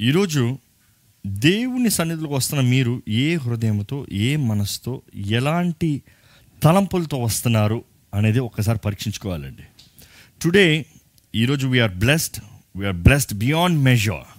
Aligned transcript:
ఈరోజు 0.00 0.58
దేవుని 1.26 1.90
సన్నిధిలోకి 1.90 2.34
వస్తున్న 2.34 2.62
మీరు 2.62 3.02
ఏ 3.08 3.34
హృదయంతో 3.34 4.06
ఏ 4.12 4.36
మనసుతో 4.36 5.02
ఎలాంటి 5.16 6.02
తలంపులతో 6.62 7.22
వస్తున్నారు 7.22 7.84
అనేది 8.14 8.38
ఒక్కసారి 8.38 8.78
పరీక్షించుకోవాలండి. 8.78 9.62
టుడే 10.42 10.86
ఈరోజు 11.34 11.66
we are 11.66 11.94
blessed 11.94 12.38
we are 12.76 12.96
blessed 12.96 13.34
beyond 13.34 13.82
measure 13.82 14.33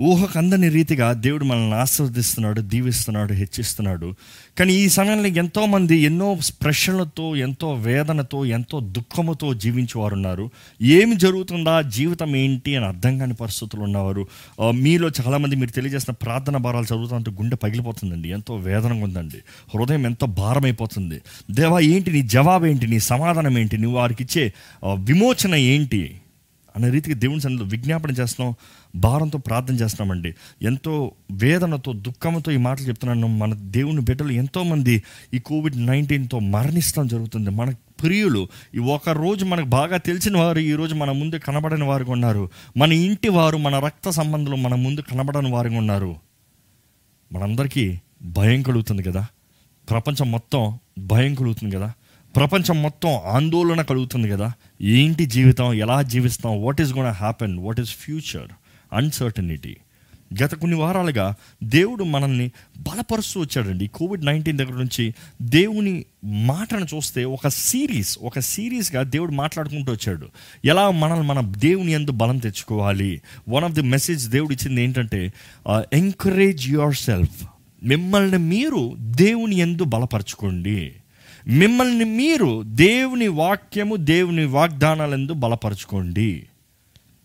ఊహకు 0.00 0.38
అందని 0.38 0.68
రీతిగా 0.68 1.12
దేవుడు 1.12 1.44
మనల్ని 1.44 1.74
ఆస్వాదిస్తున్నాడు 1.74 2.60
దీవిస్తున్నాడు 2.60 3.32
హెచ్చిస్తున్నాడు. 3.32 4.14
కానీ 4.58 4.74
ఈ 4.74 4.88
సమయంలో 4.88 5.28
ఎంతోమంది 5.28 5.96
ఎన్నో 5.96 6.38
ప్రశ్నలతో 6.62 7.36
ఎంతో 7.36 7.74
వేదనతో 7.74 8.44
ఎంతో 8.44 8.80
దుఃఖముతో 8.80 9.54
జీవించేవారు 9.54 10.14
ఉన్నారు 10.14 10.50
ఏమి 10.82 11.16
జరుగుతుందా 11.16 11.80
జీవితం 11.80 12.36
ఏంటి 12.36 12.76
అని 12.76 12.86
అర్థం 12.86 13.18
కాని 13.18 13.34
పరిస్థితులు 13.34 13.82
ఉన్నవారు. 13.82 14.26
మీలో 14.74 15.08
చాలామంది 15.08 15.56
మీరు 15.56 15.70
తెలియజేసిన 15.70 16.14
ప్రార్థన 16.22 16.56
భారాలు 16.56 16.84
చదువుతుంటే 16.84 17.30
గుండె 17.30 17.56
పగిలిపోతుందండి 17.56 18.28
ఎంతో 18.28 18.56
వేదనగా 18.56 19.04
ఉందండి. 19.04 19.36
హృదయం 19.74 20.06
ఎంతో 20.06 20.26
భారం 20.26 20.64
అయిపోతుంది 20.64 21.20
దేవా 21.50 21.80
ఏంటి 21.80 22.10
నీ 22.12 22.22
జవాబు 22.22 22.66
ఏంటి 22.66 22.86
నీ 22.86 22.98
సమాధానం 22.98 23.58
ఏంటి? 23.58 23.78
నువ్వు 23.78 23.98
వారికి 23.98 24.22
ఇచ్చే 24.24 24.52
విమోచన 24.94 25.54
ఏంటి? 25.54 26.18
అనే 26.76 26.90
రీతికి 26.90 27.14
దేవుని 27.14 27.40
సన్నిధిలో 27.40 27.68
విజ్ఞాపన 27.68 28.10
చేస్తున్నాం 28.10 28.54
భారంతో 28.96 29.38
ప్రార్థన 29.38 29.74
చేస్తున్నామండి. 29.74 30.34
ఎంతో 30.62 31.12
వేదనతో 31.32 31.92
దుఃఖంతో 31.92 32.52
ఈ 32.52 32.56
మాటలు 32.56 32.86
చెప్తున్నాను. 32.86 33.26
మన 33.26 33.54
దేవుని 33.54 34.00
బిడ్డలు 34.00 34.32
ఎంతోమంది 34.32 35.02
ఈ 35.34 35.38
కోవిడ్ 35.38 35.86
నైన్టీన్తో 35.86 36.38
మరణిస్తాం 36.38 37.06
జరుగుతుంది. 37.06 37.50
మన 37.50 37.70
ప్రియులు 38.02 38.48
ఈ 38.74 38.78
ఒక 38.78 39.08
రోజు 39.08 39.44
మనకు 39.44 39.66
బాగా 39.66 39.96
తెలిసిన 39.96 40.38
వారు 40.38 40.58
ఈరోజు 40.58 40.94
మన 40.94 41.10
ముందు 41.10 41.36
కనబడని 41.36 41.84
వారు 41.84 42.04
ఉన్నారు. 42.04 42.50
మన 42.76 42.92
ఇంటి 42.92 43.28
వారు 43.28 43.56
మన 43.56 43.78
రక్త 43.78 44.10
సంబంధులు 44.10 44.56
మన 44.56 44.74
ముందు 44.74 45.00
కనబడని 45.00 45.50
వారు 45.50 45.68
ఉన్నారు. 45.68 46.16
మనందరికీ 47.32 47.98
భయం 48.22 48.62
కలుగుతుంది 48.62 49.02
కదా. 49.02 49.26
ప్రపంచం 49.90 50.32
మొత్తం 50.32 50.78
భయం 50.98 51.34
కలుగుతుంది 51.34 51.76
కదా. 51.76 51.92
ప్రపంచం 52.36 52.82
మొత్తం 52.82 53.10
ఆందోళన 53.26 53.82
కలుగుతుంది 53.82 54.28
కదా. 54.28 54.52
ఏంటి 54.82 55.26
జీవితం? 55.26 55.72
ఎలా 55.72 56.02
జీవిస్తాం? 56.02 56.64
What 56.64 56.80
is 56.80 56.92
gonna 56.92 57.06
happen 57.06 57.58
what 57.58 57.80
is 57.80 57.90
future 57.90 58.48
uncertainty 58.92 59.76
గత 60.42 60.54
కొన్ని 60.54 60.76
వారాలుగా 60.76 61.34
దేవుడు 61.64 62.04
మనల్ని 62.04 62.50
బలపరుస్తూ 62.78 63.40
వచ్చాడండి. 63.40 63.86
కోవిడ్ 63.86 64.24
నైన్టీన్ 64.26 64.58
దగ్గర 64.58 64.72
నుంచి 64.72 65.14
దేవుని 65.42 66.04
మాటను 66.24 66.86
చూస్తే 66.94 67.24
ఒక 67.24 67.48
సిరీస్ 67.48 68.18
ఒక 68.22 68.38
సిరీస్గా 68.38 69.02
దేవుడు 69.02 69.32
మాట్లాడుకుంటూ 69.32 69.92
వచ్చాడు. 69.92 70.28
ఎలా 70.64 70.90
మనల్ని 70.90 71.26
మన 71.26 71.52
దేవుని 71.58 71.92
ఎందు 71.92 72.10
బలం 72.10 72.38
తెచ్చుకోవాలి? 72.38 73.20
వన్ 73.48 73.64
ఆఫ్ 73.64 73.72
ది 73.72 73.82
మెసేజ్ 73.82 74.28
దేవుడు 74.28 74.52
ఇచ్చింది 74.52 74.82
ఏంటంటే 74.82 75.32
ఎంకరేజ్ 75.92 76.68
యువర్ 76.68 76.94
సెల్ఫ్ 76.94 77.46
మిమ్మల్ని 77.82 78.38
మీరు 78.38 78.96
దేవుని 78.98 79.56
ఎందు 79.56 79.84
బలపరచుకోండి. 79.84 80.92
మిమ్మల్ని 81.48 82.04
మీరు 82.04 82.62
దేవుని 82.62 83.28
వాక్యము 83.28 83.96
దేవుని 83.96 84.44
వాగ్దానాలందు 84.44 85.32
బలపరచుకోండి. 85.32 86.46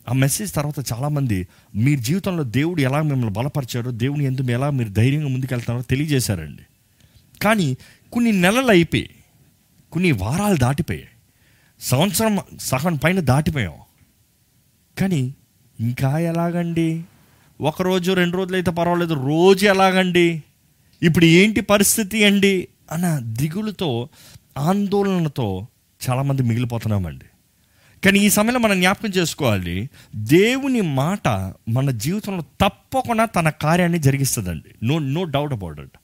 ఆ 0.09 0.13
మెసేజ్ 0.13 0.53
తర్వాత 0.53 0.93
చాలామంది 0.93 1.47
మీ 1.75 1.95
జీవితంలో 1.95 2.43
దేవుడు 2.43 2.81
ఎలా 2.81 3.01
మిమ్మల్ని 3.01 3.33
బలపరిచారో 3.33 3.91
దేవుని 3.91 4.25
ఎందుకు 4.25 4.51
ఎలా 4.51 4.69
మీరు 4.69 4.89
ధైర్యంగా 4.89 5.27
ముందుకెళ్తారో 5.27 5.81
తెలియజేశారండి. 5.81 6.61
కానీ 7.41 7.77
కొన్ని 8.13 8.31
నెలలు 8.31 8.67
అయిపోయి 8.67 9.09
కొన్ని 9.91 10.11
వారాలు 10.11 10.57
దాటిపోయాయి. 10.57 11.07
సంవత్సరం 11.81 12.39
సగం 12.59 12.95
పైన 12.95 13.19
దాటిపోయాం. 13.19 13.73
కానీ 14.99 15.33
ఇంకా 15.79 16.19
ఎలాగండి? 16.19 17.03
ఒకరోజు 17.61 18.11
రెండు 18.11 18.37
రోజులు 18.37 18.55
అయితే 18.55 18.71
పర్వాలేదు 18.71 19.13
రోజు 19.13 19.65
ఎలాగండి? 19.65 20.43
ఇప్పుడు 21.03 21.25
ఏంటి 21.25 21.61
పరిస్థితి 21.61 22.23
అండి? 22.23 22.67
అన్న 22.91 23.19
దిగులుతో 23.23 24.09
ఆందోళనతో 24.57 25.67
చాలామంది 26.09 26.43
మిగిలిపోతున్నామండి. 26.43 27.25
కానీ 28.05 28.19
ఈ 28.19 28.29
సమయంలో 28.29 28.59
మనం 28.59 28.79
జ్ఞాపకం 28.79 29.09
చేసుకోవాలి 29.09 29.89
దేవుని 30.15 30.81
మాట 30.81 31.27
మన 31.69 31.91
జీవితంలో 31.91 32.43
తప్పకుండా 32.61 33.25
తన 33.25 33.49
కార్యాన్ని 33.49 33.99
జరిగిస్తుందండి. 33.99 34.85
No 34.85 34.99
no 34.99 35.23
doubt 35.23 35.53
about 35.53 35.79
it 35.79 35.97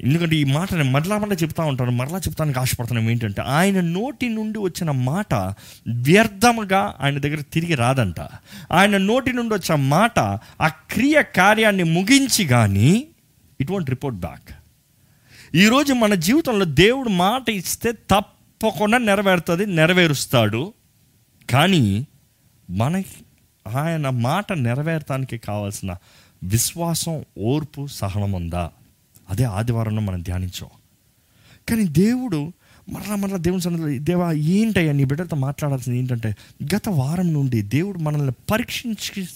ఎందుకంటే 0.00 0.36
ఈ 0.36 0.44
మాట 0.44 0.74
నేను 0.74 0.90
మరలా 0.90 1.18
మరలా 1.18 1.34
చెప్తా 1.34 1.64
ఉంటాను 1.64 1.90
మరలా 1.90 2.18
చెప్తానికి 2.18 2.58
ఆశపడుతున్నాం 2.58 3.10
ఏంటంటే 3.10 3.42
ఆయన 3.42 3.80
నోటి 3.80 4.28
నుండి 4.28 4.58
వచ్చిన 4.58 4.90
మాట 4.90 5.34
వ్యర్థముగా 5.88 6.94
ఆయన 7.00 7.18
దగ్గర 7.18 7.40
తిరిగి 7.40 7.74
రాదంట. 7.74 8.20
ఆయన 8.72 8.96
నోటి 8.96 9.32
నుండి 9.32 9.54
వచ్చిన 9.54 9.74
మాట 9.74 10.18
ఆ 10.60 10.68
క్రియ 10.68 11.22
కార్యాన్ని 11.36 11.82
ముగించి 11.82 12.46
కానీ 12.46 13.06
ఇట్ 13.60 13.70
వాంట్ 13.70 13.90
రిపోర్ట్ 13.90 14.18
బ్యాక్ 14.18 14.50
ఈరోజు 15.54 15.92
మన 15.92 16.14
జీవితంలో 16.14 16.64
దేవుడు 16.64 17.08
మాట 17.08 17.50
ఇస్తే 17.50 17.92
తప్పకుండా 17.92 18.98
నెరవేరుతుంది 18.98 19.66
నెరవేరుస్తాడు. 19.66 20.72
కానీ 21.50 22.06
మనకి 22.70 23.08
ఆయన 23.76 24.08
మాట 24.08 24.52
నెరవేరటానికి 24.52 25.38
కావాల్సిన 25.38 25.96
విశ్వాసం 26.44 27.24
ఓర్పు 27.38 27.86
సహనం 27.86 28.32
ఉందా? 28.32 28.70
అదే 29.30 29.44
ఆదివారంలో 29.44 30.00
మనం 30.00 30.22
ధ్యానించాం. 30.22 30.68
కానీ 31.68 31.84
దేవుడు 31.84 32.52
మరలా 32.88 33.16
మరలా 33.16 33.36
దేవుని 33.36 33.62
సన్నిధిలో 33.62 34.04
దేవా 34.04 34.32
ఏంటయ్యా 34.32 34.92
నీ 34.92 35.04
బిడ్డతో 35.04 35.36
మాట్లాడాల్సింది 35.36 35.98
ఏంటంటే 35.98 36.36
గత 36.76 36.88
వారం 36.88 37.32
నుండి 37.32 37.62
దేవుడు 37.62 37.98
మనల్ని 37.98 38.32
పరీక్షించి 38.50 39.28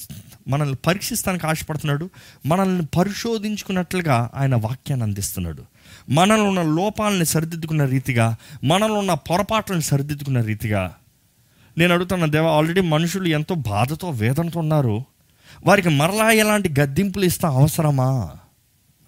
మనల్ని 0.48 0.76
పరీక్షిస్తానికి 0.86 1.46
ఆశపడుతున్నాడు 1.46 2.10
మనల్ని 2.46 2.86
పరిశోధించుకున్నట్లుగా 2.86 4.30
ఆయన 4.34 4.54
వాక్యాన్ని 4.54 5.04
అందిస్తున్నాడు. 5.04 5.62
మనలో 6.10 6.44
ఉన్న 6.44 6.62
లోపాలని 6.62 7.26
సరిదిద్దుకున్న 7.26 7.84
రీతిగా 7.84 8.36
మనలో 8.64 8.94
ఉన్న 8.94 9.14
పొరపాట్లను 9.14 9.80
సరిదిద్దుకున్న 9.80 10.40
రీతిగా. 10.40 10.94
నేను 11.78 11.94
అడుగుతున్న 11.94 12.26
దేవా 12.26 12.50
ఆల్రెడీ 12.50 12.80
మనుషులు 12.80 13.28
ఎంతో 13.28 13.54
బాధతో 13.54 14.10
వేదనతో 14.10 14.60
ఉన్నారు. 14.60 15.04
వారికి 15.66 15.88
మరలా 15.88 16.30
ఎలాంటి 16.30 16.74
గద్దింపులు 16.80 17.24
ఇస్తా 17.24 17.48
అవసరమా? 17.48 18.30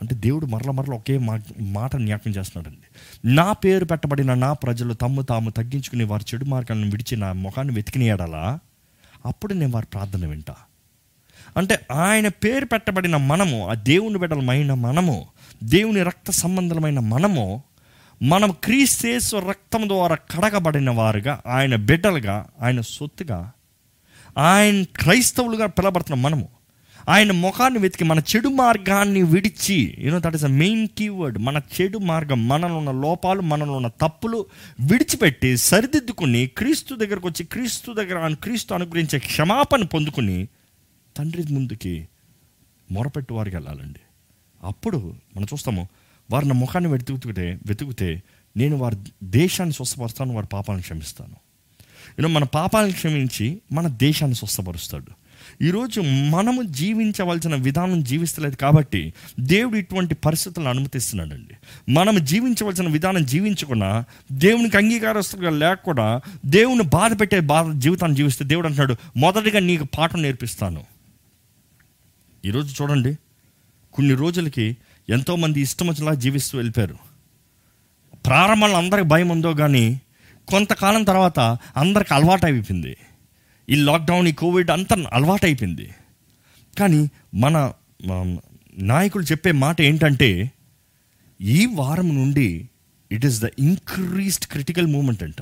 అంటే 0.02 0.14
దేవుడు 0.14 0.46
మరల 0.46 0.70
మరల 0.70 0.94
ఒకే 0.94 1.18
మా 1.18 1.40
మాట 1.60 1.96
జ్ఞాపకం 1.96 2.30
చేస్తున్నాడండి. 2.30 2.86
నా 3.32 3.52
పేరు 3.52 3.84
పెట్టబడిన 3.84 4.34
నా 4.34 4.52
ప్రజలు 4.52 4.94
తమ్ము 4.94 5.22
తాము 5.22 5.50
తగ్గించుకుని 5.50 6.04
వారి 6.04 6.24
చెడు 6.34 6.44
మార్గాలను 6.44 6.90
విడిచి 6.90 7.16
నా 7.16 7.32
ముఖాన్ని 7.32 7.74
వెతికిని 7.74 8.06
ఎడలా 8.06 8.58
అప్పుడు 9.26 9.54
నేను 9.54 9.72
వారి 9.72 9.86
ప్రార్థన 9.86 10.26
వింటా. 10.26 10.54
అంటే 11.56 11.86
ఆయన 11.92 12.28
పేరు 12.28 12.64
పెట్టబడిన 12.64 13.16
మనము 13.16 13.68
ఆ 13.68 13.74
దేవుని 13.74 14.18
బిడ్డలమైన 14.18 14.74
మనము 14.74 15.26
దేవుని 15.64 16.02
రక్త 16.02 16.30
సంబంధమైన 16.30 16.98
మనము 16.98 17.62
మనం 18.22 18.50
క్రీస్తేశ్వ 18.64 19.38
రక్తం 19.38 19.88
ద్వారా 19.88 20.14
కడగబడిన 20.14 20.90
వారుగా 20.90 21.42
ఆయన 21.46 21.76
బిడ్డలుగా 21.76 22.48
ఆయన 22.60 22.80
సొత్తుగా 22.80 23.52
ఆయన 24.38 24.82
క్రైస్తవులుగా 24.82 25.66
పిలబడుతున్న 25.66 26.20
మనము 26.20 26.48
ఆయన 27.08 27.32
ముఖాన్ని 27.32 27.78
వెతికి 27.78 28.04
మన 28.04 28.18
చెడు 28.18 28.48
మార్గాన్ని 28.48 29.22
విడిచి 29.22 29.96
you know 29.98 30.18
that 30.18 30.34
is 30.34 30.44
a 30.44 30.52
main 30.54 30.88
keyword 30.88 31.38
మన 31.38 31.60
చెడు 31.80 31.98
మార్గం 31.98 32.48
మనలో 32.48 32.78
ఉన్న 32.78 32.90
లోపాలు 32.90 33.40
మనలో 33.42 33.72
ఉన్న 33.72 33.88
తప్పులు 33.88 34.46
విడిచిపెట్టి 34.80 35.56
సరిదిద్దుకుని 35.56 36.46
క్రీస్తు 36.46 36.94
దగ్గరకు 36.94 37.28
వచ్చి 37.28 37.44
క్రీస్తు 37.44 37.92
దగ్గర 37.92 38.18
ఆయన 38.18 38.34
క్రీస్తు 38.34 38.74
అనుగ్రహించే 38.74 39.18
క్షమాపణ 39.18 39.82
పొందుకుని 39.84 40.48
తండ్రి 41.16 41.44
ముందుకి 41.50 42.08
మొరపెట్టు 42.90 43.34
వారికి 43.34 43.56
వెళ్ళాలండి. 43.56 44.00
అప్పుడు 44.64 45.14
మనం 45.36 45.44
చూస్తాము 45.44 45.88
వారి 46.30 46.48
నా 46.48 46.54
ముఖాన్ని 46.54 46.90
వెతుకుతుంటే 46.90 47.58
వెతుకుతే 47.66 48.22
నేను 48.56 48.76
వారి 48.76 48.96
దేశాన్ని 49.24 49.72
స్వస్థపరుస్తాను 49.72 50.34
వారి 50.34 50.46
పాపాలను 50.46 50.82
క్షమిస్తాను. 50.82 51.36
యూనో 52.18 52.28
మన 52.28 52.44
పాపాలను 52.44 52.92
క్షమించి 52.92 53.60
మన 53.72 53.88
దేశాన్ని 53.88 54.34
స్వస్థపరుస్తాడు. 54.34 55.24
ఈరోజు 55.64 56.00
మనము 56.00 56.62
జీవించవలసిన 56.62 57.54
విధానం 57.54 58.02
జీవిస్తలేదు 58.02 58.56
కాబట్టి 58.56 59.14
దేవుడు 59.40 59.76
ఇటువంటి 59.76 60.14
పరిస్థితులను 60.14 60.70
అనుమతిస్తున్నాడండి. 60.70 61.54
మనం 61.92 62.24
జీవించవలసిన 62.24 62.88
విధానం 62.88 63.24
జీవించకుండా 63.24 64.04
దేవునికి 64.32 64.76
అంగీకారస్తులుగా 64.76 65.50
లేకుండా 65.50 66.20
దేవుని 66.46 66.82
బాధ 66.82 67.20
పెట్టే 67.20 67.40
బాధ 67.40 67.74
జీవితాన్ని 67.78 68.16
జీవిస్తే 68.16 68.44
దేవుడు 68.44 68.66
అంటున్నాడు 68.66 68.96
మొదటిగా 69.16 69.60
నీకు 69.60 69.84
పాఠం 69.84 70.22
నేర్పిస్తాను. 70.22 70.84
ఈరోజు 72.44 72.82
చూడండి 72.82 73.18
కొన్ని 73.94 74.14
రోజులకి 74.14 74.76
ఎంతోమంది 75.08 75.60
ఇష్టం 75.60 75.88
వచ్చేలా 75.88 76.14
జీవిస్తూ 76.14 76.58
వెళ్ళిపోయారు. 76.58 76.98
ప్రారంభంలో 78.26 78.76
అందరికి 78.76 79.08
భయం 79.08 79.28
ఉందో 79.28 79.54
కానీ 79.54 80.00
కొంతకాలం 80.48 81.02
తర్వాత 81.04 81.40
అందరికి 81.76 82.14
అలవాటు 82.14 82.46
అయిపోయింది 82.46 82.96
ఈ 83.68 83.74
లాక్డౌన్ 83.74 84.28
ఈ 84.28 84.32
కోవిడ్ 84.32 84.70
అంతా 84.70 84.96
అలవాటు 85.12 85.46
అయిపోయింది 85.46 85.90
కానీ 86.78 87.10
మన 87.34 87.72
నాయకులు 88.78 89.24
చెప్పే 89.24 89.52
మాట 89.52 89.80
ఏంటంటే 89.80 90.50
ఈ 91.40 91.66
వారం 91.66 92.08
నుండి 92.14 92.68
it 93.12 93.26
is 93.26 93.42
the 93.42 93.46
increased 93.58 94.46
critical 94.46 94.86
moment 94.86 95.22
అంట. 95.22 95.40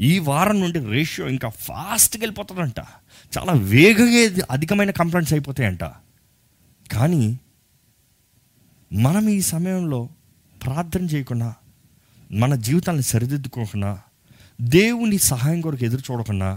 ఈ 0.00 0.18
వారం 0.18 0.60
నుండి 0.60 0.78
రేషియో 0.78 1.28
ఇంకా 1.28 1.48
ఫాస్ట్గా 1.48 2.20
వెళ్ళిపోతుందంట. 2.20 2.80
చాలా 3.38 3.52
వేగంగా 3.52 4.44
అధికమైన 4.50 4.90
కంప్లైంట్స్ 4.90 5.34
అయిపోతాయంట. 5.34 5.84
కానీ 6.90 7.24
మనం 8.90 9.24
ఈ 9.28 9.40
సమయంలో 9.48 10.00
ప్రార్థన 10.56 11.04
చేయకుండా 11.04 11.48
మన 12.34 12.54
జీవితాన్ని 12.60 13.02
సరిదిద్దుకోకుండా 13.02 13.90
దేవుని 14.58 15.18
సహాయం 15.24 15.60
కొరకు 15.60 15.84
ఎదురు 15.84 16.02
చూడకుండా 16.08 16.50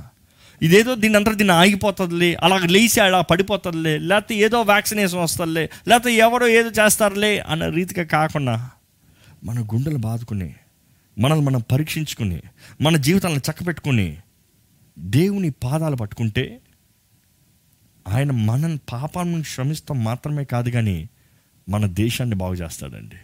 ఇదేదో 0.61 0.91
దీని 0.95 1.15
అంతా 1.15 1.31
దీన్ని 1.31 1.53
ఆగిపోతుందిలే 1.53 2.29
అలా 2.35 2.57
లేచి 2.67 2.99
అలా 2.99 3.19
పడిపోతుందిలే 3.21 3.93
లేకపోతే 3.99 4.33
ఏదో 4.35 4.57
వ్యాక్సినేషన్ 4.61 5.21
వస్తుందిలే 5.21 5.63
లేకపోతే 5.87 6.11
ఎవరో 6.15 6.47
ఏదో 6.49 6.69
చేస్తారులే 6.71 7.31
అన్న 7.47 7.69
రీతిగా 7.69 8.03
కాకుండా 8.03 8.55
మన 9.43 9.59
గుండెలు 9.73 9.97
బాదుకుని 9.97 10.49
మనల్ని 11.17 11.45
మనం 11.45 11.61
పరీక్షించుకుని 11.71 12.39
మన 12.81 12.95
జీవితాలను 12.97 13.39
చక్కబెట్టుకుని 13.39 14.07
దేవుని 14.97 15.49
పాదాలు 15.63 15.95
పట్టుకుంటే 15.95 16.45
ఆయన 18.07 18.31
మన 18.31 18.77
పాపాన్ని 18.91 19.43
శ్రమిస్తాం 19.43 20.03
మాత్రమే 20.03 20.43
కాదు 20.43 20.69
కానీ 20.69 21.09
మన 21.69 21.85
దేశాన్ని 21.85 22.35
బాగు 22.35 22.53
చేస్తాడండి. 22.53 23.15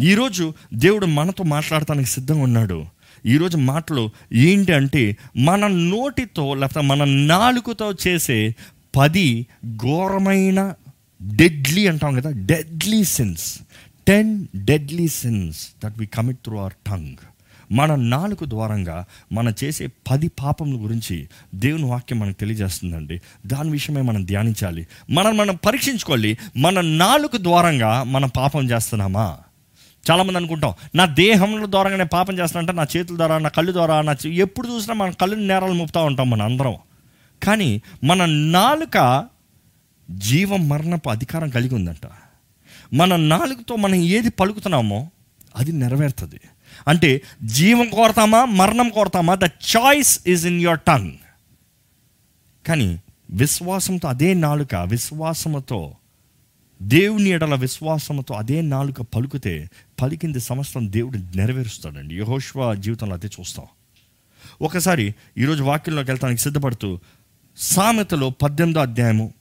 ఈరోజు 0.00 0.54
దేవుడు 0.74 1.06
మనతో 1.06 1.44
మాట్లాడటానికి 1.44 2.08
సిద్ధంగా 2.08 2.42
ఉన్నాడు. 2.42 2.86
ఈరోజు 3.26 3.56
మాటలు 3.56 4.10
ఏంటి 4.32 4.72
అంటే 4.72 5.16
మన 5.36 5.66
నోటితో 5.66 6.54
లేకపోతే 6.54 6.86
మన 6.86 7.04
నాలుగుతో 7.04 7.92
చేసే 8.08 8.54
పది 8.96 9.46
ఘోరమైన 9.76 10.74
డెడ్లీ 11.22 11.86
అంటాం 11.86 12.14
కదా 12.14 12.30
deadly 12.30 13.04
sins 13.04 13.60
ten 14.06 14.46
deadly 14.56 15.08
sins 15.08 15.68
that 15.84 15.98
we 15.98 16.06
commit 16.06 16.38
through 16.38 16.58
our 16.58 16.72
tongue 16.86 17.16
మన 17.72 17.94
నాలుగు 17.94 18.44
ద్వారంగా 18.44 19.04
మనం 19.32 19.54
చేసే 19.64 19.88
పది 20.10 20.28
పాపముల 20.28 20.84
గురించి 20.84 21.28
దేవుని 21.54 21.84
వాక్యం 21.84 22.18
మనకు 22.18 22.40
తెలియజేస్తుందండి. 22.40 23.20
దాని 23.46 23.70
విషయమే 23.70 24.00
మనం 24.00 24.24
ధ్యానించాలి. 24.24 24.86
మనం 25.10 25.36
మనం 25.36 25.58
పరీక్షించుకోవాలి. 25.66 26.38
మన 26.56 26.80
నాలుగు 26.80 27.42
ద్వారంగా 27.42 28.02
మనం 28.02 28.28
పాపం 28.28 28.70
చేస్తున్నామా? 28.70 29.38
చాలామంది 30.10 30.36
అనుకుంటాం 30.36 30.74
నా 30.94 31.04
దేహంలో 31.04 31.66
ద్వారా 31.66 31.90
నేను 31.90 32.04
పాపం 32.04 32.38
చేస్తానంటే 32.38 32.72
నా 32.72 32.86
చేతుల 32.96 33.16
ద్వారా 33.16 33.38
నా 33.38 33.48
కళ్ళు 33.48 33.72
ద్వారా 33.72 34.00
నా 34.00 34.16
ఎప్పుడు 34.26 34.68
చూసినా 34.68 34.94
మన 34.94 35.10
కళ్ళు 35.10 35.36
నేరాలు 35.36 35.72
మోపుతూ 35.72 36.04
ఉంటాం 36.04 36.30
మన 36.30 36.42
అందరం. 36.42 36.74
కానీ 37.42 37.82
మన 38.04 38.24
నాలుక 38.24 39.28
జీవ 40.10 40.56
మరణపు 40.56 41.10
అధికారం 41.10 41.48
కలిగి 41.48 41.74
ఉందంట. 41.74 42.08
మన 42.94 43.16
నాలుగుతో 43.16 43.76
మనం 43.76 43.94
ఏది 43.94 44.30
పలుకుతున్నామో 44.30 45.10
అది 45.56 45.72
నెరవేరుతుంది. 45.72 46.40
అంటే 46.88 47.22
జీవం 47.44 47.88
కోరతామా 47.88 48.44
మరణం 48.44 48.88
కోరతామా? 48.88 49.34
The 49.34 49.44
choice 49.44 50.20
is 50.26 50.46
in 50.46 50.60
your 50.60 50.80
tongue 50.80 51.12
కానీ 52.68 53.00
విశ్వాసంతో 53.30 54.08
అదే 54.08 54.34
నాలుక 54.34 54.74
విశ్వాసముతో 54.74 55.94
దేవుని 56.82 57.30
ఎడల 57.30 57.54
విశ్వాసంతో 57.54 58.34
అదే 58.34 58.60
నాలుక 58.60 59.02
పలుకుతే 59.02 59.70
పలికింది 60.00 60.40
సమస్తం 60.40 60.92
దేవుడు 60.92 61.36
నెరవేరుస్తాడండి. 61.36 62.18
యహోష్వ 62.18 62.74
జీవితంలో 62.74 63.14
అదే 63.14 63.28
చూస్తాం. 63.40 63.66
ఒకసారి 64.62 65.14
ఈరోజు 65.38 65.62
వాక్యంలోకి 65.62 66.10
వెళ్తానికి 66.10 66.42
సిద్ధపడుతూ 66.42 66.98
సామెతలో 67.56 68.30
పద్దెనిమిదో 68.30 68.80
అధ్యాయము 68.80 69.32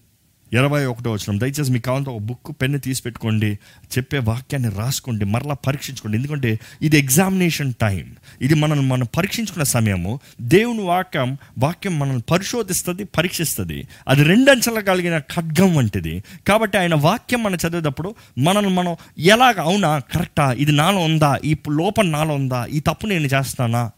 ఇరవై 0.54 0.86
ఒకటో 0.86 1.12
వచ్చిన 1.12 1.38
దయచేసి 1.38 1.72
మీకు 1.72 1.84
కావాలంటే 1.84 2.12
ఒక 2.12 2.22
బుక్ 2.22 2.62
పెన్ను 2.62 2.80
తీసి 2.80 3.02
పెట్టుకోండి. 3.02 3.60
చెప్పే 3.98 4.20
వాక్యాన్ని 4.20 4.70
రాసుకోండి. 4.70 5.26
మరలా 5.26 5.54
పరీక్షించుకోండి. 5.54 6.18
ఎందుకంటే 6.18 6.60
ఇది 6.82 7.00
ఎగ్జామినేషన్ 7.00 7.74
టైం 7.82 8.16
ఇది 8.42 8.54
మనల్ని 8.54 8.86
మనం 8.86 9.08
పరీక్షించుకున్న 9.18 9.64
సమయము. 9.64 10.20
దేవుని 10.42 10.82
వాక్యం 10.82 11.38
వాక్యం 11.60 12.00
మనల్ని 12.00 12.22
పరిశోధిస్తుంది 12.32 13.04
పరీక్షిస్తుంది. 13.04 13.88
అది 14.08 14.24
రెండంచెల 14.24 14.80
కలిగిన 14.80 15.18
ఖడ్గం 15.18 15.76
వంటిది. 15.76 16.24
కాబట్టి 16.48 16.78
ఆయన 16.78 16.96
వాక్యం 16.96 17.44
మనం 17.44 17.56
చదివేటప్పుడు 17.56 18.16
మనల్ని 18.38 18.74
మనం 18.74 18.96
ఎలాగ 19.20 19.62
అవునా 19.62 20.00
కరెక్టా 20.00 20.52
ఇది 20.52 20.72
నాలో 20.72 20.98
ఉందా 20.98 21.40
ఈ 21.46 21.56
లోపం 21.70 22.12
నాలో 22.12 22.36
ఉందా 22.36 22.66
ఈ 22.66 22.80
తప్పు 22.80 23.08
నేను 23.08 23.26
చేస్తానా 23.26 23.92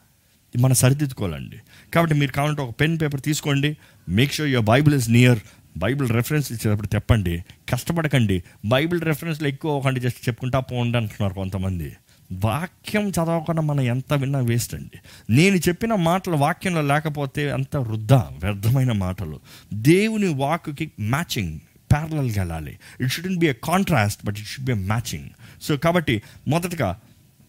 మనం 0.59 0.73
సరిదిద్దుకోవాలండి. 0.73 1.55
కాబట్టి 1.93 2.15
మీరు 2.15 2.31
కావాలంటే 2.31 2.61
ఒక 2.61 2.75
పెన్ 2.79 2.99
పేపర్ 3.01 3.21
తీసుకోండి. 3.21 3.77
Make 4.09 4.33
sure 4.33 4.47
your 4.47 4.65
Bible 4.65 4.95
is 4.95 5.09
near 5.09 5.39
Bible 5.77 6.09
reference 6.09 6.51
ఇచ్చేటప్పుడు 6.51 6.89
చెప్పండి 6.95 7.45
కష్టపడకండి. 7.69 8.43
బైబిల్ 8.65 9.01
రెఫరెన్స్లు 9.01 9.47
ఎక్కువ 9.47 9.71
ఒకటి 9.71 9.99
జస్ట్ 9.99 10.29
చెప్పుకుంటా 10.29 10.59
పోండి 10.59 10.97
అంటున్నారు 10.97 11.33
కొంతమంది. 11.33 11.95
వాక్యం 12.31 13.09
చదవకుండా 13.09 13.61
మనం 13.61 13.81
ఎంత 13.81 14.13
విన్నా 14.13 14.39
వేస్ట్ 14.39 14.75
అండి. 14.75 14.99
నేను 15.29 15.55
చెప్పిన 15.55 15.95
మాటలు 15.95 16.35
వాక్యంలో 16.35 16.81
లేకపోతే 16.81 17.51
అంత 17.51 17.77
వృద్ధ 17.77 18.13
వ్యర్థమైన 18.13 18.91
మాటలు. 18.91 19.39
దేవుని 19.73 20.27
వాక్కి 20.27 20.91
మ్యాచింగ్ 20.99 21.59
ప్యారలల్గా 21.91 22.41
వెళ్ళాలి. 22.41 22.79
It 23.01 23.11
shouldn't 23.11 23.39
be 23.39 23.47
a 23.47 23.53
contrast 23.53 24.25
but 24.25 24.35
it 24.39 24.47
should 24.47 24.65
be 24.65 24.71
a 24.71 24.75
matching 24.75 25.29
so 25.61 25.77
కాబట్టి 25.77 26.21
మొదటగా 26.47 26.99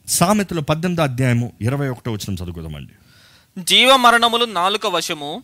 సామెతలు 0.08 0.60
పద్దెనిమిది 0.60 1.02
అధ్యాయము 1.02 1.52
ఇరవై 1.60 1.88
ఒకటో 1.88 2.12
వచ్చిన 2.12 2.34
చదువుకుందామండి. 2.34 2.92
జీవ 3.64 3.96
మరణములు 3.96 4.44
నాలుక 4.44 4.86
వశము 4.86 5.42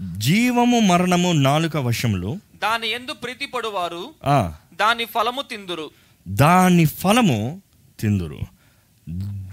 జీవము 0.00 0.80
మరణము 0.80 1.32
నాలుక 1.32 1.76
వశములు 1.76 2.38
దాని 2.62 2.90
ఎందు 2.92 3.12
ప్రీతిపడువారు 3.12 4.14
ఆ, 4.24 4.54
దాని 4.80 5.04
ఫలము 5.04 5.42
తిందురు. 5.42 5.90
దాని 6.28 6.84
ఫలము 6.84 7.62
తిందురు. 8.00 8.38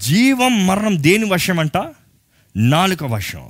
జీవం 0.03 0.67
మరణం 0.67 1.03
దేని 1.03 1.25
వశం 1.25 1.59
అంట 1.59 1.93
నాలుక 2.57 3.03
వశం. 3.03 3.49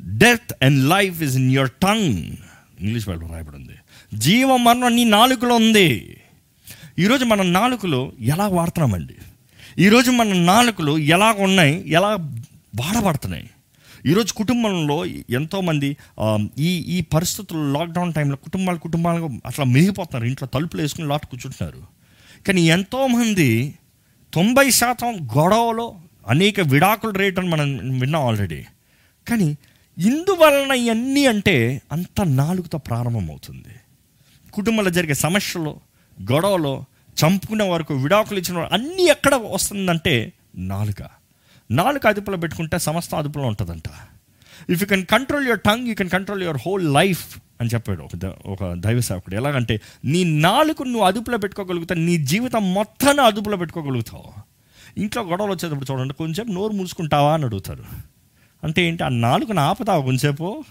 Death 0.00 0.64
and 0.64 0.88
life 0.88 1.22
is 1.22 1.36
in 1.36 1.52
your 1.52 1.70
tongue 1.70 2.36
English 2.80 3.08
Bible 3.08 3.30
రాయబడింది. 3.30 3.72
జీవం 4.14 4.64
మరణం 4.64 4.96
నీ 4.96 5.04
నాలుకలో 5.04 5.54
ఉంది. 5.54 6.20
ఈరోజు 6.98 7.24
మన 7.24 7.42
నాలుకలు 7.42 8.12
ఎలా 8.20 8.48
వాడుతున్నామండి? 8.48 9.14
ఈరోజు 9.78 10.10
మన 10.10 10.32
నాలుకలు 10.32 10.98
ఎలా 10.98 11.32
ఉన్నాయి? 11.32 11.90
ఎలా 11.90 12.08
వాడబడుతున్నాయి? 12.76 13.50
ఈరోజు 14.06 14.32
కుటుంబంలో 14.32 15.06
ఎంతోమంది 15.06 15.96
ఈ 16.58 16.70
ఈ 16.94 17.00
పరిస్థితుల్లో 17.00 17.80
లాక్డౌన్ 17.80 18.12
టైంలో 18.12 18.36
కుటుంబాలు 18.36 18.78
కుటుంబాలుగా 18.78 19.38
అట్లా 19.46 19.64
మిగిలిపోతున్నారు 19.64 20.26
ఇంట్లో 20.30 20.48
తలుపులు 20.54 20.82
వేసుకుని 20.82 21.08
లాట్ 21.08 21.26
కూర్చుంటున్నారు. 21.26 21.82
కానీ 22.46 22.60
ఎంతోమంది 22.60 23.74
తొంభై 24.32 24.70
శాతం 24.70 25.28
గొడవలో 25.38 25.86
అనేక 26.28 26.60
విడాకుల 26.60 27.10
రేట్ 27.10 27.38
అని 27.38 27.48
మనం 27.48 27.66
విన్నాం 28.00 28.26
ఆల్రెడీ. 28.26 28.60
కానీ 29.28 29.48
ఇందువలన 29.98 30.72
ఇవన్నీ 30.72 31.26
అంటే 31.26 31.82
అంత 31.92 32.20
నాలుగుతో 32.20 32.78
ప్రారంభమవుతుంది. 32.78 33.74
కుటుంబంలో 34.52 34.90
జరిగే 34.90 35.14
సమస్యలు 35.14 35.74
గొడవలు 36.32 36.84
చంపుకునే 37.16 37.68
వరకు 37.68 37.94
విడాకులు 37.94 38.38
ఇచ్చిన 38.38 38.68
అన్నీ 38.72 39.04
ఎక్కడ 39.06 39.34
వస్తుందంటే 39.34 40.32
నాలుక. 40.72 41.02
నాలుక 41.70 42.06
అదుపులో 42.06 42.36
పెట్టుకుంటే 42.36 42.78
సమస్త 42.78 43.14
అదుపులో 43.14 43.44
ఉంటుందంట. 43.44 43.82
If 44.70 44.82
you 44.82 44.86
can 44.86 45.06
control 45.06 45.46
your 45.46 45.60
tongue 45.60 45.88
you 45.88 45.94
can 45.94 46.10
control 46.10 46.42
your 46.42 46.56
whole 46.66 46.94
life 46.94 47.38
అని 47.60 47.70
చెప్పాడు 47.74 48.02
ఒక 48.02 48.16
ద- 48.16 48.46
ఒక 48.46 48.72
దైవ 48.72 49.00
సేవకుడు. 49.00 49.34
ఎలాగంటే 49.34 49.80
నీ 50.04 50.24
నాలుగు 50.24 50.84
నువ్వు 50.84 51.04
అదుపులో 51.04 51.38
పెట్టుకోగలుగుతావు 51.38 52.00
నీ 52.00 52.16
జీవితం 52.16 52.74
మొత్తాన్ని 52.74 53.22
అదుపులో 53.22 53.56
పెట్టుకోగలుగుతావు. 53.56 54.24
ఇంట్లో 55.00 55.22
గొడవలు 55.22 55.52
వచ్చేటప్పుడు 55.52 55.92
చూడండి 55.92 56.14
కొంచెం 56.14 56.54
నోరు 56.54 56.72
మూసుకుంటావా 56.72 57.34
అని 57.34 57.44
అడుగుతారు. 57.44 57.84
అంటే 58.64 58.88
ఏంటి 58.88 59.04
ఆ 59.04 59.08
నాలుగుని 59.08 59.60
ఆపుతావా 59.60 60.04
కొంచెంసేపు? 60.04 60.64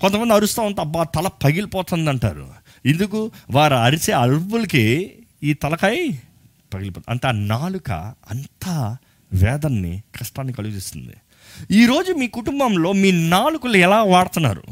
కొంతమంది 0.00 0.34
అరుస్తూ 0.34 0.62
ఉంటే 0.62 0.80
అబ్బా 0.80 1.04
తల 1.04 1.28
పగిలిపోతుంది 1.28 2.10
అంటారు 2.10 2.48
ఎందుకు? 2.86 3.30
వారు 3.50 3.74
అరిచే 3.74 4.12
అరుపులకి 4.12 5.12
ఈ 5.42 5.52
తలకాయ 5.52 6.08
పగిలిపోతుంది. 6.74 7.10
అంటే 7.10 7.28
ఆ 7.28 7.30
నాలుక 7.30 7.90
అంతా 8.30 8.96
వేదన్ని 9.34 10.02
కష్టాన్ని 10.20 10.52
కలిగిస్తుంది. 10.52 11.14
ఈరోజు 11.70 12.12
మీ 12.12 12.26
కుటుంబంలో 12.28 12.92
మీ 12.92 13.10
నాలుకలు 13.10 13.76
ఎలా 13.76 14.02
వాడుతున్నారు? 14.02 14.62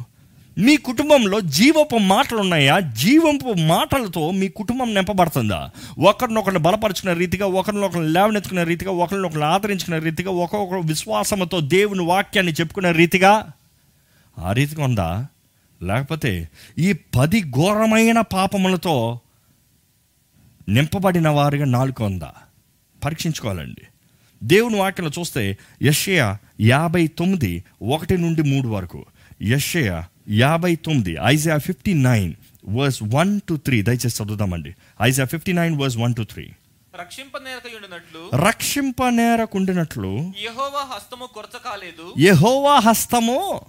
మీ 0.58 0.76
కుటుంబంలో 0.76 1.40
జీవపు 1.40 1.96
మాటలు 1.96 2.38
ఉన్నాయా? 2.38 2.80
జీవపు 2.80 3.58
మాటలతో 3.58 4.30
మీ 4.30 4.48
కుటుంబం 4.48 4.94
నింపబడుతుందా? 4.94 5.70
ఒకరినొకరిని 5.98 6.60
బలపరుచుకునే 6.60 7.14
రీతిగా 7.14 7.46
ఒకరినొకరిని 7.46 8.08
లేవనెత్తుకునే 8.08 8.64
రీతిగా 8.64 8.90
ఒకరినొకరిని 8.90 9.44
ఆదరించుకునే 9.44 9.98
రీతిగా 9.98 10.30
ఒక్కొక్కరు 10.30 10.78
విశ్వాసంతో 10.78 11.60
దేవుని 11.60 12.02
వాక్యాన్ని 12.02 12.52
చెప్పుకునే 12.52 12.92
రీతిగా 12.92 13.50
ఆ 14.38 14.52
రీతిగా 14.52 14.84
ఉందా? 14.84 15.26
లేకపోతే 15.82 16.48
ఈ 16.78 16.92
పది 16.92 17.40
ఘోరమైన 17.40 18.20
పాపములతో 18.20 19.20
నింపబడిన 20.68 21.28
వారిగా 21.28 21.64
నాలుక 21.64 22.02
ఉందా? 22.02 22.34
పరీక్షించుకోవాలండి. 23.04 23.82
దేవుని 24.42 24.76
వాక్యంలో 24.76 25.12
చూస్తే 25.20 25.58
యషయ 25.82 26.36
యాభై 26.60 27.06
తొమ్మిది 27.06 27.64
ఒకటి 27.82 28.16
నుండి 28.16 28.42
మూడు 28.42 28.68
వరకు. 28.68 29.04
యషయ 29.42 30.02
యాభై 30.30 30.74
తొమ్మిది 30.74 31.16
Isaiah 31.26 31.58
fifty 31.58 31.94
nine 31.94 32.34
verse 32.68 33.02
one 33.02 33.40
two 33.48 33.56
three. 33.56 33.82
దయచేసి 33.82 34.22
చదువుదామండి. 34.22 34.74
Isaiah 35.02 35.24
fifty 35.24 35.52
nine 35.52 35.80
verse 35.80 35.96
one 35.96 36.14
two 36.14 36.22
three. 36.22 36.50
రక్షింపనేరకయుండినట్లు 37.00 38.46
రక్షింపనేరకుండినట్లు 38.46 40.32
యెహోవా 40.42 40.96
హస్తము 40.96 41.28
కొరచ 41.34 41.58
కాలేదు. 41.64 42.14
యెహోవా 42.18 42.78
హస్తము 42.78 43.60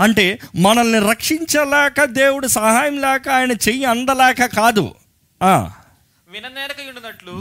అంటే 0.00 0.38
మనల్ని 0.56 1.10
రక్షించలేక 1.10 2.04
దేవుడు 2.04 2.46
సహాయం 2.46 3.00
లేక 3.00 3.28
ఆయన 3.28 3.52
చెయ్యి 3.52 3.84
అందలేక 3.84 4.46
కాదు. 4.46 4.94
ఆ, 5.42 5.70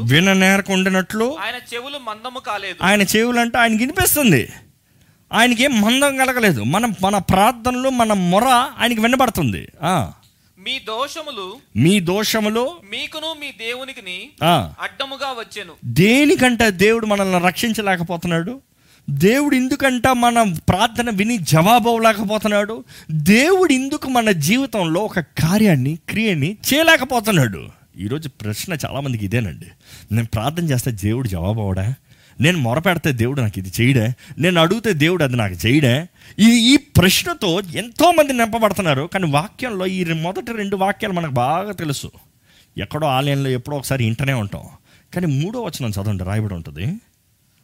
విననేరకుండినట్లు 0.04 1.38
ఆయన 1.42 1.56
చెవులు 1.74 1.98
మందము 1.98 2.40
కాలేదు. 2.40 2.84
ఆయన 2.84 3.02
చెవులంటే 3.02 3.58
ఆయనకి 3.58 3.78
వినిపిస్తుంది. 3.78 4.50
ఆయనకి 5.34 5.64
ఏం 5.64 5.82
మందం 5.82 6.18
కలగలేదు. 6.18 6.64
మన 6.64 6.94
మన 7.02 7.18
ప్రార్థనలు 7.18 7.90
మన 7.90 8.14
మొర 8.14 8.44
ఆయనకి 8.78 9.02
వినబడుతుంది. 9.02 9.68
ఆ, 9.84 10.12
మీ 10.60 10.80
దోషములు 10.80 11.58
మీ 11.76 12.00
దోషములు 12.00 12.72
మీకును 12.92 13.36
మీ 13.40 13.52
దేవునికిని 13.52 14.30
ఆ, 14.44 14.74
అడ్డముగా 14.82 15.28
వచ్చెను. 15.28 15.74
దేనికంట 15.86 16.64
దేవుడు 16.64 17.06
మనల్ని 17.06 17.40
రక్షించలేకపోతున్నాడు? 17.40 18.62
దేవుడు 19.10 19.56
ఎందుకంట 19.56 20.08
మన 20.08 20.56
ప్రార్థన 20.70 21.10
విని 21.10 21.38
జవాబు 21.38 21.90
అవ్వలేకపోతున్నాడు 21.90 22.84
దేవుడు 23.12 23.74
ఎందుకు 23.74 24.10
మన 24.10 24.32
జీవితంలో 24.32 25.02
ఒక 25.02 25.20
కార్యాన్ని 25.20 25.98
క్రియని 26.10 26.58
చేయలేకపోతున్నాడు. 26.74 27.81
ఈరోజు 27.98 28.30
ప్రశ్న 28.30 28.74
చాలామందికి 28.74 29.26
ఇదేనండి. 29.26 29.66
నేను 30.12 30.28
ప్రార్థన 30.28 30.64
చేస్తే 30.64 30.92
దేవుడు 30.92 31.28
జవాబు 31.28 31.62
అవడా? 31.62 31.94
నేను 32.42 32.58
మొరపెడితే 32.58 33.12
దేవుడు 33.12 33.42
నాకు 33.42 33.60
ఇది 33.60 33.72
చేయడే? 33.82 34.14
నేను 34.38 34.62
అడిగితే 34.62 34.94
దేవుడు 34.94 35.24
అది 35.24 35.36
నాకు 35.36 35.68
చేయడే? 35.68 36.08
ఈ 36.40 36.74
ఈ 36.74 36.78
ప్రశ్నతో 36.78 37.62
ఎంతోమంది 37.62 38.34
నింపబడుతున్నారు 38.34 39.10
కానీ 39.14 39.32
వాక్యంలో 39.32 39.86
ఈ 39.86 40.04
మొదటి 40.14 40.52
రెండు 40.52 40.76
వాక్యాలు 40.76 41.14
మనకు 41.14 41.32
బాగా 41.32 41.72
తెలుసు. 41.72 42.12
ఎక్కడో 42.78 43.08
ఆలయంలో 43.08 43.50
ఎప్పుడో 43.50 43.78
ఒకసారి 43.78 44.04
ఇంటనే 44.04 44.34
ఉంటాం. 44.34 44.62
కానీ 45.14 45.28
మూడో 45.28 45.62
వచనం 45.62 45.90
చదవండి 45.90 46.24
రాయబడి 46.24 46.54
ఉంటుంది. 46.54 46.86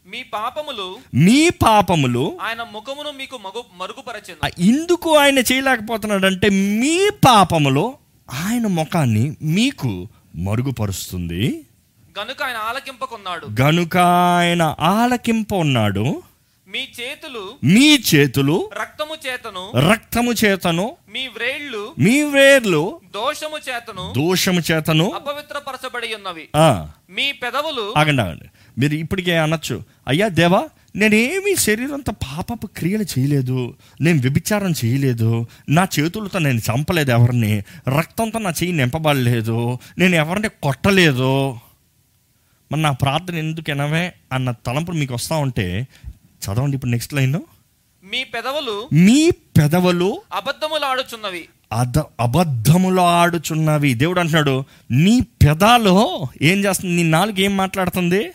మీ 0.08 0.24
పాపములు 0.24 0.98
మీ 1.14 1.50
పాపములు 1.50 2.38
ఆయన 2.42 2.62
ముఖమును 2.62 3.12
మీకు 3.18 3.38
మగు 3.38 3.64
మరుగుపరచెను. 3.78 4.46
ఆ, 4.46 4.50
ఎందుకు 4.60 5.18
ఆయన 5.18 5.40
చేయలేకపోతున్నాడంటే 5.40 6.50
మీ 6.50 7.10
పాపములో 7.26 7.94
ఆయన 8.34 8.68
ముఖాన్ని 8.68 9.36
మీకు 9.42 10.08
మరుగుపరుస్తుంది. 10.38 11.66
గనుక 12.20 12.44
ఆయన 12.44 12.56
ఆలకింపకున్నాడు. 12.56 13.62
గనుక 13.62 13.98
ఆయన 13.98 14.76
ఆలకింప 14.80 15.54
ఉన్నాడు 15.54 16.24
మీ 16.68 16.80
చేతులు 16.80 17.54
మీ 17.64 18.04
చేతులు 18.16 18.70
రక్తము 18.82 19.16
చేతను 19.28 19.72
రక్తము 19.92 20.34
చేతను 20.34 20.96
మీ 21.10 21.28
వ్రేళ్ళు 21.28 21.94
మీ 22.00 22.24
వేర్లు 22.24 23.00
దోషము 23.14 23.58
చేతను 23.58 24.14
దోషము 24.18 24.62
చేతను. 24.72 25.12
అపవిత్రపరచబడి 25.12 26.16
ఉన్నవి. 26.16 26.50
ఆ, 26.56 26.90
మీ 27.10 27.32
పెదవులు 27.32 27.94
ఆగండి 27.98 28.22
ఆగండి. 28.22 28.46
మీరు 28.78 28.94
ఇప్పటికే 28.94 29.38
అనొచ్చు. 29.38 29.84
అయ్యా 30.08 30.28
దేవా 30.28 30.64
నేనేమి 30.98 31.56
శరీరంతో 31.56 32.12
పాపపు 32.12 32.68
క్రియలు 32.68 33.04
చేయలేదు 33.04 33.76
నేను 34.02 34.22
వ్యభిచారం 34.22 34.74
చేయలేదు 34.86 35.48
నా 35.70 35.88
చేతులతో 36.00 36.40
నేను 36.40 36.60
చంపలేదు 36.60 37.12
ఎవరిని 37.12 37.64
రక్తంతో 37.98 38.40
నా 38.40 38.50
చెయ్యి 38.50 38.78
నింపబడలేదు 38.78 39.80
నేను 39.98 40.16
ఎవరిని 40.16 40.50
కొట్టలేదు. 40.50 41.60
మరి 42.72 42.82
నా 42.82 42.92
ప్రార్థన 42.92 43.36
ఎందుకు 43.36 43.70
ఎనవే 43.72 44.14
అన్న 44.34 44.52
తలంపులు 44.52 44.98
మీకు 44.98 45.14
వస్తూ 45.14 45.36
ఉంటే 45.36 45.88
చదవండి 46.44 46.76
ఇప్పుడు 46.76 46.92
నెక్స్ట్ 46.92 47.14
లైన్. 47.14 47.40
మీ 48.04 48.24
పెదవులు 48.24 48.90
మీ 48.94 49.32
పెదవులు 49.32 50.22
అబద్ధములాడుచున్నవి 50.34 51.46
అద 51.72 51.98
అబద్ధములు 51.98 53.02
ఆడుచున్నవి. 53.02 53.94
దేవుడు 53.94 54.20
అంటున్నాడు 54.20 54.64
నీ 54.92 55.22
పెదాలు 55.22 56.28
ఏం 56.42 56.58
చేస్తుంది? 56.66 56.96
నీ 56.96 57.10
నాలుగు 57.10 57.40
ఏం 57.40 57.58
మాట్లాడుతుంది? 57.58 58.32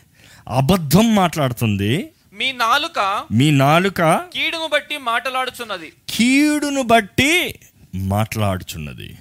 అబద్ధం 0.49 1.15
మాట్లాడుతుంది. 1.15 2.11
మీ 2.35 2.53
నాలుక 2.53 3.25
మీ 3.33 3.51
నాలుక 3.51 4.03
కీడును 4.03 4.69
బట్టి 4.73 4.99
మాటలాడుచున్నది. 4.99 5.93
కీడును 6.09 6.83
బట్టి 6.83 7.59
మాట్లాడుచున్నది. 7.95 9.19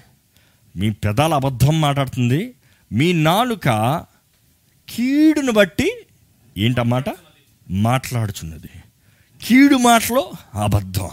మీ 0.75 0.89
పెదాలు 0.89 1.33
అబద్ధం 1.33 1.81
మాట్లాడుతుంది. 1.81 2.53
మీ 2.91 3.13
నాలుక 3.13 3.69
కీడును 4.89 5.51
బట్టి 5.51 5.91
ఏంటన్నమాట 6.57 7.05
మాట్లాడుచున్నది. 7.71 8.69
కీడు 9.43 9.75
మాటలో 9.75 10.31
అబద్ధం. 10.53 11.09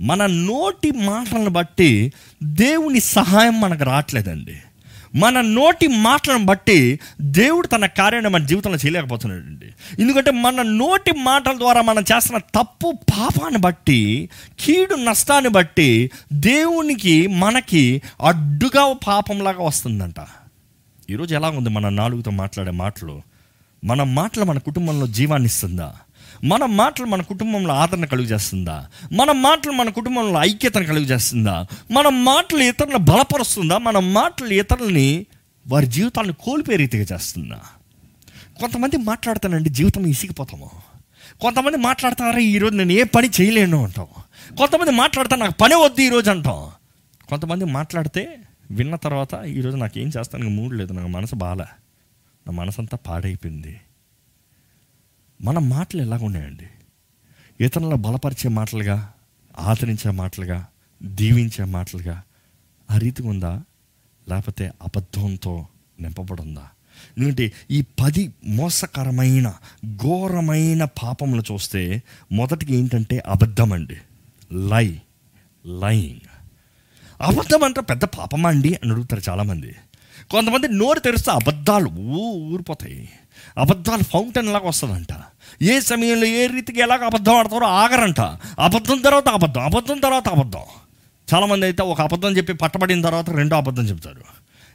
మన 0.00 0.26
నోటి 0.26 0.90
మాటలను 0.90 1.50
బట్టి 1.50 2.12
దేవుని 2.42 3.00
సహాయం 3.00 3.60
మనకు 3.60 3.84
రావట్లేదండి. 3.84 4.56
మన 5.14 5.40
నోటి 5.40 5.86
మాటలను 5.86 6.44
బట్టి 6.44 7.00
దేవుడు 7.20 7.66
తన 7.66 7.86
కార్యాన్ని 7.86 8.30
మన 8.30 8.44
జీవితంలో 8.44 8.76
చేయలేకపోతున్నాడండి. 8.76 9.66
ఎందుకంటే 10.02 10.30
మన 10.30 10.62
నోటి 10.62 11.12
మాటల 11.12 11.58
ద్వారా 11.58 11.82
మనం 11.82 12.02
చేస్తున్న 12.02 12.38
తప్పు 12.38 12.98
పాపాన్ని 13.12 13.58
బట్టి 13.58 14.28
కీడు 14.60 14.94
నష్టాన్ని 14.94 15.50
బట్టి 15.50 16.10
దేవునికి 16.32 17.26
మనకి 17.26 18.02
అడ్డుగా 18.24 18.92
పాపంలాగా 19.06 19.62
వస్తుందంట. 19.62 20.14
ఈరోజు 21.10 21.34
ఎలా 21.34 21.50
ఉంది 21.50 21.70
మన 21.70 21.88
నాలుగుతో 21.88 22.30
మాట్లాడే 22.30 22.70
మాటలు? 22.70 23.22
మన 23.84 24.02
మాటలు 24.02 24.44
మన 24.44 24.58
కుటుంబంలో 24.58 25.06
జీవాన్ని 25.06 25.46
ఇస్తుందా? 25.46 25.94
మన 26.44 26.64
మాటలు 26.64 27.06
మన 27.06 27.22
కుటుంబంలో 27.22 27.74
ఆదరణ 27.74 28.04
కలుగు 28.04 28.26
చేస్తుందా 28.26 28.88
మన 29.12 29.32
మాటలు 29.32 29.72
మన 29.72 29.88
కుటుంబంలో 29.88 30.40
ఐక్యతను 30.44 30.86
కలుగు 30.86 31.04
చేస్తుందా 31.04 31.66
మన 31.90 32.08
మాటలు 32.08 32.62
ఇతరులను 32.62 32.98
బలపరుస్తుందా? 32.98 33.78
మన 33.78 33.98
మాటలు 33.98 34.52
ఇతరులని 34.52 35.26
వారి 35.68 35.86
జీవితాలను 35.86 36.32
కోల్పోయే 36.32 36.76
రీతిగా 36.76 37.06
చేస్తుందా? 37.12 37.60
కొంతమంది 38.60 38.96
మాట్లాడతానండి 38.96 39.68
జీవితం 39.68 40.06
ఇసిగిపోతాము. 40.06 40.70
కొంతమంది 41.40 41.76
మాట్లాడతారా 41.76 42.38
ఈరోజు 42.38 42.74
నేను 42.74 42.92
ఏ 42.92 43.02
పని 43.02 43.30
చేయలేను 43.40 43.84
అంటాం. 43.84 44.06
కొంతమంది 44.58 44.90
మాట్లాడతా 44.90 45.36
నాకు 45.36 45.52
పని 45.52 45.74
వద్దు 45.74 46.00
ఈరోజు 46.00 46.30
అంటాం. 46.30 46.70
కొంతమంది 47.28 47.64
మాట్లాడితే 47.64 48.38
విన్న 48.70 48.96
తర్వాత 48.96 49.44
ఈరోజు 49.46 49.76
నాకు 49.76 49.98
ఏం 49.98 50.10
చేస్తానికి 50.18 50.50
మూడు 50.50 50.74
లేదు 50.74 50.92
నాకు 50.92 51.08
మనసు 51.08 51.34
బాగా 51.34 51.66
నా 52.46 52.52
మనసు 52.52 52.80
అంతా 52.80 52.96
పాడైపోయింది. 52.96 53.80
మన 55.44 55.58
మాటలు 55.58 56.00
ఎలాగ 56.02 56.24
ఉన్నాయండి? 56.24 56.66
ఇతరులను 57.64 57.96
బలపరిచే 57.96 58.48
మాటలుగా 58.50 59.12
ఆదరించే 59.58 60.10
మాటలుగా 60.10 60.66
దీవించే 61.02 61.64
మాటలుగా 61.64 62.22
ఆ 62.90 62.98
రీతిగా 62.98 63.28
ఉందా? 63.28 63.62
లేకపోతే 64.28 64.72
అబద్ధంతో 64.82 65.66
నింపబడుందా? 66.00 66.68
ఎందుకంటే 67.18 67.52
ఈ 67.70 67.82
పది 67.82 68.32
మోసకరమైన 68.46 69.54
ఘోరమైన 69.96 70.84
పాపములు 70.84 71.42
చూస్తే 71.52 72.02
మొదటికి 72.32 72.76
ఏంటంటే 72.76 73.18
అబద్ధం 73.18 73.72
అండి 73.72 73.96
లై 74.68 75.00
లయింగ్. 75.66 76.20
అబద్ధం 77.20 77.64
అంటే 77.64 77.80
పెద్ద 77.80 78.04
పాపమా 78.04 78.48
అండి 78.48 78.74
అని 78.74 78.92
అడుగుతారు 78.92 79.22
చాలామంది. 79.28 79.74
కొంతమంది 80.34 80.68
నోరు 80.68 80.98
తెరిస్తే 80.98 81.30
అబద్ధాలు 81.30 81.88
ఊ 81.88 82.18
ఊరిపోతాయి. 82.52 83.08
అబద్ధాలు 83.58 84.02
ఫౌంటైన్ 84.02 84.46
లాగా 84.46 84.68
వస్తుందంట. 84.68 85.06
ఏ 85.62 85.80
సమయంలో 85.80 86.26
ఏ 86.26 86.46
రీతికి 86.46 86.80
ఎలాగ 86.80 87.04
అబద్ధం 87.04 87.34
ఆడతారో 87.34 87.66
ఆగరంట. 87.66 88.20
అబద్ధం 88.58 88.98
తర్వాత 88.98 89.28
అబద్ధం 89.28 89.60
అబద్ధం 89.60 89.98
తర్వాత 89.98 90.28
అబద్ధం. 90.28 90.60
చాలామంది 91.34 91.66
అయితే 91.66 91.82
ఒక 91.82 92.00
అబద్ధం 92.00 92.36
చెప్పి 92.36 92.52
పట్టబడిన 92.52 93.02
తర్వాత 93.02 93.30
రెండో 93.30 93.56
అబద్ధం 93.56 93.82
చెప్తారు 93.82 94.24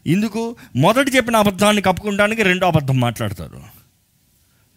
ఇందుకు 0.07 0.55
మొదటి 0.75 1.11
చెప్పిన 1.11 1.35
అబద్ధాన్ని 1.35 1.81
కప్పుకోవడానికి 1.81 2.43
రెండో 2.43 2.67
అబద్ధం 2.67 2.99
మాట్లాడతారు. 2.99 3.61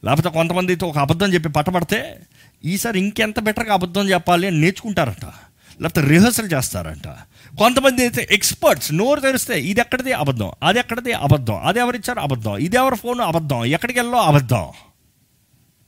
లేకపోతే 0.05 0.29
కొంతమంది 0.29 0.73
అయితే 0.73 0.87
ఒక 0.87 0.99
అబద్ధం 0.99 1.35
చెప్పి 1.35 1.49
పట్టబడితే 1.49 2.23
ఈసారి 2.65 2.99
ఇంకెంత 2.99 3.41
బెటర్గా 3.41 3.75
అబద్ధం 3.75 4.09
చెప్పాలి 4.09 4.47
అని 4.47 4.61
నేర్చుకుంటారంట. 4.61 5.25
లేకపోతే 5.81 6.09
రిహర్సల్ 6.09 6.53
చేస్తారంట. 6.53 7.09
కొంతమంది 7.59 8.03
అయితే 8.03 8.29
ఎక్స్పర్ట్స్ 8.31 8.93
నోరు 8.95 9.21
తెరిస్తే 9.21 9.61
ఇది 9.61 9.81
ఎక్కడిది? 9.81 10.13
అబద్ధం. 10.13 10.53
అది 10.63 10.79
ఎక్కడిది? 10.79 11.13
అబద్ధం. 11.13 11.57
అది 11.57 11.79
ఎవరిచ్చారు? 11.79 12.21
అబద్ధం. 12.21 12.57
ఇది 12.57 12.77
ఎవరి 12.77 12.97
ఫోన్ 12.97 13.21
అబద్ధం. 13.21 13.65
ఎక్కడికి 13.65 13.99
వెళ్ళో 13.99 14.19
అబద్ధం. 14.19 14.69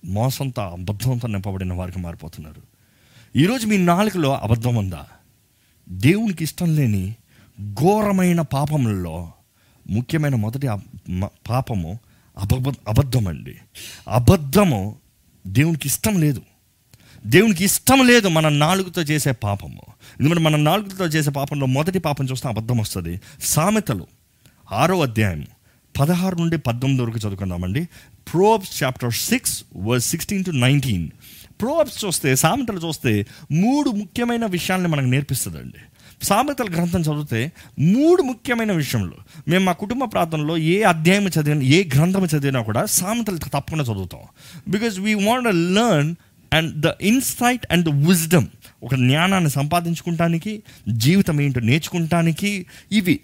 మోసంతో 0.04 0.62
అబద్ధంతో 0.62 1.28
నింపబడిన 1.28 1.72
వారికి 1.72 1.98
మారిపోతున్నారు. 1.98 2.62
ఈరోజు 3.36 3.66
మీ 3.66 3.76
నాలుగులో 3.78 4.36
అబద్ధం 4.36 4.76
ఉందా? 4.76 5.06
దేవునికి 5.88 6.44
ఇష్టం 6.44 6.76
లేని 6.76 7.14
ఘోరమైన 7.74 8.40
పాపములలో 8.40 9.32
ముఖ్యమైన 9.90 10.34
మొదటి 10.34 10.68
పాపము 11.50 11.98
అబద్ధ 12.38 12.76
అబద్ధం 12.88 13.28
అండి 13.28 13.56
అబద్ధము 14.08 14.96
దేవునికి 15.46 15.88
ఇష్టం 15.88 16.20
లేదు. 16.20 16.42
దేవునికి 17.26 17.64
ఇష్టం 17.64 18.06
లేదు 18.06 18.28
మన 18.28 18.48
నాలుగుతో 18.48 19.02
చేసే 19.02 19.32
పాపము. 19.32 19.82
ఎందుకంటే 20.20 20.42
మన 20.42 20.56
నాలుగుతో 20.56 21.04
చేసే 21.04 21.30
పాపంలో 21.30 21.66
మొదటి 21.66 21.98
పాపం 21.98 22.24
చూస్తే 22.24 22.48
అబద్ధం 22.48 22.78
వస్తుంది. 22.78 23.20
సామెతలు 23.42 24.06
ఆరో 24.72 25.02
అధ్యాయం 25.02 25.46
పదహారు 26.00 26.36
నుండి 26.36 26.58
పద్దెనిమిది 26.58 27.02
వరకు 27.04 27.18
చదువుకుందామండి. 27.18 27.84
Proverbs 28.32 28.82
chapter 28.82 29.12
six 29.12 29.64
verse 29.76 30.10
sixteen 30.10 30.44
to 30.44 30.50
nineteen 30.50 31.10
Proverbs 31.60 32.04
చూస్తే 32.04 32.36
సామెతలు 32.36 32.78
చూస్తే 32.78 33.26
మూడు 33.52 33.90
ముఖ్యమైన 33.90 34.46
విషయాల్ని 34.46 34.88
మనకు 34.88 35.06
నేర్పిస్తుందండి. 35.06 35.78
సామెతల 36.26 36.64
గ్రంథం 36.64 37.00
చదివితే 37.00 37.52
మూడు 37.78 38.22
ముఖ్యమైన 38.22 38.72
విషయంలో 38.72 39.16
మేము 39.48 39.64
మా 39.64 39.72
కుటుంబ 39.72 40.04
ప్రాంతంలో 40.04 40.56
ఏ 40.56 40.82
అధ్యాయం 40.82 41.26
చదివిన 41.26 41.62
ఏ 41.62 41.88
గ్రంథం 41.94 42.24
చదివినా 42.24 42.62
కూడా 42.62 42.86
సామెతలు 42.86 43.38
తప్పకుండా 43.38 43.84
చదువుతాం. 43.84 44.20
Because 44.68 45.00
we 45.00 45.14
want 45.14 45.46
learn 45.46 46.14
and 46.52 46.80
the 46.80 46.86
insight 47.00 47.66
and 47.70 47.84
the 47.86 48.08
wisdom 48.08 48.46
ఒక 48.82 48.94
జ్ఞానాన్ని 48.94 49.50
సంపాదించుకుంటానికి 49.50 50.62
జీవితం 50.88 51.40
ఏంటో 51.40 51.60
నేర్చుకుంటానికి 51.60 52.66
ఇవి. 52.92 53.20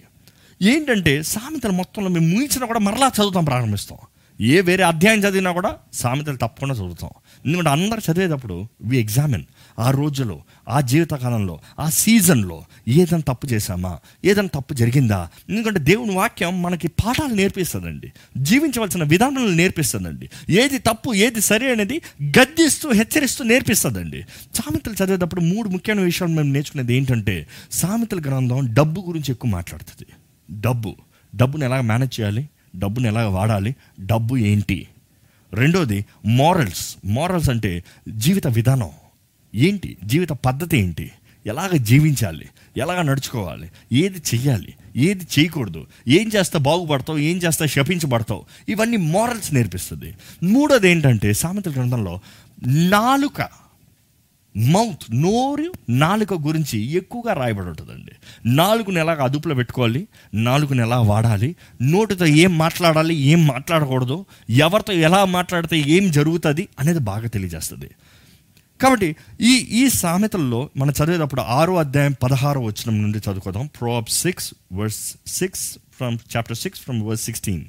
ఏంటంటే 0.63 1.23
సామెతలు 1.23 1.73
మొత్తంలో 1.73 2.09
మేము 2.09 2.27
ముగించినా 2.27 2.67
కూడా 2.67 2.79
మరలా 2.79 3.09
చదువుతాం 3.09 3.45
ప్రారంభిస్తాం. 3.45 3.99
ఏ 4.41 4.61
వేరే 4.61 4.85
అధ్యాయం 4.85 5.19
చదివినా 5.19 5.53
కూడా 5.53 5.77
సామెతలు 5.93 6.37
తప్పకుండా 6.37 6.75
చదువుతాం. 6.75 7.11
ఎందుకంటే 7.47 7.71
అందరు 7.71 8.13
చదివేటప్పుడు 8.13 8.67
వి 8.83 8.99
ఎగ్జామిన్ 8.99 9.43
ఆ 9.79 9.91
రోజులో 9.91 10.43
ఆ 10.69 10.81
జీవితకాలంలో 10.81 11.61
ఆ 11.81 11.91
సీజన్లో 11.91 12.65
ఏదైనా 12.89 13.33
తప్పు 13.33 13.47
చేశామా? 13.47 13.99
ఏదైనా 14.25 14.49
తప్పు 14.55 14.75
జరిగిందా? 14.75 15.29
ఎందుకంటే 15.49 15.81
దేవుని 15.81 16.15
వాక్యం 16.15 16.63
మనకి 16.63 16.89
పాఠాలు 16.89 17.35
నేర్పిస్తుందండి. 17.35 18.13
జీవించవలసిన 18.37 19.05
విధానాలు 19.05 19.49
నేర్పిస్తుందండి. 19.49 20.31
ఏది 20.51 20.79
తప్పు 20.79 21.15
ఏది 21.15 21.41
సరి 21.41 21.73
అనేది 21.73 22.01
గద్దిస్తూ 22.23 22.93
హెచ్చరిస్తూ 22.93 23.45
నేర్పిస్తుందండి. 23.45 24.23
సామెతలు 24.55 25.05
చదివేటప్పుడు 25.05 25.41
మూడు 25.41 25.69
ముఖ్యమైన 25.69 26.05
విషయాలు 26.05 26.33
మేము 26.33 26.53
నేర్చుకునేది 26.53 26.95
ఏంటంటే 26.95 27.47
సామెతల 27.73 28.21
గ్రంథం 28.21 28.75
డబ్బు 28.75 29.01
గురించి 29.01 29.33
ఎక్కువ 29.33 29.51
మాట్లాడుతుంది. 29.51 30.13
డబ్బు. 30.61 30.97
డబ్బును 31.35 31.65
ఎలా 31.65 31.81
మేనేజ్ 31.81 32.21
చేయాలి? 32.21 32.49
డబ్బుని 32.77 33.09
ఎలా 33.09 33.29
వాడాలి? 33.29 33.77
డబ్బు 34.01 34.37
ఏంటి? 34.37 34.89
రెండోది 35.55 36.05
మారల్స్ 36.27 36.97
మారల్స్ 37.05 37.51
అంటే 37.51 37.85
జీవిత 38.09 38.47
విధానం. 38.47 38.91
ఏంటి? 39.55 39.97
జీవిత 40.05 40.29
పద్ధతి 40.29 40.79
ఏంటి? 40.79 41.11
ఎలాగ 41.47 41.77
జీవించాలి? 41.77 42.49
ఎలాగ 42.77 43.03
నడుచుకోవాలి? 43.03 43.71
ఏది 43.93 44.19
చెయ్యాలి? 44.19 44.75
ఏది 44.97 45.27
చేయకూడదు? 45.39 45.87
ఏం 46.09 46.31
చేస్తే 46.37 46.59
బాగుపడతావు? 46.59 47.19
ఏం 47.19 47.37
చేస్తే 47.37 47.67
శపించబడతావు? 47.67 48.45
ఇవన్నీ 48.69 48.97
మారల్స్ 48.97 49.55
నేర్పిస్తుంది. 49.55 50.15
మూడోది 50.43 50.91
ఏంటంటే 50.91 51.33
సామెతల 51.33 51.73
గ్రంథంలో 51.73 52.21
నాలుక 52.67 53.49
మౌత్ 54.57 55.15
నోరు 55.15 55.73
నాలుక 55.91 56.35
గురించి 56.35 56.87
ఎక్కువగా 56.87 57.33
రాయబడి 57.33 57.67
ఉంటుందండి. 57.67 58.13
నాలుగుని 58.47 59.01
ఎలా 59.01 59.13
అదుపులో 59.13 59.55
పెట్టుకోవాలి 59.55 60.09
నాలుగుని 60.35 60.81
ఎలా 60.81 61.01
వాడాలి 61.01 61.57
నోటితో 61.83 62.27
ఏం 62.27 62.59
మాట్లాడాలి 62.59 63.15
ఏం 63.15 63.47
మాట్లాడకూడదు 63.47 64.25
ఎవరితో 64.51 64.93
ఎలా 64.93 65.25
మాట్లాడితే 65.25 65.79
ఏం 65.79 66.11
జరుగుతుంది 66.11 66.69
అనేది 66.79 66.99
బాగా 66.99 67.27
తెలియజేస్తుంది. 67.27 67.91
కాబట్టి 68.81 69.17
ఈ 69.41 69.55
ఈ 69.57 69.89
సామెతల్లో 69.89 70.71
మనం 70.77 70.91
చదివేటప్పుడు 70.91 71.41
ఆరో 71.41 71.77
అధ్యాయం 71.77 72.15
పదహారో 72.23 72.61
వచ్చిన 72.61 72.95
నుండి 72.95 73.19
చదువుకోదాం. 73.19 73.67
Proverb 73.67 74.07
six 74.09 74.55
verse 74.73 75.15
six 75.27 75.79
from 75.93 76.19
chapter 76.37 76.57
six 76.57 76.81
from 76.81 77.03
verse 77.03 77.25
sixteen 77.25 77.65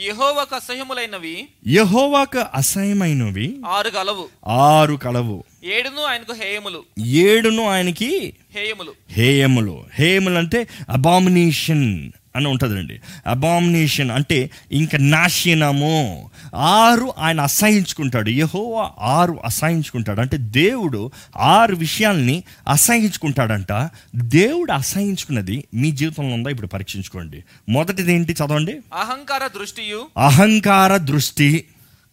యెహోవాకు 0.00 0.54
అసహ్యములైనవి 0.54 1.48
యహోవాకు 1.66 2.38
అసహ్యమైనవి 2.54 3.56
ఆరు 3.66 3.90
గలవు 3.96 4.28
ఆరు 4.48 4.94
కలవు. 4.94 5.44
ఏడును 5.64 6.02
ఆయనకు 6.02 6.32
హేయములు. 6.32 6.84
ఏడును 7.06 7.68
ఆయనకి 7.68 8.34
హేయములు. 8.54 8.94
హేయములు. 9.10 9.84
హేయములు 9.94 10.34
అంటే 10.34 10.68
అబామినేషన్ 10.88 12.10
అని 12.36 12.48
ఉంటుందండి 12.48 13.00
అబామినేషన్ 13.26 14.10
అంటే 14.10 14.50
ఇంకా 14.72 14.98
నాశనము. 14.98 16.30
ఆరు 16.54 17.12
ఆయన 17.18 17.40
అసహించుకుంటాడు. 17.40 18.30
యహోవా 18.30 18.90
ఆరు 19.00 19.38
అసహించుకుంటాడు. 19.44 20.20
అంటే 20.20 20.36
దేవుడు 20.36 21.10
ఆరు 21.36 21.76
విషయాల్ని 21.76 22.44
అసహించుకుంటాడంట. 22.68 23.90
దేవుడు 24.16 24.72
అసహించుకున్నది 24.72 25.64
మీ 25.74 25.90
జీవితంలో 25.90 26.34
ఉందా? 26.34 26.50
ఇప్పుడు 26.50 26.66
పరీక్షించుకోండి. 26.66 27.44
మొదటిది 27.68 28.14
ఏంటి 28.14 28.32
చదవండి? 28.32 28.72
అహంకార 28.72 29.46
దృష్టియు. 29.46 30.06
అహంకార 30.16 30.96
దృష్టి. 30.96 31.64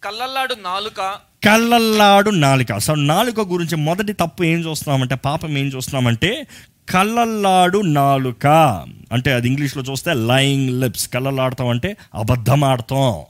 కళ్ళల్లాడు 0.04 0.54
నాలుక. 0.54 1.14
కళ్ళల్లాడు 1.44 2.30
నాలుక. 2.30 2.72
అసలు 2.72 2.94
నాలుక 2.94 3.40
గురించి 3.40 3.76
మొదటి 3.76 4.12
తప్పు 4.12 4.44
ఏం 4.44 4.58
చూస్తున్నామంటే 4.58 5.14
పాపం 5.14 5.58
ఏం 5.58 5.66
చూస్తున్నామంటే 5.66 6.46
కళ్ళల్లాడు 6.88 7.78
నాలుక. 7.78 8.46
అంటే 9.12 9.32
అది 9.32 9.48
ఇంగ్లీష్లో 9.48 9.82
చూస్తే 9.82 10.14
లయింగ్ 10.14 10.80
లిప్స్ 10.80 11.08
కళ్ళల్లాడతాం 11.08 11.68
అంటే 11.68 11.96
అబద్ధం 12.14 12.64
ఆడతాం 12.64 13.22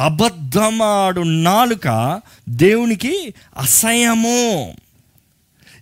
అబద్ధమాడు 0.00 1.20
నాలుక 1.20 2.20
దేవునికి 2.48 3.34
అసహ్యము. 3.58 4.74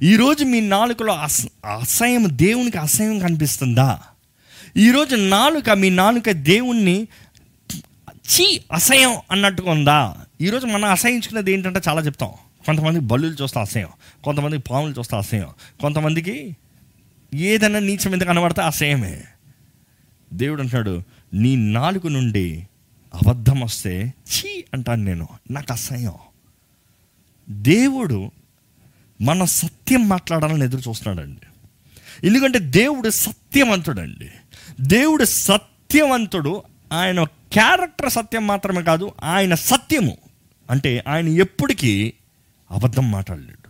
ఈరోజు 0.02 0.44
మీ 0.44 0.60
నాలుకలో 0.60 1.12
అస 1.12 1.46
అసహ్యం 1.80 2.24
దేవునికి 2.28 2.78
అసహ్యం 2.78 3.18
కనిపిస్తుందా? 3.18 4.00
ఈరోజు 4.76 5.16
నాలుక 5.16 5.70
మీ 5.70 5.90
నాలుక 5.90 6.30
దేవుణ్ణి 6.30 7.08
చీ 8.06 8.60
అసహ్యం 8.72 9.16
అన్నట్టుగా 9.30 9.70
ఉందా? 9.70 10.14
ఈరోజు 10.40 10.66
మనం 10.66 10.90
అసహించుకునేది 10.90 11.52
ఏంటంటే 11.52 11.80
చాలా 11.88 12.00
చెప్తాం. 12.00 12.30
కొంతమంది 12.66 13.00
బల్లులు 13.00 13.42
చూస్తే 13.42 13.60
అసహ్యం 13.60 13.88
కొంతమందికి 14.24 14.62
పాములు 14.70 14.94
చూస్తే 14.98 15.16
అసహ్యం 15.16 15.46
కొంతమందికి 15.80 16.56
ఏదైనా 17.34 17.78
నీచం 17.78 18.10
మీద 18.10 18.20
కనబడితే 18.20 18.62
అసహ్యమే 18.62 19.24
దేవుడు 20.32 20.62
అంటున్నాడు 20.62 21.02
నీ 21.34 21.56
నాలుగు 21.56 22.08
నుండి 22.08 22.66
అబద్ధం 23.14 23.60
వస్తే 23.60 24.14
చీ 24.28 24.64
అంటాను 24.74 25.02
నేను. 25.02 25.28
నాకు 25.50 25.72
అసహ్యం. 25.72 26.12
దేవుడు 27.50 28.30
మన 29.20 29.44
సత్యం 29.44 30.08
మాట్లాడాలని 30.08 30.64
ఎదురు 30.64 30.88
చూస్తున్నాడండి. 30.88 31.46
ఎందుకంటే 32.26 32.58
దేవుడు 32.58 33.10
సత్యవంతుడండి. 33.10 34.30
దేవుడు 34.80 35.24
సత్యవంతుడు. 35.24 36.62
ఆయన 36.92 37.24
క్యారెక్టర్ 37.24 38.12
సత్యం 38.12 38.46
మాత్రమే 38.46 38.82
కాదు 38.82 39.12
ఆయన 39.22 39.54
సత్యము. 39.54 40.18
అంటే 40.70 41.04
ఆయన 41.08 41.28
ఎప్పటికీ 41.28 42.12
అబద్ధం 42.70 43.10
మాట్లాడలేడు. 43.10 43.63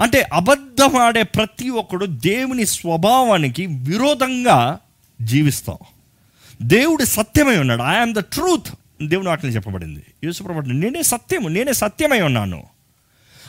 అంటే 0.00 0.22
అబద్ధం 0.32 0.96
ఆడే 0.96 1.22
ప్రతి 1.22 1.70
ఒక్కడు 1.70 2.06
దేవుని 2.06 2.66
స్వభావానికి 2.66 3.66
విరోధంగా 3.66 4.78
జీవిస్తాం. 5.22 5.76
దేవుడు 6.62 7.04
సత్యమై 7.04 7.58
ఉన్నాడు. 7.58 7.82
ఐఎమ్ 7.82 8.14
ద 8.14 8.18
ట్రూత్ 8.18 8.68
దేవుని 9.02 9.28
వాటిని 9.28 9.52
చెప్పబడింది. 9.52 10.04
యేసుప్రభు 10.24 10.60
నేనే 10.60 11.02
సత్యము 11.02 11.48
నేనే 11.48 11.72
సత్యమై 11.72 12.20
ఉన్నాను. 12.20 12.64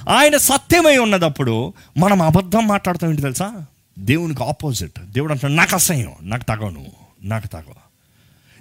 ఆయన 0.09 0.37
సత్యమై 0.37 0.97
ఉన్నదప్పుడు 0.97 1.73
మనం 1.97 2.21
అబద్ధం 2.21 2.67
మాట్లాడతాం 2.67 3.09
ఏంటి 3.09 3.21
తెలుసా? 3.21 3.65
దేవునికి 3.99 4.43
ఆపోజిట్. 4.43 4.99
దేవుడు 4.99 5.31
అంటాడు 5.31 5.53
నాకు 5.53 5.75
అసహ్యం 5.75 6.11
నాకు 6.21 6.43
తగను 6.43 6.85
నాకు 7.23 7.47
తగ 7.47 7.61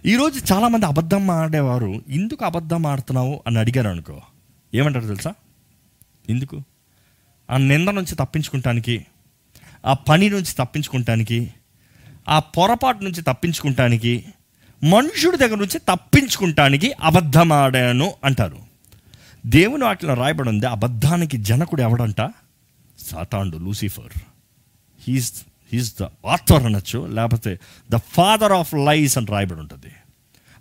ఈరోజు 0.06 0.52
చాలామంది 0.52 0.86
అబద్ధం 0.86 1.30
ఆడేవారు 1.30 2.02
ఎందుకు 2.08 2.44
అబద్ధం 2.44 2.86
ఆడుతున్నావు 2.86 3.42
అని 3.46 3.58
అడిగారు 3.58 3.88
అనుకో 3.88 4.20
ఏమంటారు 4.74 5.04
తెలుసా? 5.04 5.34
ఎందుకు? 6.28 6.62
ఆ 7.50 7.56
నింద 7.56 7.88
నుంచి 7.88 8.14
తప్పించుకుంటానికి 8.14 9.06
ఆ 9.86 9.92
పని 9.92 10.30
నుంచి 10.30 10.54
తప్పించుకుంటానికి 10.58 11.54
ఆ 12.28 12.38
పొరపాటు 12.38 13.04
నుంచి 13.04 13.22
తప్పించుకుంటానికి 13.22 14.24
మనుషుడి 14.84 15.36
దగ్గర 15.36 15.54
నుంచి 15.54 15.78
తప్పించుకుంటానికి 15.78 16.92
అబద్ధమాడాను 17.00 18.14
అంటారు. 18.24 18.58
దేవుని 19.46 19.84
వాటిలో 19.84 20.14
రాయబడి 20.14 20.48
ఉంది 20.48 20.66
అబద్ధానికి 20.66 21.36
జనకుడు 21.36 21.82
ఎవడంట? 21.82 22.32
సాతాండు 22.98 23.56
Lucifer. 23.56 24.18
He's 25.08 25.42
he's 25.72 25.94
the 26.00 26.02
author 26.02 26.62
అనొచ్చు 26.62 27.06
లేకపోతే 27.06 27.60
ద 27.90 27.96
ఫాదర్ 27.96 28.52
ఆఫ్ 28.52 28.74
లైస్ 28.74 29.18
అని 29.18 29.26
రాయబడి 29.26 29.60
ఉంటుంది. 29.60 29.92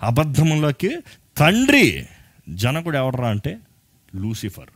అబద్ధంలోకి 0.04 0.90
తండ్రి 1.38 2.08
జనకుడు 2.50 2.98
ఎవడరా 2.98 3.30
అంటే? 3.30 3.58
లూసిఫర్. 4.16 4.75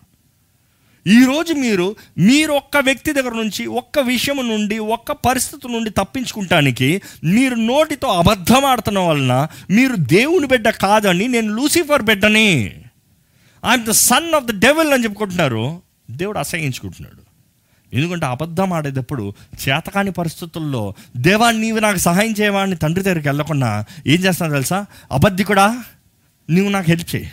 ఈరోజు 1.07 1.53
మీరు 1.53 1.95
మీరు 2.17 2.51
ఒక్క 2.51 2.77
వ్యక్తి 2.77 3.13
దగ్గర 3.13 3.33
నుంచి 3.33 3.65
ఒక్క 3.65 3.99
విషయం 3.99 4.49
నుండి 4.49 4.77
ఒక్క 4.77 5.11
పరిస్థితి 5.11 5.67
నుండి 5.67 5.89
తప్పించుకుంటానికి 5.89 7.01
మీరు 7.23 7.55
నోటితో 7.55 8.07
అబద్ధం 8.07 8.65
ఆడుతున్న 8.65 8.99
వలన 8.99 9.47
మీరు 9.69 9.95
దేవుని 9.95 10.47
బిడ్డ 10.47 10.69
కాదని 10.69 11.27
నేను 11.27 11.55
లూసిఫర్ 11.55 12.01
బిడ్డని. 12.01 12.63
I'm 13.65 13.85
the 13.85 13.91
son 13.91 14.33
of 14.33 14.45
the 14.45 14.59
devil 14.59 14.93
అని 14.93 15.03
చెప్పుకుంటున్నారు. 15.03 15.81
దేవుడు 16.11 16.39
అసహించుకుంటున్నాడు 16.39 17.29
ఎందుకంటే 17.95 18.25
అబద్ధం 18.25 18.73
ఆడేటప్పుడు 18.73 19.33
చేతకాని 19.69 20.11
పరిస్థితుల్లో 20.11 20.93
దేవా 21.17 21.51
నీవు 21.51 21.79
నాకు 21.79 21.97
సహాయం 21.97 22.33
చేయవాడిని 22.41 22.75
తండ్రి 22.75 23.03
దగ్గరికి 23.03 23.27
వెళ్ళకుండా 23.27 23.85
ఏం 24.07 24.19
చేస్తాను 24.19 24.51
తెలుసా? 24.51 24.85
అబద్ధికుడా? 25.11 25.83
నువ్వు 26.49 26.71
నాకు 26.71 26.91
హెల్ప్ 26.91 27.15
చేయి. 27.15 27.31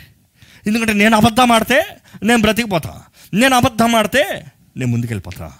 ఎందుకంటే 0.67 0.93
నేను 0.93 1.17
అబద్ధం 1.17 1.51
ఆడితే 1.51 1.85
నేను 2.23 2.41
బ్రతికిపోతా. 2.41 3.01
నేను 3.33 3.55
అబద్ధం 3.55 3.95
ఆడితే 3.95 4.45
నేను 4.77 4.91
ముందుకెళ్ళిపోతా. 4.91 5.51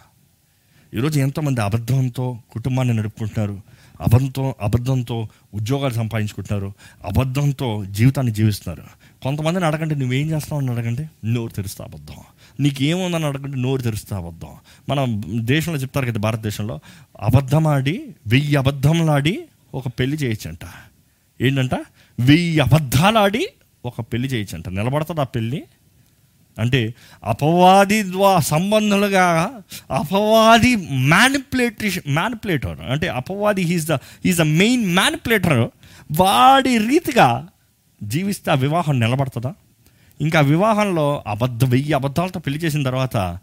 ఈరోజు 0.93 1.19
ఎంతోమంది 1.19 1.61
అబద్ధంతో 1.61 2.39
కుటుంబాన్ని 2.51 2.93
నడుపుకుంటున్నారు 2.93 3.61
అబద్ధం 4.01 4.53
అబద్ధంతో 4.61 5.27
ఉద్యోగాలు 5.53 5.93
సంపాదించుకుంటున్నారు 5.93 6.73
అబద్ధంతో 7.05 7.85
జీవితాన్ని 7.85 8.33
జీవిస్తున్నారు. 8.33 8.89
కొంతమందిని 9.23 9.65
అడగండి 9.65 9.95
నువ్వేం 9.95 10.29
చేస్తావు? 10.29 10.61
అని 10.61 10.71
అడగండి 10.71 11.07
నోరు 11.25 11.51
తెరుస్తా 11.51 11.85
అబద్ధం. 11.85 12.13
నీకేముందని 12.59 13.25
అడగండి 13.25 13.61
నోరు 13.61 13.81
తెరుస్తా 13.81 14.17
అబద్ధం. 14.17 14.47
మన 14.89 15.21
దేశంలో 15.35 15.79
చెప్తారు 15.79 16.05
కదా 16.05 16.19
భారతదేశంలో 16.19 16.79
అబద్ధమాడి 17.21 18.15
వెయ్యి 18.27 18.55
అబద్ధంలాడి 18.55 19.45
ఒక 19.73 19.87
పెళ్ళి 19.87 20.17
చేయొచ్చంట. 20.17 20.59
ఏంటంట? 21.41 21.73
వెయ్యి 22.19 22.59
అబద్ధాలాడి 22.59 23.47
ఒక 23.85 24.01
పెళ్ళి 24.01 24.29
చేయొచ్చంట. 24.29 24.69
నిలబడుతుంది 24.69 25.21
ఆ 25.21 25.23
పెళ్ళి 25.23 25.63
అంటే 26.59 26.93
అపవాది 27.23 28.03
ద్వా 28.03 28.39
సంబంధాలుగా 28.39 29.49
అపవాది 29.91 30.75
మ్యానిపులేటేషన్ 30.91 32.13
మ్యానిపులేటర్ 32.13 32.81
అంటే 32.81 33.07
అపవాది 33.07 33.61
he's 33.61 33.87
the 33.87 33.93
he's 33.93 34.37
the 34.37 34.41
main 34.41 34.95
manipulator 34.95 35.69
వాడి 36.19 36.77
రీతిగా 36.77 37.47
జీవిస్తే 38.03 38.51
ఆ 38.51 38.53
వివాహం 38.53 38.99
నిలబడుతుందా? 38.99 39.53
ఇంకా 40.21 40.39
వివాహంలో 40.39 41.23
అబద్ధ 41.27 41.65
వెయ్యి 41.65 41.93
అబద్ధాలతో 41.93 42.39
పెళ్ళి 42.39 42.59
చేసిన 42.59 42.83
తర్వాత 42.83 43.37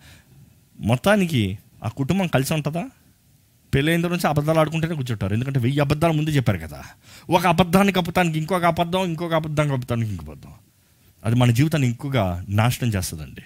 మొత్తానికి 0.80 1.58
ఆ 1.84 1.88
కుటుంబం 1.88 2.26
కలిసి 2.26 2.54
ఉంటుందా? 2.54 2.84
పెళ్ళైన 3.74 4.00
నుంచి 4.00 4.28
అబద్ధాలు 4.28 4.58
ఆడుకుంటేనే 4.58 4.94
కూర్చుంటారు. 4.94 5.34
ఎందుకంటే 5.34 5.58
వెయ్యి 5.58 5.80
అబద్ధాలు 5.80 6.12
ముందే 6.12 6.30
చెప్పారు 6.30 6.58
కదా. 6.58 6.82
ఒక 7.30 7.46
అబద్ధాన్ని 7.46 7.92
కప్పుతానికి 7.92 8.38
ఇంకొక 8.38 8.64
అబద్ధం 8.64 9.04
ఇంకొక 9.04 9.34
అబద్ధం 9.34 9.76
కప్పుతానికి 9.76 10.10
ఇంకొక 10.10 10.28
అబద్ధం 10.28 10.50
అది 11.24 11.34
మన 11.34 11.50
జీవితాన్ని 11.50 11.88
ఎక్కువగా 11.88 12.44
నాశనం 12.48 12.88
చేస్తుందండి. 12.88 13.42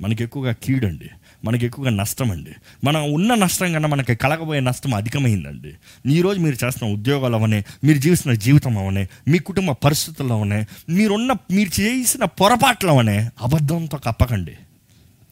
మనకి 0.00 0.24
ఎక్కువగా 0.24 0.52
కీడండి. 0.52 1.10
మనకి 1.44 1.66
ఎక్కువగా 1.66 1.90
నష్టం 1.90 2.30
అండి 2.30 2.50
మనం 2.84 3.12
ఉన్న 3.12 3.34
నష్టం 3.34 3.72
కన్నా 3.72 3.88
మనకి 3.88 4.14
కలగబోయే 4.14 4.60
నష్టం 4.60 4.94
అధికమైందండి. 4.94 5.74
ఈరోజు 6.12 6.40
మీరు 6.40 6.66
చేస్తున్న 6.66 6.94
ఉద్యోగాలు 6.94 7.36
అవనే 7.36 7.64
మీరు 7.84 7.98
జీవిస్తున్న 7.98 8.36
జీవితం 8.36 8.78
అవనే 8.78 9.08
మీ 9.28 9.38
కుటుంబ 9.38 9.72
పరిస్థితుల్లో 9.72 10.34
అవనే 10.34 10.66
మీరున్న 10.88 11.32
మీరు 11.32 11.80
చేసిన 11.80 12.24
పొరపాట్లు 12.24 12.90
అవనే 12.90 13.30
అబద్ధంతో 13.42 13.98
కప్పకండి. 13.98 14.52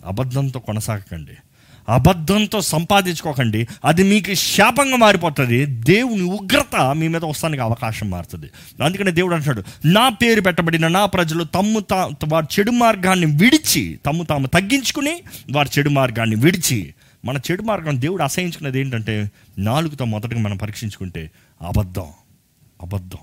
అబద్ధంతో 0.07 0.61
కొనసాగకండి. 0.61 1.33
అబద్ధంతో 1.91 2.61
సంపాదించుకోకండి. 2.61 3.69
అది 3.85 4.03
మీకు 4.03 4.35
శాపంగా 4.35 4.97
మారిపోతుంది. 4.97 5.67
దేవుని 5.67 6.23
ఉగ్రత 6.23 6.97
మీ 6.97 7.09
మీద 7.09 7.25
వస్తానికి 7.25 7.63
అవకాశం 7.63 8.11
మారుతుంది. 8.11 8.51
అందుకనే 8.85 9.11
దేవుడు 9.11 9.35
అంటాడు 9.35 9.63
నా 9.85 10.09
పేరు 10.09 10.41
పెట్టబడిన 10.41 10.89
నా 10.89 11.07
ప్రజలు 11.07 11.45
తమ్ము 11.45 11.81
తా 11.81 12.11
వారి 12.29 12.47
చెడు 12.59 12.71
మార్గాన్ని 12.71 13.27
విడిచి 13.27 13.99
తమ్ము 14.07 14.25
తాము 14.25 14.47
తగ్గించుకుని 14.47 15.23
వారి 15.53 15.69
చెడు 15.79 15.91
మార్గాన్ని 15.91 16.37
విడిచి 16.37 16.95
మన 17.25 17.39
చెడు 17.51 17.63
మార్గం 17.63 18.01
దేవుడు 18.01 18.23
అసహించుకున్నది 18.23 18.81
ఏంటంటే 18.81 19.31
నాలుగుతో 19.59 20.05
మొదటగా 20.05 20.41
మనం 20.41 20.57
పరీక్షించుకుంటే 20.57 21.31
అబద్ధం 21.63 22.07
అబద్ధం. 22.83 23.19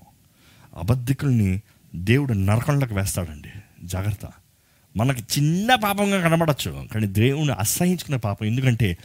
అబద్ధికుల్ని 0.80 1.62
దేవుడు 1.96 2.34
నరకంలోకి 2.34 2.94
వేస్తాడండి. 2.94 3.50
జాగ్రత్త. 3.84 4.28
మనకి 4.98 5.22
చిన్న 5.22 5.76
పాపంగా 5.76 6.22
కనబడచ్చు 6.22 6.88
కానీ 6.94 7.08
దేవుని 7.08 7.52
అసహించుకున్న 7.52 8.16
పాపం. 8.16 8.48
ఎందుకంటే 8.48 8.98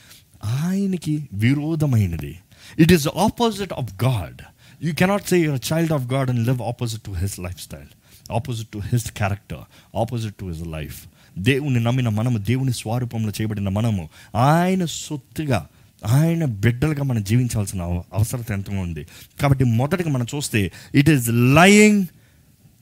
ఆయనకి 0.45 1.29
విరోధమైనది. 1.33 2.39
It 2.79 2.93
is 2.93 3.09
opposite 3.09 3.73
of 3.73 4.05
God 4.05 4.43
you 4.85 4.95
cannot 4.95 5.29
say 5.29 5.39
your 5.39 5.73
child 5.73 5.93
of 5.93 6.03
God 6.03 6.31
and 6.31 6.47
live 6.47 6.63
opposite 6.63 7.03
to 7.03 7.11
his 7.11 7.41
lifestyle 7.63 8.33
opposite 8.33 8.69
to 8.69 8.79
his 8.79 9.13
character 9.13 9.59
opposite 9.97 10.37
to 10.37 10.45
his 10.45 10.67
life 10.67 11.03
దేవుని 11.39 11.81
నమ్మిన 11.81 12.09
మనము 12.09 12.39
దేవుని 12.39 12.73
స్వరూపంలో 12.73 13.31
చేయబడిన 13.31 13.69
మనము 13.69 14.09
ఆయన 14.37 14.85
సొత్తుగా 14.85 15.67
ఆయన 16.07 16.45
బిడ్డలుగా 16.45 17.03
మనం 17.03 17.23
జీవించాల్సిన 17.23 17.83
అవ- 17.83 18.03
అవసరత 18.15 18.51
ఎంతగా 18.51 18.81
ఉంది. 18.81 19.07
కాబట్టి 19.41 19.65
మొదటిగా 19.65 20.11
మనం 20.11 20.27
చూస్తే 20.35 20.73
ఇట్ 20.95 21.11
ఈస్ 21.11 21.29
లయింగ్ 21.29 22.07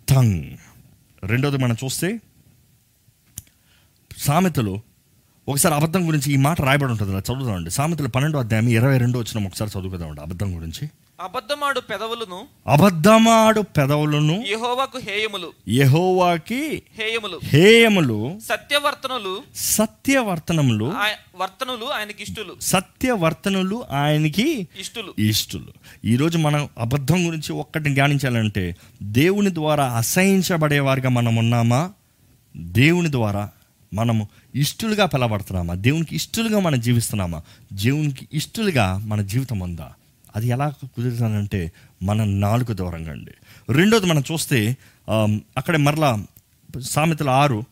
టంగ్ 0.09 0.44
రెండోది 1.25 1.57
మనం 1.57 1.77
చూస్తే 1.85 2.20
సామెతలు 4.20 4.80
ఒకసారి 5.48 5.74
అబద్ధం 5.74 6.09
గురించి 6.09 6.33
ఈ 6.33 6.37
మాట 6.37 6.61
రాయబడి 6.61 6.92
ఉంటుంది 6.92 7.12
అలా 7.12 7.20
చదువుదామండి 7.20 7.70
సామెతలు 7.70 8.09
పన్నెండో 8.09 8.38
అధ్యాయం 8.38 8.68
ఇరవై 8.68 8.98
రెండో 8.98 9.18
వచ్చిన 9.18 9.46
ఒకసారి 9.46 9.70
చదువుకుందామండి 9.78 10.20
అబద్ధం 10.20 10.56
గురించి. 10.56 10.90
అబద్ధమాడు 11.20 11.80
పెదవులను 11.80 12.38
అబద్ధమాడు 12.66 13.61
పెదవులను 13.61 14.44
యెహోవాకు 14.48 14.98
హేయములు 14.98 15.52
యెహోవాకి 15.68 16.83
హేయములు 16.98 17.40
హేయములు 17.44 18.38
సత్యవర్తనులు 18.48 19.42
సత్యవర్తనములు 19.56 20.92
వర్తనులు 21.37 21.85
ఆయనకి 21.85 22.22
ఇష్టులు 22.22 22.56
సత్యవర్తనులు 22.61 23.85
ఆయనకి 23.90 24.68
ఇష్టులు. 24.80 25.14
ఇష్టలు. 25.18 25.72
ఈరోజు 26.04 26.38
మనం 26.38 26.68
అబద్ధం 26.78 27.26
గురించి 27.26 27.52
ఒక్కటి 27.52 27.94
ధ్యానించాలంటే 27.94 28.76
దేవుని 29.02 29.54
ద్వారా 29.54 29.85
అసహించబడే 29.85 30.80
వారిగా 30.80 31.09
మనం 31.09 31.37
ఉన్నామా? 31.37 31.90
దేవుని 32.56 33.12
ద్వారా 33.12 33.48
మనము 33.94 34.29
ఇష్టలుగా 34.55 35.07
పిలబడుతున్నామా 35.07 35.74
దేవునికి 35.74 36.16
ఇష్టలుగా 36.16 36.61
మనం 36.61 36.81
జీవిస్తున్నామా? 36.81 37.42
దేవునికి 37.72 38.29
ఇష్టలుగా 38.33 38.98
మన 38.98 39.22
జీవితం 39.22 39.59
ఉందా? 39.59 39.94
అది 40.37 40.48
ఎలా 40.48 40.68
కుదురుతానంటే 40.68 41.72
మన 42.03 42.24
నాలుగు 42.24 42.72
దూరంగా 42.72 43.12
అండి. 43.12 43.31
రెండోది 43.72 44.07
మనం 44.07 44.22
చూస్తే 44.33 44.76
అక్కడే 45.57 45.79
మరలా 45.79 46.24
సామెతల 46.81 47.31
ఆరు 47.31 47.64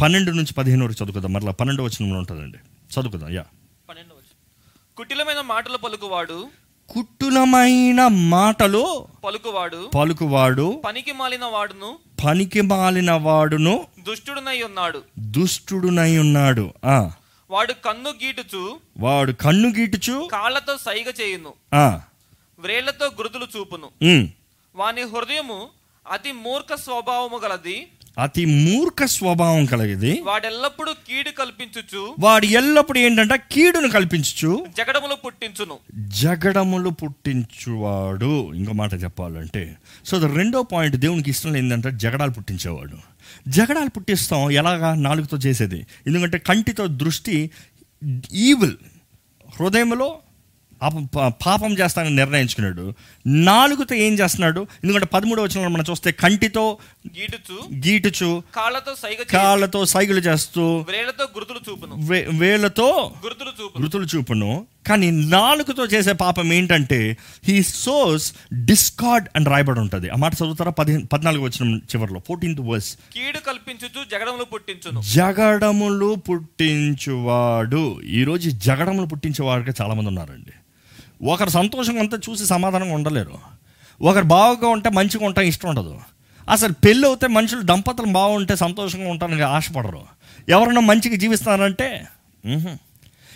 పన్నెండు 0.00 0.30
నుంచి 0.30 0.54
పదిహేను 0.54 0.86
వరకు 0.86 1.04
చదువుకుందాం. 1.04 1.32
మరలా 1.32 1.52
పన్నెండు 1.52 1.82
వచ్చిన 1.82 2.16
ఉంటుందండి. 2.16 2.58
చదువుకుందాం 3.00 3.32
యా. 3.32 3.44
పన్నెండు 3.90 4.14
వచనం. 4.14 4.96
కుటిలమైన 4.96 5.40
మాటలు 5.40 5.76
పలుకువాడు 5.76 6.48
కుట్టులమైన 6.88 8.06
మాటలు 8.06 9.06
పలుకువాడు 9.24 9.90
పలుకువాడు 9.94 10.82
పనికి 10.84 11.12
మాలిన 11.12 11.44
వాడును 11.44 11.98
పనికి 12.24 12.60
మాలిన 12.60 13.12
వాడును 13.12 13.86
దుష్టుడునై 14.02 14.62
ఉన్నాడు. 14.62 15.02
దుష్టుడునై 15.18 16.18
ఉన్నాడు. 16.18 16.74
ఆ. 16.84 17.10
వాడు 17.50 17.72
కన్ను 17.72 18.10
గీటుచు 18.10 18.78
వాడు 18.98 19.32
కన్ను 19.32 19.68
గీటుచు 19.68 20.28
కాళ్ళతో 20.32 20.76
సైగ 20.76 21.10
చేయును 21.20 21.52
ఆ. 21.74 22.00
వ్రేళ్ళతో 22.58 23.06
గురుదులు 23.06 23.46
చూపును. 23.56 23.90
వాని 24.76 25.02
హృదయము 25.02 25.68
అతి 26.12 26.32
మూర్ఖ 26.32 26.74
స్వభావము 26.74 27.36
గలది 27.36 27.88
అతి 28.18 28.44
మూర్ఖ 28.44 29.04
స్వభావం 29.04 29.66
కలిగింది. 29.66 30.20
వాడెల్లప్పుడూ 30.22 30.92
కీడు 30.92 31.30
కల్పించుచు 31.30 32.14
వాడు 32.20 32.46
ఎల్లప్పుడు 32.46 32.98
ఏంటంటే 32.98 33.36
కీడును 33.52 33.90
కల్పించు 33.90 34.66
జగడములు 34.78 35.14
పుట్టించును. 35.14 35.78
జగడములు 35.94 36.90
పుట్టించువాడు. 36.90 38.52
ఇంకో 38.54 38.72
మాట 38.72 38.94
చెప్పాలంటే 38.94 39.76
సో 40.06 40.18
ద 40.18 40.24
రెండో 40.24 40.62
పాయింట్ 40.62 40.96
దేవునికి 40.96 41.30
ఇష్టం 41.30 41.56
ఏంటంటే 41.56 41.90
జగడాలు 41.90 42.30
పుట్టించేవాడు. 42.30 42.98
జగడాలు 43.48 43.88
పుట్టిస్తాం 43.88 44.50
ఎలాగా? 44.50 44.94
నాలుగుతో 44.94 45.36
చేసేది. 45.36 45.86
ఎందుకంటే 46.06 46.38
కంటితో 46.38 46.86
దృష్టి 46.86 47.50
ఈవిల్ 48.32 48.76
హృదయంలో 49.60 50.18
పాపం 51.26 51.72
చేస్తానని 51.72 52.16
నిర్ణయించుకున్నాడు. 52.16 52.94
నాలుగుతో 53.26 53.94
ఏం 53.94 54.14
చేస్తున్నాడు? 54.14 54.66
ఎందుకంటే 54.84 55.06
పదమూడు 55.06 55.42
వచ్చిన 55.42 55.68
మనం 55.68 55.84
చూస్తే 55.90 56.12
కంటితో 56.12 56.78
గీటుచు 57.06 57.76
గీటుచు 57.88 58.42
కాళ్ళతో 58.54 58.94
సైగ. 59.02 59.22
కాళ్ళతో 59.30 59.86
సైగులు 59.86 60.18
చేస్తూ 60.18 60.76
వ్రేళ్ళతో 60.76 61.24
గురుతులు 61.24 61.60
చూపును. 61.70 61.94
వేళ్ళతో 62.38 63.12
గురుతులు 63.24 63.48
చూపును. 63.48 63.82
గురుతులు 63.82 64.06
చూపును. 64.16 64.66
కానీ 64.86 65.10
నాలుగుతో 65.10 65.84
చేసే 65.86 66.12
పాపం 66.12 66.52
ఏంటంటే 66.52 67.16
హీ 67.44 67.62
సోస్ 67.62 68.32
డిస్కార్డ్ 68.64 69.28
అని 69.36 69.44
రాయబడి 69.44 69.80
ఉంటుంది. 69.80 70.08
ఆ 70.08 70.16
మాట 70.16 70.34
చదువుతారా? 70.34 70.70
పదిహేను 70.70 71.06
పద్నాలుగు 71.06 71.44
వచ్చిన 71.44 71.76
చివరిలో 71.76 72.20
ఫోర్టీన్త్ 72.28 72.60
వర్స్ 72.60 72.96
కీడు 73.14 73.38
కల్పించుచు 73.38 74.04
జగడములు 74.12 74.44
పుట్టించును. 74.44 75.02
జగడములు 75.02 76.14
పుట్టించువాడు. 76.14 78.00
ఈరోజు 78.02 78.50
జగడములు 78.50 79.06
పుట్టించేవాడికి 79.06 79.82
చాలామంది 79.82 80.08
ఉన్నారండి. 80.08 80.52
ఒకరు 81.22 81.50
సంతోషంగా 81.50 82.00
అంతా 82.00 82.18
చూసి 82.30 82.46
సమాధానంగా 82.46 82.94
ఉండలేరు. 82.94 83.38
ఒకరు 84.02 84.24
బాగా 84.24 84.68
ఉంటే 84.68 84.90
మంచిగా 84.90 85.26
ఉంటాం 85.26 85.44
ఇష్టం 85.44 85.68
ఉండదు. 85.68 86.00
అసలు 86.50 86.72
పెళ్ళి 86.72 87.06
అవుతే 87.08 87.26
మనుషులు 87.26 87.62
దంపతులు 87.62 88.12
బాగుంటే 88.12 88.56
సంతోషంగా 88.56 89.10
ఉంటారని 89.10 89.42
ఆశపడరు. 89.42 90.02
ఎవరన్నా 90.48 90.80
మంచిగా 90.80 91.16
జీవిస్తారంటే 91.16 92.06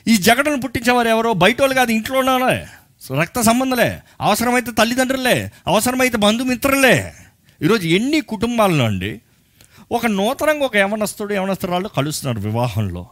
ఈ 0.08 0.16
జగడను 0.16 0.60
పుట్టించేవారు 0.60 1.08
ఎవరో? 1.08 1.32
బయట 1.32 1.60
వాళ్ళు 1.60 1.74
కాదు 1.74 1.90
ఇంట్లోనే. 1.90 2.66
రక్త 3.20 3.40
సంబంధలే. 3.40 4.00
అవసరమైతే 4.20 4.70
తల్లిదండ్రులే. 4.72 5.52
అవసరమైతే 5.66 6.16
బంధుమిత్రులే. 6.16 7.14
ఈరోజు 7.62 7.86
ఎన్ని 7.86 8.20
కుటుంబాల్లో 8.20 8.84
అండి 8.84 9.20
ఒక 9.92 10.06
నూతనంగా 10.06 10.64
ఒక 10.64 10.76
యవనస్తుడు 10.76 11.34
యవనస్తురాళ్ళు 11.34 11.88
కలుస్తున్నారు 11.88 12.48
వివాహంలో. 12.48 13.06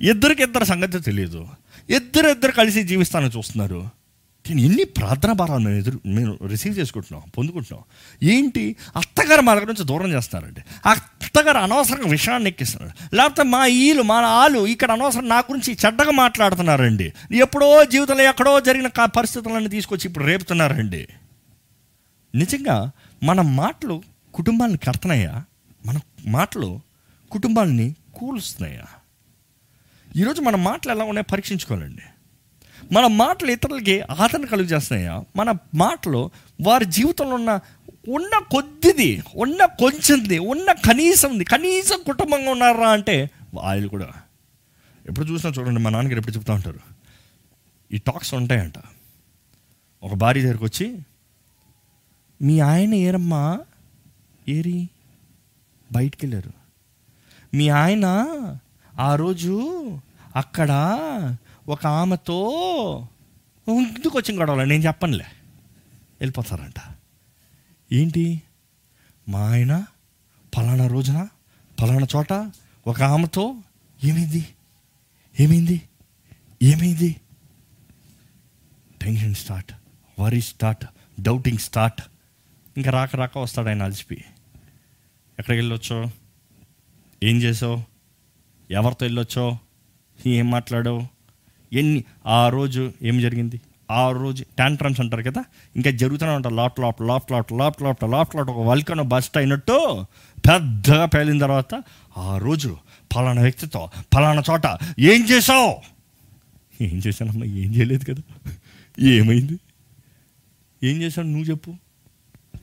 ఇద్దరికి 0.00 0.42
ఇద్దరు 0.42 0.64
సంగతి 0.64 1.00
తెలియదు. 1.00 1.48
ఇద్దరు 1.90 2.28
ఇద్దరు 2.28 2.52
కలిసి 2.52 2.82
జీవిస్తానని 2.82 3.30
చూస్తున్నారు. 3.36 4.03
నేను 4.50 4.60
ఎన్ని 4.60 4.84
ప్రార్థన 4.84 5.32
భారాలు 5.32 5.64
నేను 5.64 5.78
ఎదురు 5.78 6.00
నేను 6.06 6.38
రిసీవ్ 6.46 6.78
చేసుకుంటున్నాం 6.78 7.28
పొందుకుంటున్నాం 7.38 7.82
ఏంటి? 8.30 8.76
అత్తగారు 8.96 9.40
మా 9.40 9.54
దగ్గర 9.54 9.66
నుంచి 9.66 9.84
దూరం 9.84 10.12
చేస్తున్నారండి. 10.12 10.60
ఆ 10.86 10.92
అత్తగారు 10.92 11.58
అనవసరంగా 11.58 12.10
విషయాన్ని 12.10 12.50
ఎక్కిస్తున్నారు. 12.50 13.16
లేకపోతే 13.16 13.42
మా 13.42 13.66
ఈలు 13.66 14.02
మా 14.02 14.14
ఆలు 14.14 14.66
ఇక్కడ 14.66 14.90
అనవసరం 14.90 15.28
నా 15.28 15.38
గురించి 15.38 15.78
చెడ్డగా 15.86 16.10
మాట్లాడుతున్నారండి. 16.10 17.12
ఎప్పుడో 17.32 17.84
జీవితంలో 17.84 18.22
ఎక్కడో 18.22 18.60
జరిగిన 18.60 18.86
పరిస్థితులన్నీ 19.04 19.68
తీసుకొచ్చి 19.68 20.08
ఇప్పుడు 20.08 20.24
రేపుతున్నారండి. 20.24 21.08
నిజంగా 22.34 22.90
మన 23.22 23.40
మాటలు 23.40 24.02
కుటుంబాన్ని 24.34 24.78
కడుతున్నాయా? 24.78 25.44
మన 25.86 26.00
మాటలు 26.26 26.80
కుటుంబాన్ని 27.30 27.94
కూలుస్తున్నాయా? 28.14 28.84
ఈరోజు 30.16 30.40
మన 30.40 30.56
మాటలు 30.56 30.92
ఎలా 30.92 31.04
ఉన్నాయో 31.04 31.24
పరీక్షించుకోవాలండి. 31.32 32.02
మన 32.92 33.06
మాటలు 33.06 33.50
ఇతరులకి 33.50 34.00
ఆదరణ 34.00 34.44
కలుగు 34.44 34.66
చేస్తున్నాయా 34.66 35.24
మన 35.36 35.54
మాటలు 35.74 36.30
వారి 36.66 36.84
జీవితంలో 36.84 37.34
ఉన్న 37.34 37.60
ఉన్న 38.08 38.38
కొద్దిది 38.50 39.22
ఉన్న 39.36 39.64
కొంచెంది 39.64 40.38
ఉన్న 40.38 40.72
కనీసంది 40.72 41.44
కనీసం 41.44 42.00
కుటుంబంగా 42.06 42.50
ఉన్నారా 42.50 42.88
అంటే 42.88 43.30
వాళ్ళు 43.54 43.88
కూడా. 43.88 44.12
ఎప్పుడు 45.06 45.26
చూసినా 45.26 45.52
చూడండి 45.58 45.80
మా 45.80 45.90
నాన్నగారు 45.90 46.18
ఎప్పుడు 46.18 46.36
చెప్తా 46.36 46.54
ఉంటారు. 46.54 46.80
ఈ 47.92 47.98
టాక్స్ 47.98 48.34
ఉంటాయంట. 48.34 48.74
ఒక 50.02 50.14
భార్య 50.14 50.42
దగ్గరికి 50.42 50.64
వచ్చి 50.64 50.98
మీ 52.42 52.60
ఆయన 52.60 52.94
ఏరమ్మా? 52.94 53.60
ఏరి 54.48 54.88
బయటికి 55.92 56.26
వెళ్ళారు 56.26 56.52
మీ 57.56 57.68
ఆయన 57.68 58.06
ఆ 59.00 59.14
రోజు 59.14 59.60
అక్కడ 60.36 60.68
ఒక 61.68 61.86
ఆమెతో 61.86 62.48
ఎందుకు 63.68 64.18
వచ్చిన 64.18 64.40
గొడవలు. 64.40 64.68
నేను 64.68 64.82
చెప్పనులే. 64.82 65.24
వెళ్ళిపోతారంట. 66.20 66.96
ఏంటి? 67.92 68.42
మా 69.28 69.50
ఆయన 69.50 69.84
పలానా 70.56 70.86
రోజున 70.86 71.28
పలానా 71.82 72.06
చోట 72.16 72.32
ఒక 72.86 73.02
ఆమెతో 73.02 73.56
ఏమైంది? 74.04 74.48
ఏమైంది? 75.40 75.82
ఏమైంది? 76.62 77.20
Tension 79.02 79.34
start 79.34 79.72
worry 80.18 80.40
start 80.40 80.84
doubting 81.20 81.58
start. 81.58 82.02
ఇంకా 82.76 82.90
రాక 82.90 83.16
రాక 83.16 83.38
వస్తాడు 83.38 83.68
ఆయన 83.68 83.82
అలసిపి 83.82 84.14
ఎక్కడికి 85.38 85.52
వెళ్ళొచ్చో? 85.52 86.10
ఏం 87.22 87.42
చేసావు? 87.42 87.82
ఎవరితో 88.70 89.06
వెళ్ళొచ్చో? 89.06 89.58
ఏం 90.26 90.50
మాట్లాడావు? 90.50 91.13
ఎన్ని 91.74 92.04
ఆ 92.26 92.48
రోజు 92.48 92.92
ఏం 93.02 93.20
జరిగింది? 93.20 93.60
ఆ 93.90 94.12
రోజు 94.12 94.44
ట్యాంట్రమ్స్ 94.44 95.00
అంటారు 95.00 95.22
కదా 95.22 95.44
ఇంకా 95.76 95.90
జరుగుతూనే 95.90 96.32
ఉంటారు 96.32 96.54
lot 96.54 96.80
lot 96.80 97.02
lot 97.02 97.32
lot 97.32 97.52
lot 97.52 97.82
lot 97.82 98.04
lot 98.04 98.36
lot 98.36 98.50
ఒక 98.50 98.66
వల్కన్ 98.66 99.00
బస్ట్ 99.00 99.36
అయినట్టు 99.36 100.04
పెద్దగా 100.38 101.04
పేలిన 101.04 101.38
తర్వాత 101.38 101.82
ఆ 102.16 102.38
రోజు 102.38 102.76
ఫలానా 103.14 103.42
వ్యక్తితో 103.42 103.90
ఫలానా 104.14 104.42
చోట 104.50 104.78
ఏం 104.98 105.28
చేసావు 105.28 105.94
ఏం 106.80 107.02
చేశానమ్మా? 107.06 107.44
ఏం 107.44 107.74
చేయలేదు 107.74 108.04
కదా. 108.04 108.50
ఏమైంది? 109.00 109.58
ఏం 110.82 111.02
చేశాను? 111.02 111.28
నువ్వు 111.28 111.44
చెప్పు. 111.44 111.74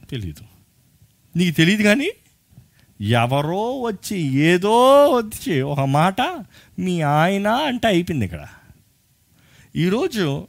తెలీదు. 0.10 0.41
నీకు 1.38 1.56
తెలియదు 1.56 1.84
కానీ 1.84 2.12
ఎవరో 3.02 3.82
వచ్చి 3.82 4.17
ఏదో 4.19 5.06
వచ్చి 5.10 5.62
ఒక 5.62 5.80
మాట 5.80 6.21
మీ 6.80 7.02
ఆయన 7.02 7.47
అంటే 7.47 7.88
అయిపోయింది 7.88 8.26
ఇక్కడ. 8.26 8.47
ఈరోజు 9.75 10.47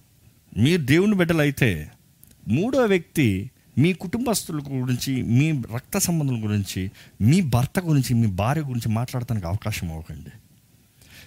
మీరు 0.58 0.82
దేవుని 0.82 1.14
బిడ్డలు 1.14 1.40
అయితే 1.40 1.90
మూడో 2.48 2.84
వ్యక్తి 2.84 3.50
మీ 3.78 3.92
కుటుంబస్తుల 3.92 4.60
గురించి 4.70 5.22
మీ 5.22 5.62
రక్త 5.74 5.98
సంబంధం 5.98 6.44
గురించి 6.44 6.90
మీ 7.20 7.40
భర్త 7.40 7.80
గురించి 7.80 8.14
మీ 8.14 8.26
భార్య 8.26 8.60
గురించి 8.60 8.88
మాట్లాడటానికి 8.88 9.46
అవకాశం 9.46 9.90
అవ్వకండి 9.90 10.30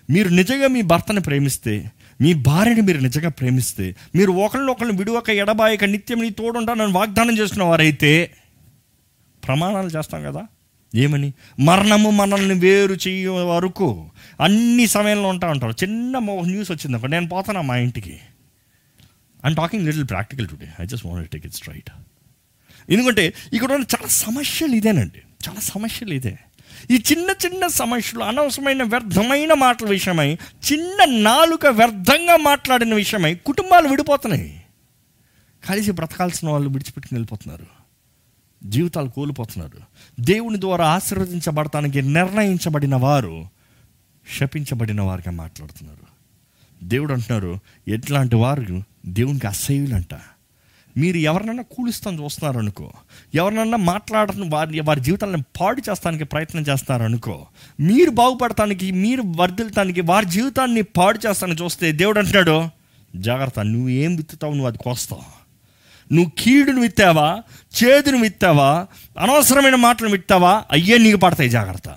మీరు 0.09 0.29
నిజంగా 0.29 0.67
మీ 0.67 0.81
భర్తని 0.81 1.19
ప్రేమిస్తే 1.19 1.91
మీ 2.21 2.33
భార్యని 2.33 2.81
మీరు 2.81 2.99
నిజంగా 2.99 3.29
ప్రేమిస్తే 3.29 3.95
మీరు 4.15 4.31
ఒకరిని 4.31 4.71
ఒకరిని 4.71 4.97
విడువక 4.97 5.29
ఎడబాయక 5.29 5.83
నిత్యం 5.83 6.21
నీ 6.21 6.29
తోడుంటానని 6.29 6.91
వాగ్దానం 6.91 7.37
చేసిన 7.37 7.63
వారైతే 7.63 8.31
ప్రమాణాలు 9.45 9.87
చేస్తాం 9.87 10.23
కదా. 10.23 10.47
ఏమని? 10.95 11.33
మరణము 11.59 12.09
మనల్ని 12.09 12.53
వేరు 12.53 12.97
చేయ 13.07 13.27
వరకు 13.27 14.11
అన్ని 14.41 14.87
సమయంలో 14.87 15.29
ఉంటా 15.29 15.47
ఉంటారు. 15.49 15.71
చిన్న 15.71 16.19
న్యూస్ 16.19 16.71
వచ్చింది 16.71 16.95
అక్కడ 16.95 17.09
నేను 17.09 17.27
పోతాను 17.27 17.61
మా 17.61 17.77
ఇంటికి? 17.77 18.19
I'm 19.45 19.55
talking 19.55 19.85
little 19.85 20.09
practical 20.09 20.47
today 20.47 20.67
I 20.79 20.85
just 20.85 21.05
want 21.05 21.31
take 21.31 21.45
it's 21.45 21.59
straight 21.59 21.89
ఎందుకంటే 22.89 23.33
ఇక్కడ 23.53 23.71
ఉన్న 23.71 23.85
చాలా 23.95 24.07
సమస్యలు 24.07 24.75
ఇదేనండి. 24.75 25.49
చాలా 25.49 25.59
సమస్యలు 25.59 26.13
ఇదే. 26.13 26.37
ఈ 26.91 27.03
చిన్న 27.11 27.29
చిన్న 27.45 27.67
సమస్యలు 27.67 28.23
అనవసరమైన 28.23 28.83
వ్యర్థమైన 28.83 29.53
మాటల 29.53 29.89
విషయమై 29.89 30.33
చిన్న 30.71 31.05
నాలుక 31.05 31.67
వ్యర్థంగా 31.67 32.37
మాట్లాడిన 32.37 32.95
విషయమై 32.95 33.35
కుటుంబాలు 33.35 33.87
విడిపోతున్నాయి. 33.87 34.63
కలిసి 35.69 35.91
బ్రతకాల్సిన 35.91 36.49
వాళ్ళు 36.49 36.69
విడిచిపెట్టుకుని 36.69 37.17
వెళ్ళిపోతున్నారు. 37.17 37.84
జీవితాలు 38.65 39.09
కోల్పోతున్నారు. 39.09 39.77
దేవుని 40.19 40.61
ద్వారా 40.61 40.87
ఆశీర్వదించబడటానికి 40.87 42.01
నిర్ణయించబడిన 42.01 42.95
వారు 42.95 43.45
శపించబడిన 44.39 45.01
వారిగా 45.01 45.31
మాట్లాడుతున్నారు. 45.31 46.15
దేవుడు 46.83 47.13
అంటున్నారు 47.13 47.59
ఎట్లాంటి 47.87 48.35
వారు 48.35 48.83
దేవునికి 49.05 49.47
అసహ్యులంట. 49.47 50.13
మీరు 50.97 51.17
ఎవరినైనా 51.17 51.63
కూలుస్తాను 51.63 52.23
చూస్తున్నారనుకో 52.23 52.91
ఎవరినన్నా 53.35 53.77
మాట్లాడటం 53.77 54.49
వారి 54.49 54.79
వారి 54.79 55.01
జీవితాలను 55.01 55.43
పాడు 55.61 55.81
చేస్తానికి 55.89 56.23
ప్రయత్నం 56.23 56.61
చేస్తున్నారు 56.61 57.03
అనుకో 57.03 57.47
మీరు 57.79 58.09
బాగుపడటానికి 58.09 58.91
మీరు 58.91 59.23
వర్ధిల్తానికి 59.35 60.01
వారి 60.01 60.25
జీవితాన్ని 60.25 60.81
పాడు 60.81 61.19
చేస్తానికి 61.27 61.63
చూస్తే 61.63 61.91
దేవుడు 61.91 62.19
అంటున్నాడు 62.19 62.69
జాగ్రత్త 63.15 63.59
నువ్వు 63.59 63.89
ఏం 63.89 64.15
విత్తుతావు 64.15 64.53
నువ్వు 64.53 64.67
అది 64.67 64.77
కోస్తావు. 64.77 65.34
నువ్వు 66.11 66.31
కీడును 66.39 66.81
విత్తావా? 66.81 67.43
చేదును 67.83 68.17
విత్తావా? 68.17 68.87
అనవసరమైన 69.19 69.75
మాటలు 69.75 70.09
విత్తావా? 70.09 70.63
అయ్యే 70.71 70.97
నీకు 70.97 71.17
పడతాయి 71.17 71.49
జాగ్రత్త. 71.49 71.89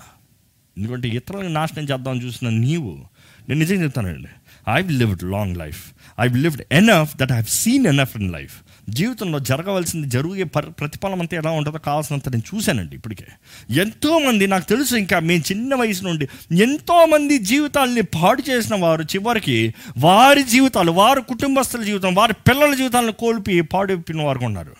ఎందుకంటే 0.79 1.09
ఇతరులను 1.09 1.49
నాశనం 1.49 1.85
చేద్దామని 1.85 2.25
చూసిన 2.25 2.49
నీవు 2.49 3.05
నేను 3.49 3.61
నిజంగా 3.61 3.83
చెప్తానండి. 3.83 4.29
I 4.71 4.83
lived 4.83 5.23
long 5.23 5.57
life 5.57 5.93
I 6.21 6.29
lived 6.29 6.63
enough 6.73 7.17
that 7.17 7.33
I 7.33 7.43
seen 7.49 7.87
enough 7.87 8.17
in 8.17 8.33
life 8.33 8.61
జీవితంలో 8.89 9.39
జరగవలసింది 9.39 10.09
జరిగే 10.09 10.45
పరి 10.45 10.71
ప్రతిఫలం 10.71 11.21
అంతా 11.21 11.37
ఎలా 11.37 11.51
ఉంటుందో 11.51 11.79
కావాల్సినంత 11.79 12.29
నేను 12.29 12.57
చూశానండి 12.57 12.97
ఇప్పటికే. 12.97 13.27
ఎంతోమంది 13.71 14.47
నాకు 14.47 14.69
తెలుసు 14.69 14.95
ఇంకా 14.95 15.19
మేము 15.19 15.43
చిన్న 15.51 15.75
వయసు 15.75 16.05
నుండి 16.05 16.29
ఎంతోమంది 16.57 17.39
జీవితాల్ని 17.39 18.03
పాడు 18.03 18.43
చేసిన 18.51 18.75
వారు 18.75 19.03
చివరికి 19.03 19.75
వారి 19.99 20.43
జీవితాలు 20.43 20.93
వారి 20.93 21.23
కుటుంబస్తుల 21.23 21.83
జీవితం 21.83 22.15
వారి 22.15 22.33
పిల్లల 22.33 22.75
జీవితాలను 22.75 23.13
కోల్పి 23.13 23.61
పాడైపోయిన 23.61 24.23
వారు 24.23 24.39
ఉన్నారు. 24.39 24.77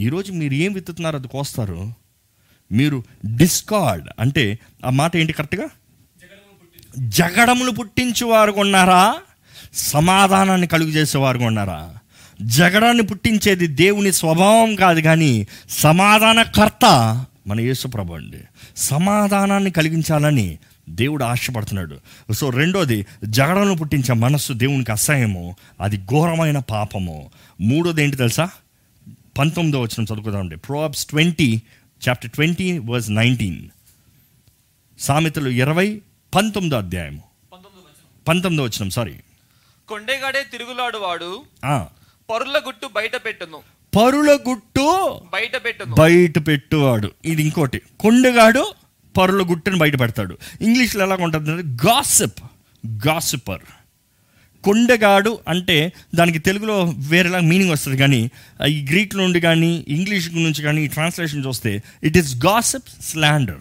ఈరోజు 0.00 0.32
మీరు 0.32 0.54
ఏం 0.54 0.72
విత్తుతున్నారో 0.72 1.18
అది 1.18 1.28
కోస్తారు. 1.28 1.94
మీరు 2.72 3.02
డిస్కార్డ్ 3.36 4.08
అంటే 4.18 4.58
ఆ 4.84 4.90
మాట 4.90 5.16
ఏంటి 5.16 5.32
కరెక్ట్గా? 5.32 5.68
జగడములు 6.98 7.70
పుట్టించేవారు 7.70 8.54
ఉన్నారా? 8.56 9.16
సమాధానాన్ని 9.72 10.66
కలుగు 10.66 10.88
చేసేవారు 10.88 11.38
ఉన్నారా? 11.38 11.94
జగడాన్ని 12.40 13.02
పుట్టించేది 13.02 13.66
దేవుని 13.66 14.12
స్వభావం 14.12 14.74
కాదు 14.74 15.00
కానీ 15.00 15.46
సమాధానకర్త 15.70 16.84
మన 17.46 17.60
యేసుప్రభు 17.60 18.14
అండి. 18.14 18.40
సమాధానాన్ని 18.76 19.70
కలిగించాలని 19.70 20.58
దేవుడు 20.88 21.24
ఆశపడుతున్నాడు. 21.24 22.00
సో 22.32 22.50
రెండోది 22.50 23.06
జగడను 23.24 23.76
పుట్టించే 23.76 24.14
మనస్సు 24.14 24.52
దేవునికి 24.52 24.92
అసహ్యము 24.92 25.56
అది 25.80 25.96
ఘోరమైన 25.96 26.58
పాపము. 26.58 27.30
మూడోది 27.60 28.02
ఏంటి 28.02 28.16
తెలుసా? 28.16 28.50
పంతొమ్మిదో 29.38 29.80
వచ్చిన 29.80 30.04
చదువుకుందామండి 30.04 30.56
Proverbs 30.56 31.06
twenty 31.06 31.62
chapter 32.08 32.30
twenty 32.30 32.78
verse 32.78 33.10
nineteen. 33.10 33.68
సామెతలు 34.98 35.48
ఇరవై 35.48 36.00
పంతొమ్మిదో 36.34 36.76
అధ్యాయము. 36.76 37.22
పంతొమ్మిది 38.28 38.62
వచ్చిన 38.62 38.88
సారీ. 38.88 39.14
కొండెగాడే 39.88 40.42
తిరుగులాడువాడు 40.52 41.42
ఆ, 41.64 41.86
పరుల 42.30 42.60
గుట్టు 42.66 42.88
బయట 42.94 43.16
పెట్టును. 43.16 43.58
పరుల 43.96 44.38
గుట్టు 44.48 45.20
బయట 45.32 45.64
పెట్టును. 45.64 45.94
బయట 45.94 46.46
పెట్టువాడు. 46.46 47.10
ఇది 47.24 47.42
ఇంకోటి. 47.42 47.82
కొండగాడు 48.00 48.72
పరుల 49.16 49.50
గుట్టుని 49.50 49.78
బయట 49.78 50.00
పెడతాడు. 50.00 50.38
ఇంగ్లీష్లో 50.60 51.04
ఎలా 51.04 51.16
ఉంటుంది 51.20 51.62
గాసిప్ 51.86 52.40
గాసిపర్. 53.06 53.62
కొండగాడు 54.64 55.38
అంటే 55.48 55.92
దానికి 56.14 56.38
తెలుగులో 56.38 56.94
వేరేలా 56.96 57.40
మీనింగ్ 57.40 57.70
వస్తుంది 57.70 57.98
కానీ 57.98 58.30
ఈ 58.68 58.86
గ్రీక్ 58.90 59.16
నుండి 59.16 59.40
కానీ 59.40 59.84
ఇంగ్లీష్ 59.88 60.34
నుంచి 60.34 60.62
కానీ 60.62 60.82
ఈ 60.82 60.86
ట్రాన్స్లేషన్ 60.86 61.46
చూస్తే 61.46 61.82
ఇట్ 62.04 62.18
ఈస్ 62.18 62.36
గాసిప్ 62.46 63.02
స్లాండర్ 63.02 63.60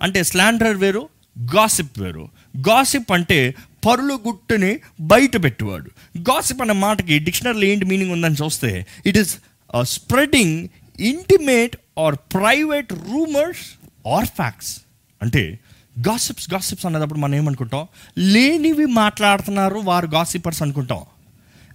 అంటే 0.00 0.22
స్లాండర్ 0.22 0.76
వేరు 0.76 1.08
గాసిప్ 1.56 1.98
వేరు. 1.98 2.28
గాసిప్ 2.68 3.12
అంటే 3.12 3.54
పరులు 3.84 4.14
గుట్టుని 4.14 4.78
బయట 5.00 5.44
పెట్టువాడు. 5.44 5.90
గాసిప్ 6.18 6.62
అనే 6.62 6.72
మాటకి 6.72 7.18
డిక్షనరీలో 7.18 7.64
ఏంటి 7.64 7.84
మీనింగ్ 7.84 8.12
ఉందని 8.12 8.34
చూస్తే 8.34 8.86
it 9.06 9.18
is 9.18 9.38
spreading 9.82 10.68
intimate 11.00 11.76
or 11.98 12.14
private 12.14 12.92
rumours 12.92 13.88
or 14.08 14.26
facts 14.26 14.80
అంటే 15.22 15.60
గాసిప్స్ 16.08 16.52
గాసిప్స్ 16.52 16.86
అనేటప్పుడు 16.86 17.18
మనం 17.18 17.34
ఏమనుకుంటాం? 17.34 17.86
లేనివి 18.18 18.86
మాట్లాడుతున్నారు 18.86 19.74
వారు 19.74 20.06
గాసిపర్స్ 20.06 20.62
అనుకుంటాం. 20.62 21.00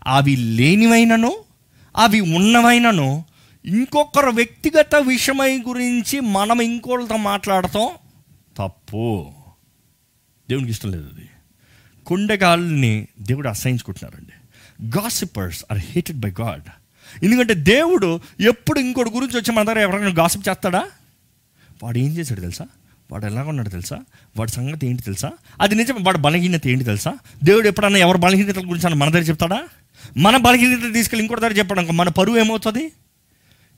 అవి 0.08 0.36
లేనివైనను 0.36 1.38
అవి 1.98 2.22
ఉన్నవైనను 2.22 3.26
ఇంకొకరు 3.66 4.30
వ్యక్తిగత 4.30 4.96
విషయమై 4.96 5.58
గురించి 5.58 6.20
మనం 6.20 6.62
ఇంకోళ్ళతో 6.62 7.18
మాట్లాడతాం? 7.18 7.90
తప్పు. 8.58 9.32
దేవునికి 10.50 10.72
ఇష్టం 10.72 10.92
లేదు 10.92 11.10
అది. 11.14 11.30
కొండగాల్ని 12.06 13.08
దేవుడు 13.20 13.48
అసహించుకుంటున్నారండి. 13.48 14.32
Gossipers 14.98 15.66
are 15.72 15.80
hated 15.80 16.20
by 16.20 16.34
God 16.42 16.62
ఎందుకంటే 17.24 17.54
దేవుడు 17.54 18.20
ఎప్పుడు 18.40 18.80
ఇంకోటి 18.80 19.10
గురించి 19.10 19.38
వచ్చి 19.38 19.54
మన 19.54 19.64
దగ్గర 19.64 19.80
ఎవరైనా 19.80 20.08
గాసిప్ 20.08 20.50
చేస్తాడా? 20.50 20.88
వాడు 21.84 21.98
ఏం 21.98 22.12
చేశాడు 22.12 22.40
తెలుసా? 22.40 22.68
వాడు 23.12 23.26
ఎలాగ 23.26 23.50
ఉన్నాడు 23.50 23.70
తెలుసా? 23.70 24.00
వాడి 24.38 24.52
సంగతి 24.52 24.88
ఏంటి 24.88 25.04
తెలుసా? 25.04 25.32
అది 25.62 25.76
నిజం 25.76 26.04
వాడు 26.04 26.18
బలహీనత 26.18 26.68
ఏంటి 26.68 26.84
తెలుసా? 26.84 27.18
దేవుడు 27.44 27.68
ఎప్పుడన్నా 27.68 28.00
ఎవరు 28.00 28.18
బలహీనతల 28.18 28.60
గురించి 28.60 28.86
అన్న 28.86 28.96
మన 28.96 29.10
దగ్గర 29.10 29.24
చెప్తాడా? 29.24 29.64
మన 30.18 30.38
బలహీనత 30.38 30.94
తీసుకెళ్ళి 30.94 31.24
ఇంకోటి 31.24 31.42
దగ్గర 31.42 31.54
చెప్పడం 31.54 31.98
మన 31.98 32.10
పరువు 32.10 32.38
ఏమవుతుంది? 32.38 32.92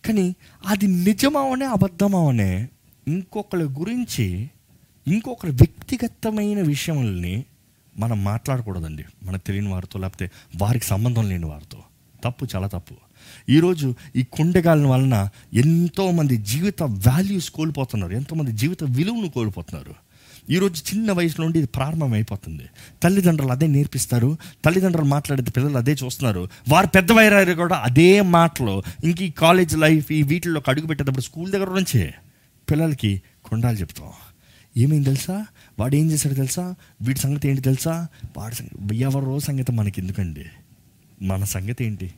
కానీ 0.05 0.35
అది 0.67 0.87
నిజమావనే 0.87 1.65
అబద్ధమవనే 1.65 2.67
ఇంకొకరి 3.07 3.63
గురించి 3.63 4.49
ఇంకొకరి 5.07 5.51
వ్యక్తిగతమైన 5.51 6.61
విషయాలని 6.61 7.45
మనం 7.99 8.23
మాట్లాడకూడదండి. 8.23 9.05
మనకు 9.23 9.41
తెలియని 9.47 9.69
వారితో 9.69 9.99
లేకపోతే 9.99 10.31
వారికి 10.57 10.85
సంబంధం 10.85 11.29
లేని 11.29 11.45
వారితో. 11.45 11.77
తప్పు 12.23 12.47
చాలా 12.55 12.67
తప్పు. 12.67 12.95
ఈరోజు 13.49 13.95
ఈ 14.15 14.23
కుండగాలిన 14.23 14.87
వలన 14.87 15.29
ఎంతోమంది 15.53 16.37
జీవిత 16.37 16.83
వాల్యూస్ 16.83 17.51
కోల్పోతున్నారు. 17.51 18.11
ఎంతోమంది 18.11 18.51
జీవిత 18.51 18.83
విలువను 18.83 19.29
కోల్పోతున్నారు. 19.29 19.95
ఈరోజు 20.49 20.83
చిన్న 20.93 21.11
వయసు 21.11 21.41
నుండి 21.41 21.59
ఇది 21.59 21.67
ప్రారంభం 21.67 22.13
అయిపోతుంది 22.13 22.63
తల్లిదండ్రులు 23.03 23.51
అదే 23.51 23.67
నేర్పిస్తారు. 23.67 24.37
తల్లిదండ్రులు 24.65 25.07
మాట్లాడేది 25.07 25.51
పిల్లలు 25.51 25.77
అదే 25.77 25.93
చూస్తున్నారు. 25.93 26.49
వారు 26.69 26.87
పెద్ద 26.87 27.11
కూడా 27.53 27.75
అదే 27.75 28.21
మాటలు. 28.21 28.83
ఇంక 29.03 29.21
ఈ 29.21 29.31
కాలేజ్ 29.31 29.77
లైఫ్ 29.77 30.11
ఈ 30.11 30.23
వీటిల్లో 30.23 30.61
అడుగు 30.67 30.87
పెట్టేటప్పుడు 30.87 31.21
స్కూల్ 31.21 31.51
దగ్గర 31.51 31.69
నుంచే 31.69 32.13
పిల్లలకి 32.71 33.21
కొండాలు 33.45 33.77
చెప్తాం. 33.77 34.09
ఏమైంది 34.77 35.05
తెలుసా? 35.05 35.45
వాడు 35.79 35.95
ఏం 35.95 36.11
చేశాడు 36.11 36.33
తెలుసా? 36.35 36.75
వీడి 37.01 37.19
సంగతి 37.19 37.49
ఏంటి 37.49 37.61
తెలుసా? 37.61 38.07
వాడి 38.37 38.55
సంగతి 38.55 38.97
ఎవరో 38.97 39.39
సంగతి 39.39 39.71
మనకి 39.71 40.01
ఎందుకండి 40.01 40.45
మన 41.21 41.43
సంగతి 41.43 41.85
ఏంటి? 41.85 42.13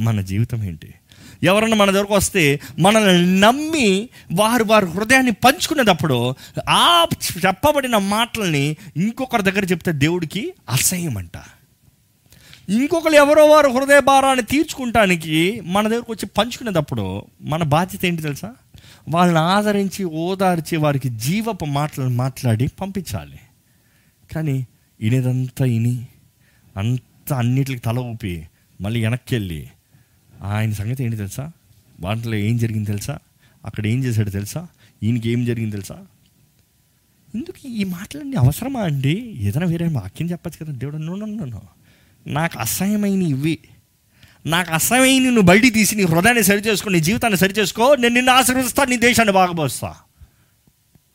మన 0.00 0.20
జీవితం 0.20 0.64
ఏంటి? 0.64 0.94
ఎవరన్నా 1.42 1.76
మన 1.76 1.90
దగ్గరకు 1.90 2.14
వస్తే 2.14 2.60
మనల్ని 2.78 3.40
నమ్మి 3.40 4.08
వారు 4.32 4.64
వారి 4.64 4.86
హృదయాన్ని 4.86 5.32
పంచుకునేటప్పుడు 5.32 6.34
ఆ 6.68 7.06
చెప్పబడిన 7.46 7.96
మాటల్ని 7.96 8.76
ఇంకొకరి 8.96 9.42
దగ్గర 9.42 9.64
చెప్తే 9.64 9.92
దేవుడికి 9.92 10.54
అసహ్యం 10.70 11.16
అంట 11.16 11.36
ఇంకొకరు 12.68 13.12
ఎవరో 13.12 13.46
వారు 13.46 13.68
హృదయ 13.68 14.00
భారాన్ని 14.00 14.44
తీర్చుకుంటానికి 14.44 15.62
మన 15.64 15.88
దగ్గరకు 15.88 16.12
వచ్చి 16.12 16.26
పంచుకునేటప్పుడు 16.26 17.24
మన 17.40 17.62
బాధ్యత 17.62 18.04
ఏంటి 18.04 18.22
తెలుసా? 18.22 18.54
వాళ్ళని 19.10 19.38
ఆదరించి 19.38 20.04
ఓదార్చి 20.04 20.76
వారికి 20.76 21.08
జీవపు 21.08 21.64
మాటలను 21.64 22.10
మాట్లాడి 22.10 22.68
పంపించాలి. 22.68 23.38
కానీ 24.34 24.66
ఇనేదంతా 25.00 25.64
ఇని 25.64 26.06
అంతా 26.76 27.36
అన్నిటికి 27.36 27.80
తల 27.80 27.98
ఊపి 27.98 28.46
మళ్ళీ 28.80 29.02
వెనక్కి 29.02 29.34
వెళ్ళి 29.34 29.68
ఆయన 30.42 30.72
సంగతి 30.72 31.04
ఏంటి 31.04 31.16
తెలుసా? 31.16 31.52
వాటిలో 32.00 32.34
ఏం 32.34 32.56
జరిగింది 32.56 32.86
తెలుసా? 32.86 33.18
అక్కడ 33.64 33.86
ఏం 33.86 34.04
చేశాడు 34.04 34.30
తెలుసా? 34.30 34.66
ఈయనకి 35.02 35.30
ఏం 35.30 35.44
జరిగింది 35.44 35.70
తెలుసా? 35.70 36.06
ఎందుకు 37.34 37.68
ఈ 37.68 37.84
మాటలన్నీ 37.84 38.36
అవసరమా 38.36 38.80
అండి? 38.80 39.20
ఏదైనా 39.20 39.66
వేరే 39.66 39.88
వాక్యం 39.88 40.30
చెప్పచ్చు 40.30 40.64
కదా 40.64 40.74
దేవుడు? 40.74 40.96
No, 40.96 41.14
no. 41.14 41.62
నాకు 42.26 42.58
అసహ్యమైన 42.58 43.22
ఇవి. 43.22 43.58
నాకు 44.46 44.72
అసహ్యమైన 44.72 45.22
నువ్వు 45.22 45.42
బయటికి 45.42 45.70
తీసి 45.70 45.96
నీ 45.96 46.02
హృదయాన్ని 46.02 46.44
సరి 46.44 46.60
చేసుకో 46.60 46.90
నీ 46.90 47.00
జీవితాన్ని 47.00 47.38
సరి 47.38 47.54
చేసుకో 47.58 47.94
నేను 47.94 48.14
నిన్ను 48.14 48.32
ఆశీర్వదిస్తాను 48.32 48.90
నీ 48.90 48.96
దేశాన్ని 48.96 49.34
బాగుపరుస్తా. 49.34 49.94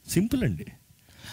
సింపుల్ 0.10 0.44
అండి. 0.44 0.66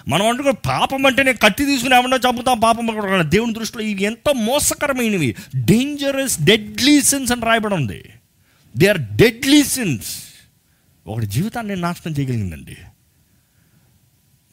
మనం 0.09 0.29
అంటుకో 0.29 0.53
పాపం 0.53 1.07
అంటే 1.07 1.23
నేను 1.23 1.39
కత్తి 1.39 1.65
తీసుకుని 1.65 1.95
ఏమన్నా 1.95 2.19
చంపుతాం 2.29 2.61
పాపం 2.61 2.89
దేవుని 3.31 3.53
దృష్టిలో 3.53 3.85
ఇవి 3.85 4.03
ఎంతో 4.03 4.33
మోసకరమైనవి. 4.33 5.37
డేంజరస్ 5.57 6.43
డెడ్లీ 6.43 7.03
సిన్స్ 7.03 7.33
అని 7.33 7.41
రాయబడి 7.41 7.75
ఉంది. 7.75 8.05
దే 8.77 8.87
ఆర్ 8.87 8.99
డెడ్లీ 8.99 9.65
సిన్స్ 9.65 10.17
ఒకటి 11.07 11.27
జీవితాన్ని 11.27 11.77
నాశనం 11.77 12.15
చేయగలిగిందండి. 12.19 12.77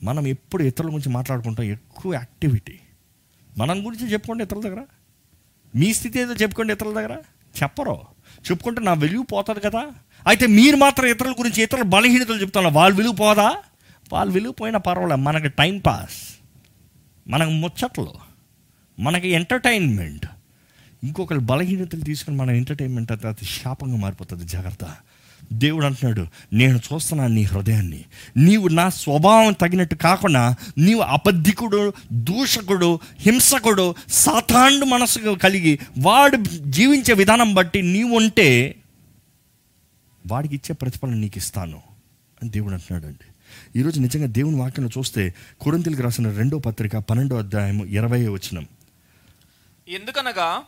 మనం 0.03 0.27
ఎప్పుడు 0.27 0.63
ఇతరుల 0.63 0.87
గురించి 0.87 1.09
మాట్లాడుకుంటాం 1.09 1.65
ఎక్కువ 1.65 2.13
యాక్టివిటీ 2.13 2.79
మనం 3.57 3.85
గురించి 3.85 4.11
చెప్పుకోండి 4.11 4.43
ఇతరుల 4.43 4.61
దగ్గర. 4.61 4.83
మీ 5.75 5.93
స్థితి 5.93 6.19
ఏదో 6.19 6.33
చెప్పుకోండి 6.33 6.73
ఇతరుల 6.73 6.93
దగ్గర? 6.93 7.13
చెప్పరు. 7.63 8.01
చెప్పుకుంటే 8.51 8.81
నా 8.81 8.93
వెలుగు 8.93 9.23
పోతుంది 9.23 9.59
కదా. 9.59 9.91
అయితే 10.27 10.47
మీరు 10.47 10.75
మాత్రం 10.75 11.07
ఇతరుల 11.07 11.31
గురించి 11.31 11.63
ఇతరుల 11.63 11.81
బలహీనతలు 11.81 12.41
చెప్తున్నారు. 12.41 12.75
వాళ్ళు 12.75 12.97
విలువ 12.97 13.13
పోదా? 13.13 13.57
వాళ్ళు 14.13 14.33
విలువ 14.33 14.51
పోయినా 14.51 14.79
పర్వాలేదు. 14.79 15.21
మనకి 15.21 15.47
టైం 15.47 15.77
పాస్. 15.77 16.39
మనకు 17.27 17.49
ముచ్చట్లు. 17.49 18.13
మనకి 18.99 19.27
ఎంటర్టైన్మెంట్. 19.27 20.25
ఇంకొకరి 21.03 21.39
బలహీనతలు 21.39 22.01
తీసుకుని 22.01 22.37
మన 22.37 22.49
ఎంటర్టైన్మెంట్ 22.49 23.11
అది 23.11 23.45
శాపంగా 23.45 23.97
మారిపోతుంది. 23.97 24.45
జాగ్రత్త. 24.45 24.85
దేవుడు 25.53 25.85
అంటున్నాడు 25.85 26.27
నేను 26.53 26.77
చూస్తున్నాను 26.77 27.33
నీ 27.33 27.43
హృదయాన్ని. 27.43 28.05
నీవు 28.37 28.67
నా 28.67 28.89
స్వభావం 28.89 29.53
తగినట్టు 29.53 29.95
కాకుండా 29.95 30.55
నీవు 30.77 30.99
అబద్ధికుడు 30.99 31.93
దూషకుడు 32.13 32.99
హింసకుడు 33.17 33.95
సాతాండు 34.09 34.85
మనసు 34.85 35.35
కలిగి 35.35 35.79
వాడు 35.99 36.37
జీవించే 36.65 37.13
విధానం 37.13 37.53
బట్టి 37.53 37.81
నీవు 37.81 38.15
ఉంటే 38.15 38.75
వాడికి 40.27 40.55
ఇచ్చే 40.55 40.75
ప్రతిఫలం 40.75 41.21
నీకు 41.21 41.37
ఇస్తాను. 41.37 41.81
అని 42.41 42.49
దేవుడు 42.49 42.73
అంటున్నాడు 42.73 43.05
అండి 43.05 43.25
ఈరోజు 43.79 43.99
నిజంగా 43.99 44.25
దేవుని 44.25 44.55
వాక్యంలో 44.55 44.91
చూస్తే 44.97 45.33
కొరింతలకు 45.61 46.01
రాసిన 46.01 46.31
రెండో 46.31 46.59
పత్రిక 46.59 46.97
పన్నెండో 46.97 47.37
అధ్యాయము 47.37 47.85
ఇరవై 47.85 48.27
వచనం. 48.27 48.67
ఎందుకనగా 49.89 50.61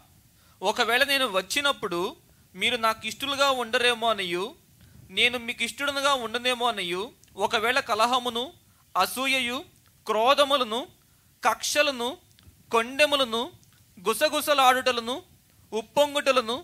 ఒకవేళ 0.61 1.03
నేను 1.03 1.25
వచ్చినప్పుడు 1.25 2.11
మీరు 2.55 2.77
నాకు 2.77 3.07
ఇష్టలుగా 3.07 3.51
ఉండరేమో 3.51 4.07
అనియు 4.09 4.51
నేను 5.11 5.37
మీకు 5.37 5.63
ఇష్టడునుగా 5.63 6.13
ఉండనేమో 6.15 6.67
అనియు 6.67 7.01
ఒకవేళ 7.35 7.79
కలహమును 7.79 8.43
అసూయయు 8.95 9.57
క్రోధములను 10.07 10.87
కక్షలను 11.43 12.17
కొండెములను 12.71 13.41
గుసగుసలాడుటలను 13.97 15.15
ఉప్పొంగుటలను 15.73 16.55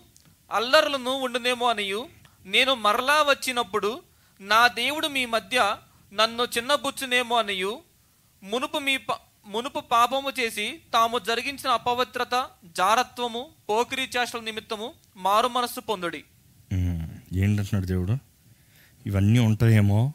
అల్లరులను 0.50 1.10
ఉండునేమో 1.16 1.68
అనియు 1.68 2.00
నేను 2.46 2.74
మరలా 2.74 3.22
వచ్చినప్పుడు 3.22 3.90
నా 4.40 4.66
దేవుడు 4.68 5.08
మీ 5.08 5.26
మధ్య 5.26 5.58
నన్ను 6.12 6.44
చిన్నబుచ్చునేమో 6.44 7.36
అనియు 7.36 7.82
మునుపు 8.42 8.78
మీ 8.78 8.96
ప- 8.96 9.20
మునుపు 9.46 9.80
పాపము 9.80 10.30
చేసి 10.40 10.82
తాము 10.94 11.18
జరిగించిన 11.18 11.68
అపవిత్రత 11.68 12.34
జారత్వము 12.76 13.50
పోకిరీ 13.68 14.10
చేష్టల 14.16 14.40
నిమిత్తము 14.40 14.88
మారు 15.16 15.48
మనస్సు 15.48 15.80
పొందుడి. 15.80 16.20
ఏంటంటున్నాడు 17.36 17.86
దేవుడు? 17.86 18.14
ఇవన్నీ 19.08 19.38
ఉంటాయేమో 19.38 20.12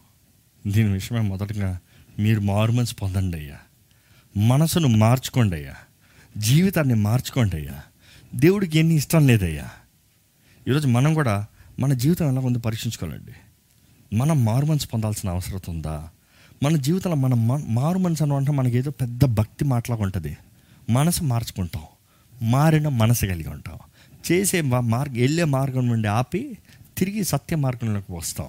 దీని 0.68 0.94
విషయమే 0.94 1.30
మొదటగా 1.30 1.80
మీరు 2.20 2.40
మార్మన్స్ 2.40 2.96
పొందండి 3.02 3.38
అయ్యా. 3.38 3.58
మనసును 4.38 4.88
మార్చుకోండి 4.88 5.56
అయ్యా. 5.56 5.74
జీవితాన్ని 6.38 6.94
మార్చుకోండి 6.94 7.56
అయ్యా. 7.56 7.82
దేవుడికి 8.36 8.80
ఎన్ని 8.80 8.96
ఇష్టం 8.96 9.28
లేదయ్యా. 9.28 9.70
ఈరోజు 10.68 10.88
మనం 10.88 11.14
కూడా 11.14 11.46
మన 11.80 11.94
జీవితం 11.94 12.28
ఎలా 12.28 12.42
ఉందో 12.42 12.60
పరీక్షించుకోవాలండి. 12.60 13.32
మనం 14.16 14.46
మార్మన్స్ 14.46 14.94
పొందాల్సిన 14.94 15.30
అవసరం 15.30 15.60
ఉందా? 15.70 16.10
మన 16.64 16.76
జీవితంలో 16.76 17.16
మనం 17.16 17.48
మా- 17.48 17.64
మారుమనసు 17.68 18.24
అని 18.24 18.34
అంటే 18.34 18.52
మనకి 18.52 18.78
ఏదో 18.78 18.92
పెద్ద 18.92 19.26
భక్తి 19.26 19.66
మాటలాగా 19.66 20.04
ఉంటుంది. 20.04 20.38
మనసు 20.90 21.24
మార్చుకుంటాం. 21.24 21.84
మారిన 22.42 22.88
మనసు 22.88 23.26
కలిగి 23.26 23.50
ఉంటాం. 23.50 23.78
చేసే 24.32 24.62
మా- 24.62 24.82
మార్గ 24.82 25.12
వెళ్ళే 25.12 25.44
మార్గం 25.44 25.88
నుండి 25.88 26.08
ఆపి 26.08 26.58
తిరిగి 26.98 27.24
సత్య 27.24 27.56
మార్గంలోకి 27.56 28.12
వస్తాం. 28.12 28.48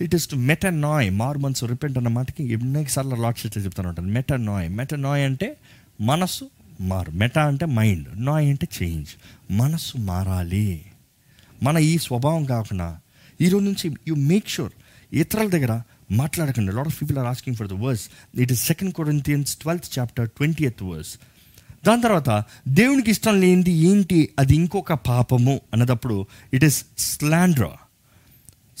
ఇట్ 0.00 0.14
ఇస్ 0.14 0.28
టు 0.28 0.36
మెటనాయ్ 0.36 1.10
మారు 1.10 1.38
మనసు 1.38 1.66
రిపెంట్ 1.66 1.98
అన్న 1.98 2.08
మాటకి 2.08 2.52
ఎన్నోసార్లు 2.52 3.14
లాట్స్ 3.14 3.42
షీట్ 3.42 3.58
చెప్తాను 3.58 3.88
ఉంటాను 3.88 4.08
మెటనాయ్ 4.08 4.76
నాయ్ 4.76 5.00
నాయ్ 5.00 5.24
అంటే 5.24 5.56
మనసు 6.00 6.50
మారు. 6.80 7.10
మెటా 7.10 7.46
అంటే 7.46 7.66
మైండ్ 7.66 8.24
నాయ్ 8.24 8.48
అంటే 8.48 8.68
చేంజ్ 8.82 9.08
మనసు 9.52 9.98
మారాలి. 9.98 10.84
మన 11.62 11.76
ఈ 11.76 11.98
స్వభావం 11.98 12.44
కాకుండా 12.44 13.00
ఈరోజు 13.40 13.64
నుంచి 13.64 13.96
యు 14.08 14.14
మేక్ 14.14 14.48
షూర్ 14.48 14.72
ఇతరుల 15.12 15.48
దగ్గర 15.48 15.82
మాట్లాడకండి. 16.10 16.72
Lot 16.72 16.88
of 16.88 17.02
people 17.02 17.18
are 17.18 17.26
asking 17.26 17.56
for 17.56 17.68
the 17.68 17.72
verse 17.72 18.08
it 18.34 18.52
is 18.52 18.66
second 18.66 18.94
Corinthians 18.94 19.56
twelfth 19.56 19.98
chapter 19.98 20.28
twenty 20.28 20.64
eighth 20.64 20.82
verse 20.82 21.18
దాని 21.86 22.02
తర్వాత 22.02 22.44
దేవునికి 22.68 23.10
ఇష్టం 23.10 23.40
లేనిది 23.40 23.70
ఏంటి? 23.70 24.28
అది 24.38 24.54
ఇంకొక 24.54 24.92
పాపము 24.92 25.60
అన్నదప్పుడు 25.72 26.26
ఇట్ 26.54 26.64
ఇస్ 26.64 26.84
స్లాండ్రా 26.98 27.70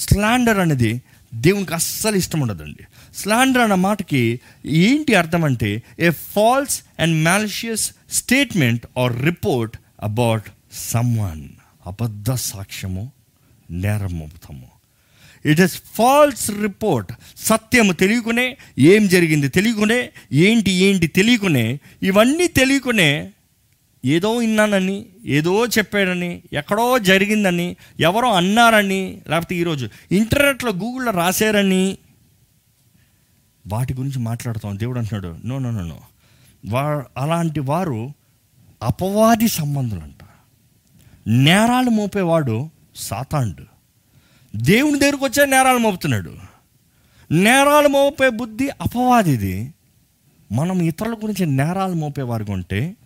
స్లాండర్ 0.00 0.58
అనేది 0.58 1.02
దేవునికి 1.34 1.74
అస్సలు 1.74 2.16
ఇష్టం 2.16 2.40
ఉండదండి. 2.40 2.84
స్లాండర్ 3.14 3.62
అన్న 3.62 3.74
మాటకి 3.74 4.40
ఏంటి 4.66 5.14
అర్థం 5.14 5.44
అంటే 5.44 5.82
a 6.00 6.10
false 6.10 6.80
and 6.98 7.22
malicious 7.22 7.90
statement 8.10 8.86
or 8.98 9.24
report 9.24 9.76
about 10.02 10.44
someone. 10.72 11.48
అబద్ధ 11.86 12.30
సాక్ష్యము 12.32 13.12
నేరముతము 13.70 14.68
ఇట్ 15.46 15.60
ఇస్ 15.60 15.76
ఫాల్స్ 15.94 16.50
రిపోర్ట్ 16.50 17.12
సత్యము 17.36 17.92
తెలియకునే 17.92 18.56
ఏం 18.78 19.08
జరిగింది 19.08 19.48
తెలియకునే 19.48 20.10
ఏంటి 20.32 20.70
ఏంటి 20.70 21.06
తెలియకునే 21.06 21.80
ఇవన్నీ 22.02 22.46
తెలియకునే 22.46 23.30
ఏదో 24.04 24.36
విన్నానని 24.36 25.06
ఏదో 25.24 25.66
చెప్పాడని 25.66 26.42
ఎక్కడో 26.52 26.98
జరిగిందని 26.98 27.76
ఎవరో 28.00 28.32
అన్నారని 28.32 29.22
లేకపోతే 29.28 29.54
ఈరోజు 29.54 29.88
ఇంటర్నెట్లో 30.12 30.72
గూగుల్లో 30.72 31.12
రాశారని 31.12 31.98
వాటి 33.66 33.94
గురించి 33.94 34.18
మాట్లాడుతాం. 34.18 34.78
దేవుడు 34.78 34.98
అంటున్నాడు 34.98 35.46
నో 35.46 35.58
నో 35.58 35.70
నో 35.70 35.84
నో. 35.84 35.98
వా 36.68 37.04
అలాంటి 37.16 37.60
వారు 37.60 38.12
అపవాది 38.82 39.48
సంబంధులంట. 39.48 40.24
నేరాలు 41.28 41.90
మోపేవాడు 41.90 42.70
సాతాండు 42.96 43.64
దేవుని 44.56 44.98
దగ్గరకు 44.98 45.24
వచ్చే 45.24 45.46
నేరాలు 45.46 45.78
మోపుతున్నాడు. 45.78 46.34
నేరాలు 47.30 47.88
మోపే 47.88 48.28
బుద్ధి 48.28 48.68
అపవాదిది. 48.68 49.74
మనం 50.52 50.80
ఇతరుల 50.80 51.14
గురించి 51.14 51.46
నేరాలు 51.46 51.94
మోపేవారు 51.94 52.46
ఉంటే 52.50 52.96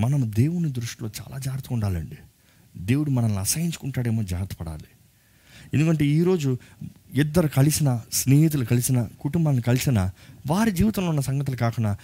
మనం 0.00 0.32
దేవుని 0.34 0.72
దృష్టిలో 0.72 1.10
చాలా 1.20 1.38
జాగ్రత్తగా 1.38 1.74
ఉండాలండి. 1.74 2.16
దేవుడు 2.76 3.10
మనల్ని 3.10 3.38
అసహించుకుంటాడేమో 3.38 4.22
జాగ్రత్త 4.22 4.54
పడాలి. 4.54 4.84
ఎందుకంటే 5.74 6.06
ఈరోజు 6.06 6.58
ఇద్దరు 7.14 7.48
కలిసిన 7.48 8.00
స్నేహితులు 8.12 8.64
కలిసిన 8.64 9.08
కుటుంబాన్ని 9.20 9.62
కలిసిన 9.62 10.10
వారి 10.50 10.70
జీవితంలో 10.70 11.08
ఉన్న 11.08 11.20
సంగతులు 11.20 11.56
కాకుండా 11.56 11.96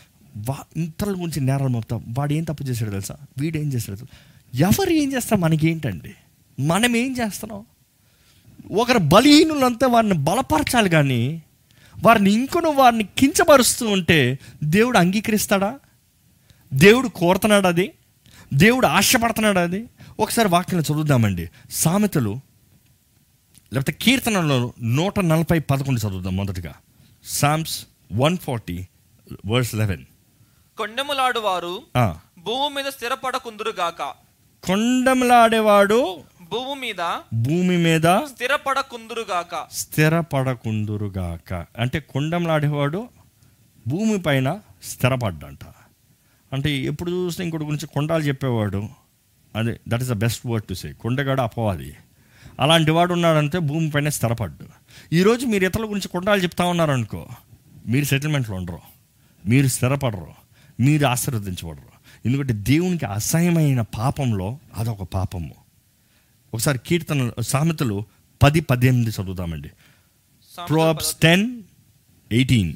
వా 0.48 0.58
ఇతరుల 0.76 1.12
గురించి 1.12 1.40
నేరాలు 1.40 1.68
మొత్తం 1.68 2.14
వాడు 2.18 2.32
ఏం 2.32 2.44
తప్పు 2.44 2.64
చేశాడు 2.64 2.90
తెలుసా? 2.90 3.16
వీడు 3.38 3.58
ఏం 3.58 3.72
చేశాడు 3.72 4.06
ఎవరు 4.56 4.90
ఏం 4.90 5.12
చేస్తాం 5.12 5.40
మనకేంటండి? 5.40 6.14
మనం 6.62 6.96
ఏం 6.96 7.16
చేస్తున్నాం? 7.16 7.64
ఒకరు 8.78 8.98
బలహీనులంతా 8.98 9.86
వారిని 9.86 10.14
బలపరచాలి 10.14 10.90
కానీ 10.90 11.42
వారిని 12.02 12.32
ఇంకొను 12.32 12.70
వారిని 12.70 13.08
కించపరుస్తూ 13.18 13.88
ఉంటే 13.88 14.38
దేవుడు 14.64 14.98
అంగీకరిస్తాడా? 14.98 15.78
దేవుడు 16.76 17.08
కోరుతున్నాడు 17.08 17.66
అది. 17.66 17.92
దేవుడు 18.54 18.86
ఆశపడుతున్నాడు 18.86 19.58
అది. 19.58 19.88
ఒకసారి 20.20 20.48
వాక్యం 20.48 20.80
చదువుదామండి. 20.80 21.50
సామెతలు 21.70 22.40
లేకపోతే 23.72 23.92
కీర్తనలో 23.92 24.72
నూట 24.82 25.20
నలభై 25.20 25.58
పదకొండు 25.58 26.00
చదువుదాం 26.00 26.36
మొదటగా. 26.36 26.74
Psalms 27.24 27.86
one 28.12 28.36
forty 28.36 28.86
verse 29.46 29.74
eleven. 29.74 30.04
కొండెములాడు 30.78 31.40
వారు 31.40 31.82
భూమి 32.38 32.74
మీద 32.74 32.84
స్థిరపడకుందురుగాక 32.84 34.02
కొండములాడేవాడు 34.66 36.18
భూమి 36.50 36.80
మీద 36.80 37.20
భూమి 37.34 37.76
మీద 37.76 38.02
స్థిరపడకుందురుగాక 38.02 39.66
స్థిరపడకుందురుగాక 39.72 41.66
అంటే 41.78 42.00
కొండంలాడేవాడు 42.00 43.08
భూమి 43.88 44.18
పైన 44.18 44.60
స్థిరపడ్డంట. 44.82 45.58
అంటే 46.52 46.70
ఎప్పుడు 46.70 47.10
చూసినా 47.10 47.44
ఇంకోటి 47.44 47.64
గురించి 47.64 47.86
కొండాలు 47.86 48.22
చెప్పేవాడు. 48.22 48.88
అదే 49.56 49.80
that 49.88 50.02
is 50.02 50.10
the 50.10 50.12
best 50.12 50.46
word 50.46 50.66
to 50.66 50.74
say 50.74 50.92
కొండగాడు 50.92 51.40
అపవాది. 51.40 51.96
అలాంటి 52.60 52.90
వాడు 52.90 53.12
ఉన్నాడంటే 53.12 53.58
భూమి 53.58 53.90
పైన 53.90 54.08
స్థిరపడ్డు. 54.08 54.66
ఈరోజు 55.14 55.46
మీరు 55.46 55.64
ఇతరుల 55.64 55.84
గురించి 55.84 56.08
కొండాలు 56.08 56.42
చెప్తా 56.42 56.64
ఉన్నారనుకో 56.64 57.28
మీరు 57.88 58.04
సెటిల్మెంట్లో 58.04 58.56
ఉండరు. 58.56 58.78
మీరు 59.46 59.66
స్థిరపడరు. 59.66 60.46
మీరు 60.80 61.06
ఆశీర్వదించబడరు. 61.06 61.96
ఎందుకంటే 62.26 62.52
దేవునికి 62.52 63.06
అసహ్యమైన 63.06 63.80
పాపంలో 63.80 64.58
అదొక 64.74 65.02
పాపము. 65.02 65.54
ఒకసారి 66.54 66.78
కీర్తన 66.86 67.32
సామెతలు 67.40 68.04
పది 68.42 68.60
పద్దెనిమిది 68.60 69.10
చదువుతామండి. 69.10 69.68
ప్రోబ్స్ 70.68 71.14
టెన్ 71.14 71.62
ఎయిటీన్ 72.32 72.74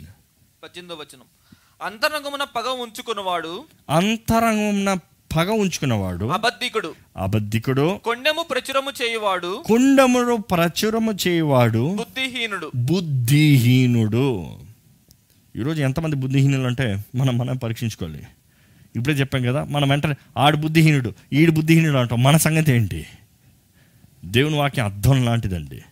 పద్దెనిమిదో 0.62 0.95
వచనం. 0.95 1.39
అంతరంగమున 1.83 2.45
పగ 2.45 2.83
ఉంచుకున్నవాడు 2.83 3.64
అంతరంగమున 3.91 4.95
పగ 5.37 5.51
ఉంచుకున్నవాడు 5.51 6.24
అబద్ధికుడు. 6.24 6.95
అబద్ధికుడు 7.16 8.01
కొండెము 8.05 8.43
ప్రచురము 8.43 8.91
చేయువాడు 9.03 9.62
కుండముడు 9.66 10.37
ప్రచురము 10.37 11.12
చేయవాడు 11.12 11.95
బుద్ధిహీనుడు. 11.95 12.70
బుద్ధిహీనుడు. 12.76 14.53
ఈరోజు 15.57 15.83
ఎంతమంది 15.83 16.16
బుద్ధిహీనులు 16.16 16.66
అంటే 16.66 17.05
మనం 17.14 17.39
మనం 17.39 17.57
పరీక్షించుకోవాలి. 17.57 18.22
ఇప్పుడే 18.97 19.14
చెప్పాం 19.14 19.43
కదా 19.43 19.64
మనం 19.64 19.89
వెంటనే 19.89 20.14
ఆడు 20.37 20.57
బుద్ధిహీనుడు 20.57 21.14
ఈడు 21.33 21.51
బుద్ధిహీనుడు 21.51 21.99
అంటాం. 21.99 22.22
మన 22.22 22.37
సంగతి 22.37 22.72
ఏంటి? 22.72 23.07
దేవుని 24.24 24.57
వాక్యం 24.57 24.85
అర్థం 24.85 25.24
లాంటిదండి. 25.24 25.83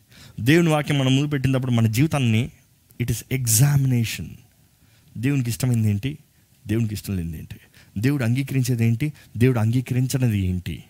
దేవుని 0.41 0.69
వాక్యం 0.69 0.99
మనం 0.99 1.17
ముందు 1.17 1.29
పెట్టినప్పుడు 1.29 1.71
మన 1.71 1.87
జీవితాన్ని 1.87 2.51
ఇట్ 3.01 3.11
ఇస్ 3.11 3.25
ఎగ్జామినేషన్ 3.33 4.29
దేవునికి 5.19 5.51
ఇష్టమైంది 5.51 5.91
ఏంటి? 5.91 6.19
దేవునికి 6.67 6.95
ఇష్టం 6.95 7.17
లేనిది 7.17 7.39
ఏంటి? 7.39 7.57
దేవుడు 7.99 8.25
అంగీకరించేది 8.25 8.87
ఏంటి? 8.87 9.13
దేవుడు 9.37 9.59
అంగీకరించినది 9.59 10.39
ఏంటి? 10.39 10.85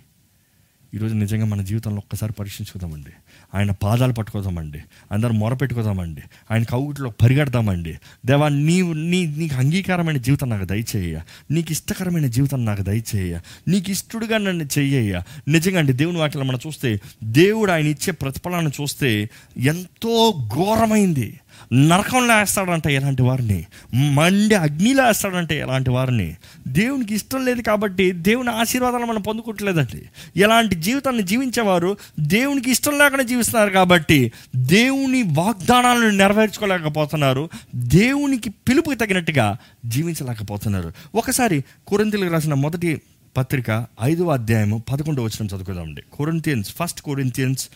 ఈరోజు 0.94 1.14
నిజంగా 1.14 1.44
మన 1.44 1.62
జీవితంలో 1.62 1.96
ఒక్కసారి 1.96 2.32
పరీక్షించుకుందామండి. 2.32 3.10
ఆయన 3.54 3.70
పాదాలు 3.70 4.12
పట్టుకోదామండి. 4.12 4.82
అందరం 5.12 5.38
మొరపెట్టుకోదామండి 5.38 6.22
ఆయన 6.50 6.62
కౌగుట్లో 6.62 7.10
పరిగెడదామండి. 7.10 7.98
దేవా 8.26 8.48
నీవు 8.48 8.92
నీ 8.92 9.26
నీకు 9.26 9.54
అంగీకారమైన 9.54 10.16
జీవితం 10.16 10.50
నాకు 10.50 10.64
దయచేయ 10.64 11.20
నీకు 11.50 11.72
ఇష్టకరమైన 11.72 12.26
జీవితం 12.26 12.64
నాకు 12.64 12.82
దయచేయ 12.82 13.40
నీకు 13.68 13.90
ఇష్టడుగా 13.90 14.38
నన్ను 14.38 14.64
చెయ్యయ్య. 14.64 15.22
నిజంగా 15.48 15.78
అండి 15.78 15.92
దేవుని 15.92 16.18
వాటిలో 16.18 16.44
మనం 16.44 16.58
చూస్తే 16.66 17.00
దేవుడు 17.24 17.72
ఆయన 17.72 17.86
ఇచ్చే 17.86 18.12
ప్రతిఫలాన్ని 18.12 18.72
చూస్తే 18.80 19.30
ఎంతో 19.58 20.34
ఘోరమైంది. 20.54 21.40
నరకంలో 21.72 22.38
వేస్తాడంట 22.38 22.86
ఇలాంటి 22.86 23.22
వారిని? 23.22 23.66
మండి 23.94 24.54
అగ్నిలో 24.54 25.04
వేస్తాడంటే 25.04 25.60
ఇలాంటి 25.60 25.90
వారిని? 25.90 26.36
దేవునికి 26.68 27.14
ఇష్టం 27.14 27.44
లేదు 27.44 27.60
కాబట్టి 27.60 28.12
దేవుని 28.12 28.50
ఆశీర్వాదాలు 28.50 29.06
మనం 29.06 29.20
పొందుకోవట్లేదండి. 29.20 30.02
ఇలాంటి 30.36 30.74
జీవితాన్ని 30.74 31.22
జీవించేవారు 31.22 31.96
దేవునికి 32.20 32.70
ఇష్టం 32.70 32.98
లేకుండా 32.98 33.24
జీవిస్తున్నారు 33.24 33.70
కాబట్టి 33.70 34.32
దేవుని 34.56 35.22
వాగ్దానాలను 35.22 36.10
నెరవేర్చుకోలేకపోతున్నారు. 36.10 37.50
దేవునికి 37.76 38.50
పిలుపుకి 38.50 38.96
తగినట్టుగా 38.96 39.56
జీవించలేకపోతున్నారు. 39.86 40.92
ఒకసారి 41.14 41.64
కొరింతలకు 41.86 42.32
రాసిన 42.32 42.54
మొదటి 42.54 43.00
పత్రిక 43.36 43.86
ఐదవ 44.02 44.28
అధ్యాయము 44.30 44.82
పదకొండవ 44.92 45.22
వచ్చిన 45.22 45.46
చదువుకుందామండి. 45.46 46.02
Corinthians 46.12 46.74
first 46.80 47.00
Corinthians 47.00 47.68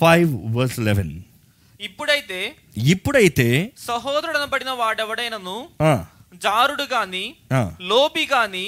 five 0.00 0.56
verse 0.56 0.78
eleven 0.80 1.22
ఇప్పుడైతే 1.80 2.56
ఇప్పుడైతే 2.76 3.72
సహోదరుడు 3.86 4.38
అనబడిన 4.38 4.70
వాడెవడైనను 4.70 5.56
జారుడు 6.34 6.82
గాని 6.82 7.24
లోబి 7.82 8.28
గాని 8.32 8.66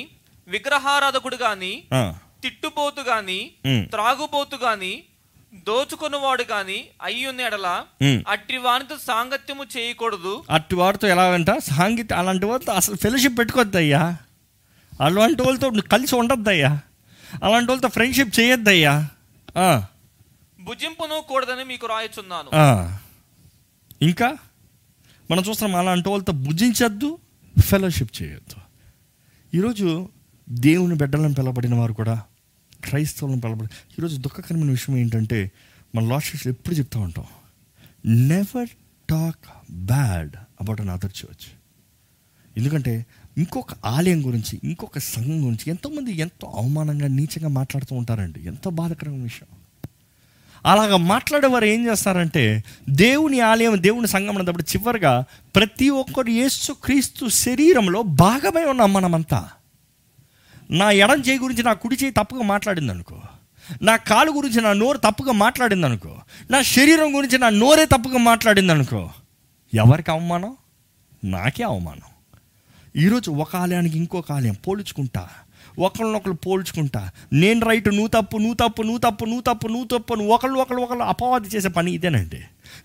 విగ్రహారాధకుడు 0.48 1.36
గాని 1.36 1.82
తిట్టుపోతు 2.42 3.00
గాని 3.00 3.50
ఉమ్, 3.66 3.88
త్రాగుబోతు 3.88 4.56
గాని 4.56 5.02
దోచుకున్నవాడు 5.66 6.42
గాని 6.42 6.84
అయ్యున్న 7.02 7.40
ఎడల. 7.40 7.66
అట్టి 8.28 8.56
వానితో 8.56 8.98
సాంగత్యము 8.98 9.64
చేయకూడదు. 9.76 10.44
అట్టి 10.50 10.74
వారితో 10.74 11.08
ఎలాగంట? 11.08 11.50
సాంగీత 11.50 12.12
అలాంటి 12.12 12.46
వాళ్ళతో 12.46 12.72
అసలు 12.72 12.96
ఫెలోషిప్ 12.96 13.38
పెట్టుకోవద్దయ్యా. 13.38 14.02
అలాంటి 15.00 15.42
వాళ్ళతో 15.42 15.70
కలిసి 15.90 16.14
ఉండొద్దయ్యా. 16.14 16.70
అలాంటి 17.44 17.72
వాళ్ళతో 17.72 17.88
ఫ్రెండ్షిప్ 17.88 18.40
చేయొద్దయ్యా. 18.40 18.94
భుజింపును 20.68 21.20
కూడదని 21.28 21.64
మీకు 21.64 21.86
రాయచున్నాను. 21.86 22.48
ఇంకా 24.04 24.36
మనం 25.30 25.42
చూస్తున్నాం 25.48 25.78
అలాంటి 25.78 26.08
వాళ్ళతో 26.08 26.32
భుజించద్దు 26.32 27.18
ఫెలోషిప్ 27.60 28.22
చేయొద్దు. 28.22 28.58
ఈరోజు 29.56 30.08
దేవుని 30.50 30.94
బిడ్డలను 30.94 31.34
పిలబడిన 31.34 31.74
వారు 31.74 31.92
కూడా 31.92 32.22
క్రైస్తవులను 32.84 33.40
పిలబడి 33.40 33.68
ఈరోజు 33.98 34.16
దుఃఖకరమైన 34.16 34.70
విషయం 34.70 34.96
ఏంటంటే 34.96 35.52
మన 35.94 36.08
లాస్ట్ 36.08 36.48
ఎప్పుడు 36.48 36.74
చెప్తూ 36.74 37.00
ఉంటాం 37.00 37.26
never 38.06 38.68
talk 39.10 39.72
bad 39.72 40.36
about 40.36 40.80
another 40.88 41.12
church 41.20 41.46
ఎందుకంటే 42.56 43.06
ఇంకొక 43.38 43.86
ఆలయం 43.86 44.26
గురించి 44.26 44.60
ఇంకొక 44.64 44.98
సంఘం 44.98 45.38
గురించి 45.44 45.70
ఎంతోమంది 45.70 46.12
ఎంతో 46.12 46.48
అవమానంగా 46.48 47.08
నీచంగా 47.08 47.48
మాట్లాడుతూ 47.48 47.96
ఉంటారండి. 47.96 48.46
ఎంతో 48.46 48.70
బాధకరమైన 48.70 49.22
విషయం. 49.22 49.57
అలాగ 50.66 50.96
మాట్లాడేవారు 50.96 51.64
ఏం 51.64 51.86
చేస్తారంటే 51.86 52.64
దేవుని 52.88 53.40
ఆలయం 53.40 53.82
దేవుని 53.82 54.08
సంఘం 54.08 54.38
అన్నప్పుడు 54.38 54.62
చివరిగా 54.62 55.24
ప్రతి 55.56 55.90
ఒక్కరు 55.90 56.28
యేసు 56.28 56.72
క్రీస్తు 56.72 57.28
శరీరంలో 57.28 58.02
భాగమై 58.02 58.64
ఉన్నాం 58.64 58.92
మనమంతా. 58.92 59.48
నా 60.70 60.90
ఎడం 60.90 61.20
చేయి 61.20 61.38
గురించి 61.38 61.62
నా 61.62 61.72
కుడి 61.72 61.96
చేయి 61.96 62.12
తప్పుగా 62.12 62.42
మాట్లాడింది 62.42 62.92
అనుకో 62.92 63.22
నా 63.82 63.96
కాలు 63.96 64.30
గురించి 64.30 64.60
నా 64.60 64.72
నోరు 64.72 64.98
తప్పుగా 64.98 65.32
మాట్లాడింది 65.32 65.86
అనుకో 65.86 66.16
నా 66.50 66.62
శరీరం 66.62 67.16
గురించి 67.16 67.38
నా 67.38 67.48
నోరే 67.48 67.86
తప్పుగా 67.86 68.18
మాట్లాడింది 68.18 68.72
అనుకో 68.72 69.10
ఎవరికి 69.74 70.10
అవమానం? 70.10 70.56
నాకే 71.24 71.62
అవమానం. 71.62 72.08
ఈరోజు 73.02 73.30
ఒక 73.30 73.56
ఆలయానికి 73.56 73.96
ఇంకొక 73.98 74.32
ఆలయం 74.32 74.56
పోల్చుకుంటా 74.68 75.28
ఒకళ్ళనొకళ్ళు 75.78 76.36
పోల్చుకుంటా. 76.36 77.10
నేను 77.32 77.60
రైట్ 77.66 77.88
నువ్వు 77.88 78.06
తప్పు 78.06 78.36
నువ్వు 78.38 78.54
తప్పు 78.54 78.82
నువ్వు 78.82 78.98
తప్పు 78.98 79.24
నువ్వు 79.24 79.40
తప్పు 79.40 79.68
నువ్వు 79.68 79.98
తప్పు 79.98 80.14
అని 80.14 80.26
ఒకళ్ళు 80.26 80.58
ఒకళ్ళు 80.58 80.82
ఒకళ్ళు 80.82 81.04
అపవాది 81.04 81.48
చేసే 81.48 81.68
పని 81.68 81.92
ఇదేనండి. 81.92 82.40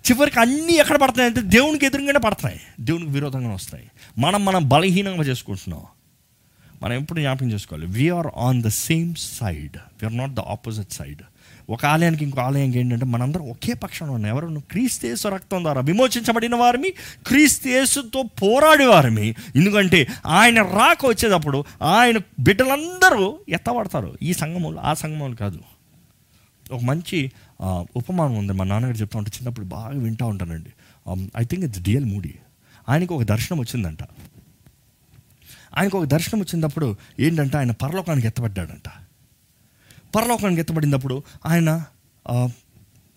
చివరికి 0.07 0.39
అన్నీ 0.39 0.73
ఎక్కడ 0.73 0.97
పడతాయంటే 0.97 1.41
దేవునికి 1.41 1.85
ఎదురుగానే 1.85 2.19
పడతాయి 2.19 2.59
దేవునికి 2.79 3.11
విరోధంగానే 3.11 3.53
వస్తాయి. 3.53 3.91
మనం 4.17 4.45
మనం 4.45 4.69
బలహీనంగా 4.69 5.23
చేసుకుంటున్నాం. 5.23 5.83
మనం 6.83 6.93
ఎప్పుడు 6.93 7.19
జ్ఞాపకం 7.19 7.51
చేసుకోవాలి? 7.51 7.87
We are 7.87 8.27
on 8.37 8.63
the 8.63 8.67
same 8.67 9.15
side 9.17 9.77
we are 9.77 10.17
not 10.17 10.31
the 10.31 10.39
opposite 10.39 10.93
side 10.93 11.21
ఒక 11.69 11.85
ఆలయానికి 11.85 12.23
ఇంకో 12.23 12.41
ఆలయానికి 12.41 12.79
ఏంటంటే 12.79 13.05
మనందరం 13.05 13.49
ఒకే 13.49 13.73
పక్షంలో 13.73 14.13
ఉన్నాం. 14.13 14.31
ఎవరు? 14.31 14.61
క్రీస్తేసు 14.71 15.27
రక్తం 15.27 15.63
ద్వారా 15.63 15.81
విమోచించబడిన 15.81 16.55
వారిని 16.55 16.89
క్రీస్తేసుతో 17.27 18.23
పోరాడి 18.23 18.83
ఎందుకంటే 19.55 20.07
ఆయన 20.25 20.61
రాక 20.61 21.05
వచ్చేటప్పుడు 21.05 21.65
ఆయన 21.81 22.17
బిడ్డలందరూ 22.17 23.39
ఎత్తబడతారు. 23.49 24.17
ఈ 24.21 24.33
సంఘములు 24.33 24.79
ఆ 24.79 24.93
సంఘములు 24.93 25.35
కాదు. 25.35 25.59
ఒక 26.71 26.81
మంచి 26.81 27.31
ఉపమానం 27.95 28.35
ఉంది. 28.35 28.53
మా 28.53 28.65
నాన్నగారు 28.65 28.97
చెప్తా 28.97 29.19
ఉంటే 29.19 29.31
చిన్నప్పుడు 29.35 29.65
బాగా 29.65 29.87
వింటూ 29.87 30.25
ఉంటానండి. 30.25 30.69
I 31.37 31.43
think 31.43 31.65
it's 31.65 31.81
D L 31.81 32.05
Moody 32.05 32.33
ఆయనకు 32.89 33.15
ఒక 33.15 33.23
దర్శనం 33.23 33.59
వచ్చిందంట. 33.59 34.03
ఆయనకు 35.77 35.97
ఒక 35.97 36.03
దర్శనం 36.03 36.41
వచ్చినప్పుడు 36.41 36.95
ఏంటంటే 37.19 37.57
ఆయన 37.57 37.71
పరలోకానికి 37.71 38.27
ఎత్తబడ్డాడంట. 38.27 39.02
పరలోకానికి 40.15 40.61
ఎత్తబడినప్పుడు 40.61 41.23
ఆయన 41.45 41.83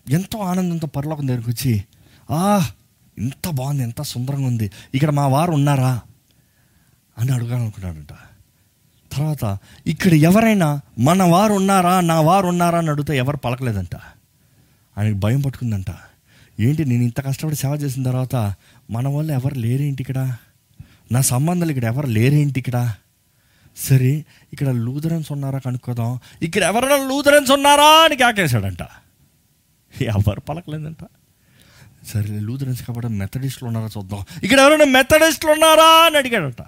ఎంతో 0.09 0.39
ఆనందంతో 0.39 0.87
పరలోకం 0.87 1.27
దగ్గరికి 1.27 1.49
వచ్చి 1.49 1.83
ఆ 2.31 2.69
ఇంత 3.17 3.49
బాగుంది 3.49 3.83
ఎంత 3.83 4.01
సుందరంగా 4.01 4.47
ఉంది. 4.47 4.71
ఇక్కడ 4.93 5.09
మా 5.09 5.27
వారు 5.27 5.51
ఉన్నారా? 5.51 6.01
అని 7.17 7.31
అడగాలనుకున్నాడంట 7.31 8.09
తర్వాత 9.11 9.57
ఇక్కడ 9.87 10.13
ఎవరైనా 10.13 10.81
మన 10.99 11.23
వారు 11.23 11.53
ఉన్నారా 11.53 12.01
నా 12.01 12.21
వారు 12.21 12.47
ఉన్నారా? 12.47 12.77
అని 12.77 12.89
అడిగితే 12.89 13.17
ఎవరు 13.17 13.37
పలకలేదంట. 13.37 13.95
ఆయనకి 14.97 15.19
భయం 15.19 15.41
పట్టుకుందంట. 15.41 15.85
ఏంటి 16.59 16.85
నేను 16.85 17.03
ఇంత 17.03 17.25
కష్టపడి 17.25 17.55
సేవ 17.55 17.75
చేసిన 17.75 18.03
తర్వాత 18.03 18.53
మన 18.91 19.07
వాళ్ళు 19.07 19.33
ఎవరు 19.33 19.55
లేరేంటి 19.55 20.03
ఇక్కడ? 20.03 20.35
నా 21.11 21.21
సంబంధాలు 21.21 21.71
ఇక్కడ 21.71 21.85
ఎవరు 21.85 22.07
లేరేంటి 22.07 22.59
ఇక్కడ? 22.59 22.93
సరే 23.85 24.25
ఇక్కడ 24.53 24.69
లూథరన్స్ 24.69 25.31
ఉన్నారా 25.31 25.59
కనుక్కోదాం. 25.59 26.19
ఇక్కడ 26.41 26.63
ఎవరైనా 26.63 26.97
లూథరన్స్ 27.09 27.51
ఉన్నారా 27.51 27.89
అని 28.05 28.15
కాకేశాడంట. 28.15 28.83
ఎవరు 30.01 30.41
పలకలేదంట. 30.41 31.03
సరే 32.07 32.39
లూథరన్స్ 32.39 32.81
కాబట్టి 32.83 33.09
మెథడిస్టులు 33.13 33.67
ఉన్నారా 33.67 33.89
చూద్దాం. 33.97 34.25
ఇక్కడ 34.43 34.59
ఎవరైనా 34.59 34.85
మెథడిస్టులు 34.85 35.51
ఉన్నారా 35.51 35.89
అని 36.05 36.17
అడిగాడట. 36.17 36.63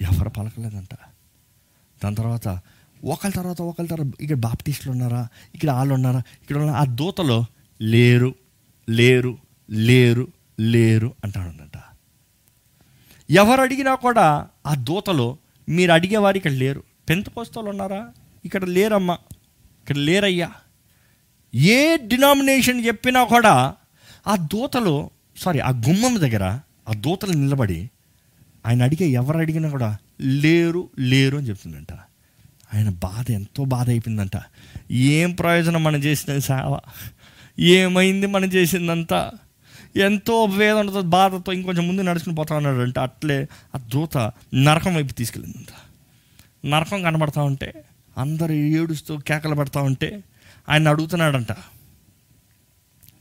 ఎవరు 0.00 0.28
పలకలేదంట. 0.28 0.94
దాని 2.04 2.16
తర్వాత 2.16 2.48
ఒకరి 3.04 3.32
తర్వాత 3.32 3.62
ఒకరి 3.62 3.86
తర్వాత 3.86 4.20
ఇక్కడ 4.20 4.36
బాప్టిస్టులు 4.36 4.90
ఉన్నారా 4.92 5.28
ఇక్కడ 5.54 5.70
వాళ్ళు 5.70 5.94
ఉన్నారా 5.94 6.20
ఇక్కడ 6.42 6.56
ఉన్న 6.56 6.70
ఆ 6.70 6.84
దూతలో 6.84 7.46
లేరు 7.80 8.34
లేరు 8.88 9.38
లేరు 9.70 10.28
లేరు 10.60 11.14
అంటాడంట. 11.24 11.76
ఎవరు 13.30 13.60
అడిగినా 13.60 13.94
కూడా 13.94 14.48
ఆ 14.66 14.74
దూతలో 14.74 15.38
మీరు 15.68 15.92
అడిగేవారు 15.92 16.36
ఇక్కడ 16.36 16.50
లేరు. 16.50 16.82
పెంతకోస్తలు 17.08 17.68
ఉన్నారా? 17.68 18.08
ఇక్కడ 18.44 18.64
లేరమ్మా. 18.64 19.14
ఇక్కడ 19.80 19.96
లేరయ్యా. 19.96 20.50
ఏ 21.54 21.96
డినామినేషన్ 21.96 22.86
చెప్పినా 22.86 23.24
కూడా 23.24 23.74
ఆ 24.26 24.36
దూతలు 24.36 25.10
సారీ 25.36 25.58
ఆ 25.58 25.70
గుమ్మం 25.70 26.20
దగ్గర 26.20 26.60
ఆ 26.88 26.92
దూతలు 26.92 27.32
నిలబడి 27.32 27.90
ఆయన 28.66 28.82
అడిగే 28.82 29.06
ఎవరు 29.08 29.38
అడిగినా 29.38 29.68
కూడా 29.68 29.98
లేరు 30.20 30.90
లేరు 30.98 31.36
అని 31.36 31.48
చెప్తుందంట. 31.48 31.92
ఆయన 32.74 32.88
బాధ 32.88 33.30
ఎంతో 33.30 33.64
బాధ 33.64 33.88
అయిపోయిందంట. 33.88 34.42
ఏం 34.90 35.30
ప్రయోజనం 35.30 35.84
మనం 35.84 35.98
చేసిన 35.98 36.38
సేవ? 36.38 36.78
ఏమైంది 37.58 38.26
మనం 38.26 38.44
చేసిందంతా? 38.44 39.32
ఎంతో 39.96 40.44
వేదంతో 40.44 41.02
బాధతో 41.02 41.52
ఇంకొంచెం 41.52 41.88
ముందు 41.88 42.02
నడుచుకుని 42.02 42.34
పోతా 42.36 42.56
ఉన్నాడంట 42.56 42.98
అట్లే 42.98 43.48
ఆ 43.74 43.78
దూత 43.78 44.32
నరకం 44.54 44.94
వైపు 44.94 45.12
తీసుకెళ్ళిందంట. 45.12 45.68
నరకం 46.66 47.02
కనబడతా 47.02 47.42
ఉంటే 47.42 47.84
అందరు 48.18 48.52
ఏడుస్తూ 48.52 49.18
కేకలు 49.18 49.54
పడతా 49.54 49.80
ఉంటే 49.82 50.24
ఆయన 50.68 50.88
అడుగుతున్నాడంట. 50.88 51.52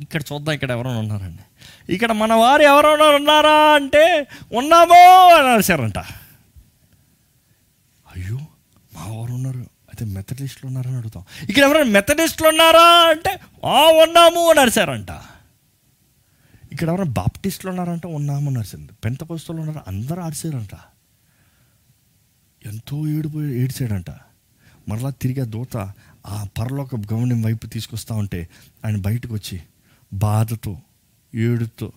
ఇక్కడ 0.01 0.21
చూద్దాం 0.33 0.53
ఇక్కడ 0.53 0.71
ఎవరైనా 0.71 0.99
ఉన్నారండి. 0.99 1.41
ఇక్కడ 1.93 2.11
మన 2.11 2.33
వారు 2.33 2.61
ఎవరైనా 2.61 3.05
ఉన్నారా 3.05 3.73
అంటే 3.73 4.27
ఉన్నామో 4.51 5.29
అని 5.35 5.47
అరిచారంట. 5.47 5.97
అయ్యో 8.15 8.37
మా 8.93 9.05
వారు 9.07 9.33
ఉన్నారు. 9.33 9.57
అయితే 9.57 10.05
మెథడిస్టులు 10.05 10.67
ఉన్నారని 10.67 10.97
అడుగుతాం. 10.97 11.23
ఇక్కడ 11.49 11.63
ఎవరైనా 11.63 11.89
మెథడిస్టులు 11.89 12.49
ఉన్నారా 12.49 13.09
అంటే 13.09 13.39
ఆ 13.65 13.81
ఉన్నాము 14.03 14.49
అని 14.49 14.59
అరిచారంట. 14.59 15.11
ఇక్కడ 16.75 16.89
ఎవరైనా 16.89 17.11
బాప్టిస్టులు 17.11 17.69
ఉన్నారంట 17.71 18.05
ఉన్నామని 18.05 18.57
అని 18.57 18.65
పెంత 18.71 18.89
పెంతకోస్తులు 19.05 19.57
ఉన్నారు? 19.57 19.79
అందరూ 19.87 20.21
ఆడిసారంట. 20.21 20.75
ఎంతో 22.65 23.07
ఏడిపో 23.07 23.43
ఏడిచాడంట. 23.43 24.09
మరలా 24.89 25.09
తిరిగి 25.09 25.41
ఆ 25.41 25.43
దూత 25.43 25.77
ఆ 26.25 26.47
పరలోక 26.57 26.95
గమనం 26.95 27.41
వైపు 27.41 27.67
తీసుకొస్తా 27.67 28.15
ఉంటే 28.15 28.49
ఆయన 28.85 28.97
బయటకు 28.97 29.33
వచ్చి 29.33 29.61
బాధతో 30.13 30.77
ఏడుతో 31.35 31.91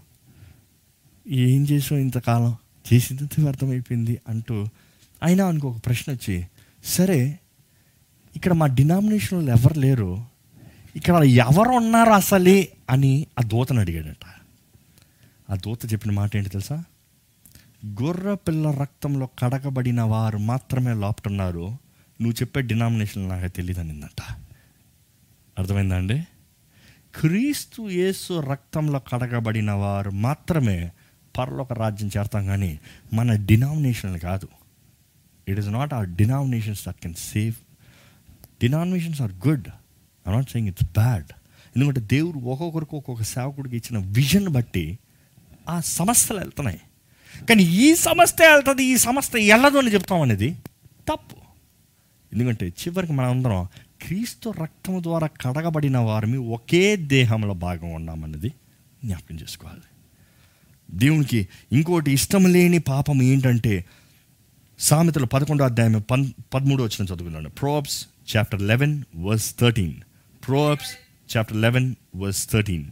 ఏం 1.29 1.64
చేసావు 1.64 2.01
ఇంతకాలం? 2.01 2.57
చేసింది 2.93 3.22
వ్యర్థమైపోయింది 3.39 4.20
అంటూ 4.29 4.68
అయినా 5.22 5.47
ఆయనకు 5.47 5.68
ఒక 5.68 5.87
ప్రశ్న 5.87 6.12
వచ్చి 6.12 6.47
సరే 6.85 7.39
ఇక్కడ 8.37 8.53
మా 8.53 8.66
డినామినేషన్లో 8.66 9.53
ఎవరు 9.53 9.81
లేరు? 9.81 10.24
ఇక్కడ 10.97 11.22
ఎవరు 11.22 11.68
ఉన్నారు 11.68 12.11
అసలే? 12.11 12.72
అని 12.91 13.26
ఆ 13.39 13.43
దూతను 13.43 13.81
అడిగాడట. 13.81 14.38
ఆ 15.51 15.55
దూత 15.55 15.93
చెప్పిన 15.93 16.13
మాట 16.13 16.37
ఏంటి 16.37 16.49
తెలుసా? 16.49 16.85
గొర్రె 17.87 18.35
పిల్ల 18.35 18.71
రక్తంలో 18.71 19.29
కడగబడిన 19.39 20.03
వారు 20.03 20.39
మాత్రమే 20.39 20.95
లోపటున్నారు. 20.95 21.67
నువ్వు 22.21 22.33
చెప్పే 22.33 22.63
డినామినేషన్ 22.63 23.29
నాకు 23.29 23.49
తెలియదు 23.49 23.81
అనిందంట. 23.81 24.23
అర్థమైందా 25.59 25.97
అండి? 25.97 26.23
క్రీస్తు 27.21 27.83
యేసు 27.83 28.41
రక్తంలో 28.41 28.99
కడగబడిన 28.99 29.71
వారు 29.71 30.11
మాత్రమే 30.11 30.91
పరలోక 31.39 31.73
రాజ్యం 31.73 32.11
చేరతాం 32.19 32.47
కానీ 32.47 32.81
మన 33.15 33.33
డినామినేషన్లు 33.33 34.19
కాదు. 34.19 34.49
It 35.49 35.59
is 35.59 35.69
not 35.69 35.95
our 35.95 36.09
denominations 36.09 36.87
that 36.87 36.97
can 36.97 37.15
save 37.15 37.55
denominations 38.63 39.23
are 39.23 39.33
good 39.33 39.69
I 40.29 40.33
not 40.33 40.51
saying 40.51 40.69
it's 40.69 40.85
bad 40.85 41.27
ఎందుకంటే 41.77 42.01
దేవుడు 42.01 42.39
ఒక్కొక్కరికి 42.39 42.97
ఒక్కొక్క 42.97 43.23
సేవకుడికి 43.23 43.77
ఇచ్చిన 43.77 44.05
విజన్ 44.07 44.49
బట్టి 44.49 44.99
ఆ 45.69 45.81
సమస్యలు 45.81 46.41
వెళ్తున్నాయి. 46.41 46.81
కానీ 47.49 47.62
ఈ 47.62 47.95
సమస్య 47.95 48.49
వెళ్తుంది 48.53 48.85
ఈ 48.85 48.97
సమస్య 48.97 49.55
వెళ్ళదు 49.55 49.79
అని 49.79 49.95
చెప్తాం 49.95 50.21
అనేది 50.21 50.57
తప్పు. 51.09 51.37
ఎందుకంటే 52.33 52.69
చివరికి 52.69 53.12
మనం 53.12 53.31
అందరం 53.31 53.66
క్రీస్తు 54.03 54.51
రక్తం 54.51 55.03
ద్వారా 55.03 55.27
కడగబడిన 55.27 55.99
వారిని 55.99 56.37
ఒకే 56.37 56.97
దేహంలో 56.97 57.55
భాగం 57.55 57.93
ఉన్నామన్నది 57.93 58.49
జ్ఞాపకం 59.05 59.37
చేసుకోవాలి. 59.37 59.81
దేవునికి 60.91 61.49
ఇంకోటి 61.73 62.12
ఇష్టం 62.12 62.53
లేని 62.53 62.79
పాపం 62.79 63.23
ఏంటంటే 63.23 63.85
సామెతలు 64.79 65.27
పదకొండో 65.27 65.64
అధ్యాయం 65.64 66.01
పన్ 66.01 66.31
పదమూడు 66.55 66.83
వచ్చిన 66.83 67.05
చదువుకున్నాను 67.05 67.51
Proverbs 67.51 68.07
chapter 68.37 68.62
eleven 68.62 69.03
verse 69.16 69.55
thirteen. 69.59 69.95
Proverbs 70.49 70.91
chapter 71.37 71.57
eleven 71.57 71.95
verse 72.16 72.51
thirteen. 72.51 72.85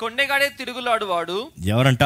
కొండెగాడే 0.00 0.48
తిరుగులాడువాడు. 0.58 1.48
ఎవరంట? 1.64 2.02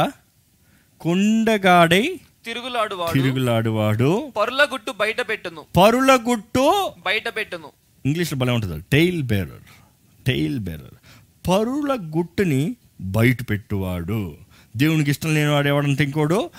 కొండగాడై 1.00 2.20
తిరుగులాడువాడు. 2.44 3.12
తిరుగులాడువాడు. 3.12 4.32
పరుల 4.36 4.66
గుట్టు 4.72 4.92
బయట 5.00 5.20
పెట్టును 5.28 5.64
పరుల 5.76 6.18
గుట్టు 6.28 6.90
బయట 7.06 7.28
పెట్టును 7.28 7.68
ఇంగ్లీష్లో 8.06 8.38
భలే 8.38 8.52
ఉంటుంది. 8.52 8.84
Tale 8.92 9.22
bearer. 9.22 9.66
Tale 10.26 10.58
bearer. 10.58 10.94
పరుల 11.48 11.98
గుట్టుని 12.16 12.76
బయట 13.00 13.50
పెట్టువాడు 13.50 14.34
దేవునికి 14.76 15.10
ఇష్టం 15.10 15.34
లేనివాడు 15.34 15.68
ఎవడంటే 15.68 16.04
ఇంకోడు? 16.04 16.50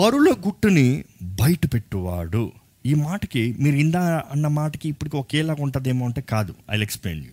పరుల 0.00 0.34
గుట్టుని 0.46 1.04
బయట 1.22 1.74
పెట్టువాడు 1.74 2.52
ఈ 2.86 2.94
మాటకి 2.94 3.56
మీరు 3.58 3.76
ఇందా 3.76 4.22
అన్న 4.30 4.46
మాటకి 4.46 4.88
ఇప్పటికి 4.88 5.16
ఒకేలాగా 5.16 5.62
ఉంటుందేమో 5.62 6.06
అంటే 6.06 6.20
కాదు. 6.20 6.54
I 6.70 6.80
explain 6.80 7.24
you 7.24 7.30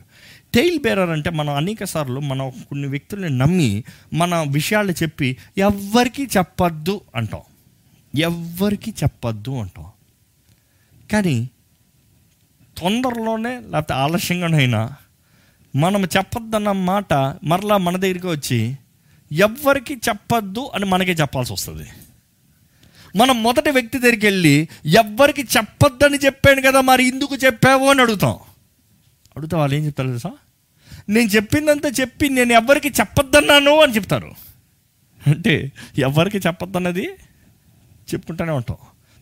tale 0.55 0.79
bearer 0.79 1.09
అంటే 1.09 1.29
మనం 1.29 1.53
అనేక 1.53 1.83
సార్లు 1.83 2.19
మనం 2.19 2.49
కొన్ని 2.49 2.87
వ్యక్తుల్ని 2.87 3.29
నమ్మి 3.29 3.83
మన 4.13 4.45
విషయాలు 4.49 4.91
చెప్పి 4.91 5.37
ఎవ్వరికీ 5.57 6.27
చెప్పొద్దు 6.37 7.01
అంటాం. 7.15 7.41
ఎవ్వరికీ 8.15 8.91
చెప్పద్దు 8.91 9.51
అంటాం. 9.51 9.85
కానీ 11.11 11.49
తొందరలోనే 12.77 13.59
లేకపోతే 13.59 13.93
ఆలస్యంగానైనా 13.93 14.93
మనం 15.75 16.03
చెప్పొద్దన్న 16.03 16.71
మాట 16.71 17.13
మరలా 17.43 17.77
మన 17.77 17.97
దగ్గరికి 17.97 18.27
వచ్చి 18.27 18.77
ఎవ్వరికి 19.31 19.93
చెప్పొద్దు 19.93 20.71
అని 20.75 20.85
మనకే 20.85 21.11
చెప్పాల్సి 21.11 21.53
వస్తుంది. 21.53 21.87
మనం 23.15 23.43
మొదటి 23.43 23.69
వ్యక్తి 23.69 23.97
దగ్గరికి 23.97 24.25
వెళ్ళి 24.25 24.69
ఎవ్వరికి 24.85 25.41
చెప్పొద్దని 25.41 26.17
చెప్పాను 26.17 26.61
కదా 26.61 26.81
మరి 26.81 27.07
ఎందుకు 27.07 27.35
చెప్పావు 27.35 27.89
అని 27.89 28.01
అడుగుతాం. 28.01 28.35
అడుగుతా 29.37 29.57
వాళ్ళు 29.57 29.75
ఏం 29.75 29.85
చెప్తారు 29.85 30.07
తెలుసా? 30.07 30.31
నేను 31.09 31.29
చెప్పిందంతా 31.29 31.89
చెప్పి 31.89 32.29
నేను 32.29 32.53
ఎవరికి 32.53 32.87
చెప్పొద్దన్నాను 32.87 33.81
అని 33.81 33.95
చెప్తారు. 33.95 34.31
అంటే 35.27 35.71
ఎవరికి 35.97 36.37
చెప్పొద్దన్నది? 36.37 37.05
చెప్పుకుంటూనే 38.13 38.51
ఉంటాం. 38.51 38.77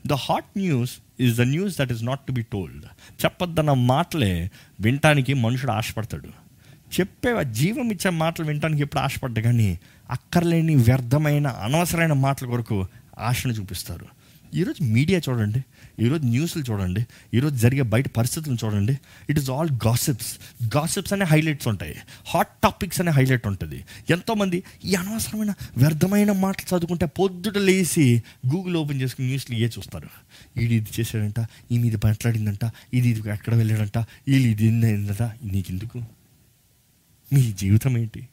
The 0.07 0.13
hot 0.13 0.57
news 0.57 0.97
is 1.19 1.38
the 1.38 1.41
news 1.41 1.77
that 1.79 1.91
is 1.91 2.03
not 2.03 2.19
to 2.19 2.31
be 2.31 2.41
told 2.41 2.86
చెప్పొద్దన్న 3.25 3.73
మాటలే 3.73 4.51
వినటానికి 4.79 5.34
మనుషుడు 5.34 5.71
ఆశపడతాడు. 5.71 6.27
చెప్పే 6.99 7.43
జీవం 7.43 7.91
ఇచ్చే 7.91 8.11
మాటలు 8.11 8.45
వినటానికి 8.45 8.81
ఎప్పుడు 8.81 9.01
ఆశపడ్డా 9.01 9.41
కానీ 9.41 9.79
అక్కర్లేని 10.09 10.75
వ్యర్థమైన 10.75 11.47
అనవసరమైన 11.47 12.13
మాటల 12.13 12.47
కొరకు 12.47 12.88
ఆశను 13.19 13.53
చూపిస్తారు. 13.53 14.05
ఈరోజు 14.53 14.84
మీడియా 14.84 15.21
చూడండి. 15.29 15.63
ఈరోజు 16.00 16.26
న్యూస్లు 16.26 16.64
చూడండి 16.72 17.06
ఈరోజు 17.34 17.56
జరిగే 17.56 17.82
బయట 17.82 18.08
పరిస్థితులను 18.08 18.66
చూడండి. 18.66 19.00
It 19.30 19.39
is 19.39 19.50
all 19.50 19.72
gossips 19.72 20.32
gossips 20.76 21.14
అనే 21.14 21.26
హైలైట్స్ 21.26 21.68
ఉంటాయి. 21.68 21.96
హాట్ 22.28 22.48
టాపిక్స్ 22.64 23.02
అనే 23.02 23.12
హైలైట్ 23.12 23.48
ఉంటుంది. 23.48 23.86
ఎంతోమంది 24.10 24.64
ఈ 24.86 24.96
అనవసరమైన 24.96 25.54
వ్యర్థమైన 25.78 26.32
మాటలు 26.32 26.76
చదువుకుంటే 26.76 27.06
పొద్దుట 27.06 27.58
లేచి 27.58 28.22
గూగుల్ 28.48 28.78
ఓపెన్ 28.78 29.02
చేసుకుని 29.02 29.28
న్యూస్లు 29.28 29.56
ఏ 29.56 29.68
చూస్తారు. 29.68 30.10
ఈడు 30.58 30.74
ఇది 30.74 30.91
చేశాడంట 31.00 31.39
ఈమె 31.72 31.88
ఇది 31.88 31.98
మాట్లాడిందంట 32.06 32.72
ఇది 32.94 33.10
ఇది 33.10 33.30
ఎక్కడ 33.30 33.56
వెళ్ళాడంట 33.56 33.98
వీళ్ళు 33.98 34.48
ఇది 34.48 34.66
ఏందంట 34.66 35.22
నీకెందుకు? 35.22 36.04
మీ 37.34 37.52
జీవితం 37.52 37.98
ఏంటి? 37.98 38.28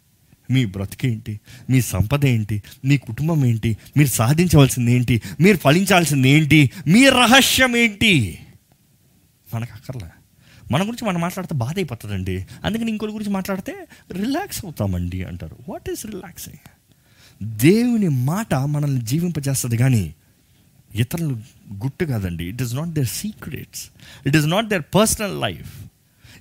మీ 0.51 0.64
బ్రతికేంటి? 0.64 1.40
మీ 1.70 1.80
సంపద 1.80 2.24
ఏంటి? 2.24 2.62
మీ 2.84 2.98
కుటుంబం 2.98 3.46
ఏంటి? 3.46 3.76
మీరు 3.96 4.09
సాధించవలసింది 4.09 4.92
ఏంటి? 4.92 5.22
మీరు 5.40 5.57
ఫలించాల్సింది 5.57 6.28
ఏంటి? 6.28 6.70
మీ 6.86 7.09
రహస్యం 7.09 7.76
ఏంటి? 7.76 8.38
మనకు 9.55 9.72
అక్కర్లే. 9.74 10.09
మన 10.72 10.80
గురించి 10.80 11.09
మనం 11.09 11.20
మాట్లాడితే 11.20 11.55
బాధ 11.55 11.74
అయిపోతుందండి 11.76 12.46
అందుకని 12.64 12.90
ఇంకోటి 12.90 13.12
గురించి 13.12 13.30
మాట్లాడితే 13.30 13.86
రిలాక్స్ 14.12 14.64
అవుతామండి 14.64 15.24
అంటారు. 15.24 15.57
వాట్ 15.68 15.90
ఈస్ 15.90 16.07
రిలాక్సింగ్ 16.07 16.68
దేవుని 17.42 18.09
మాట 18.09 18.55
మనల్ని 18.55 19.01
జీవింపజేస్తుంది 19.01 19.76
కానీ 19.76 20.14
ఇతరులు 20.94 21.34
గుట్టు 21.72 22.05
కాదండి. 22.05 22.44
It 22.44 22.62
is 22.62 22.74
not 22.74 22.88
their 22.88 23.07
secrets 23.07 23.90
it 24.26 24.36
is 24.36 24.46
not 24.46 24.66
their 24.66 24.82
personal 24.94 25.40
life 25.40 25.89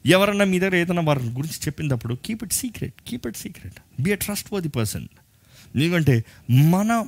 ఎవరన్నా 0.06 0.46
మీ 0.46 0.60
దగ్గర 0.60 0.76
ఏదైనా 0.76 1.02
వారి 1.02 1.20
గురించి 1.20 1.60
చెప్పినప్పుడు 1.66 2.16
keep 2.26 2.44
it 2.44 2.54
secret 2.54 2.94
keep 3.08 3.28
it 3.28 3.38
secret 3.38 4.02
be 4.02 4.12
a 4.12 4.16
trustworthy 4.54 4.70
person 4.70 5.08
ఎందుకంటే 5.76 6.24
మన 6.52 7.06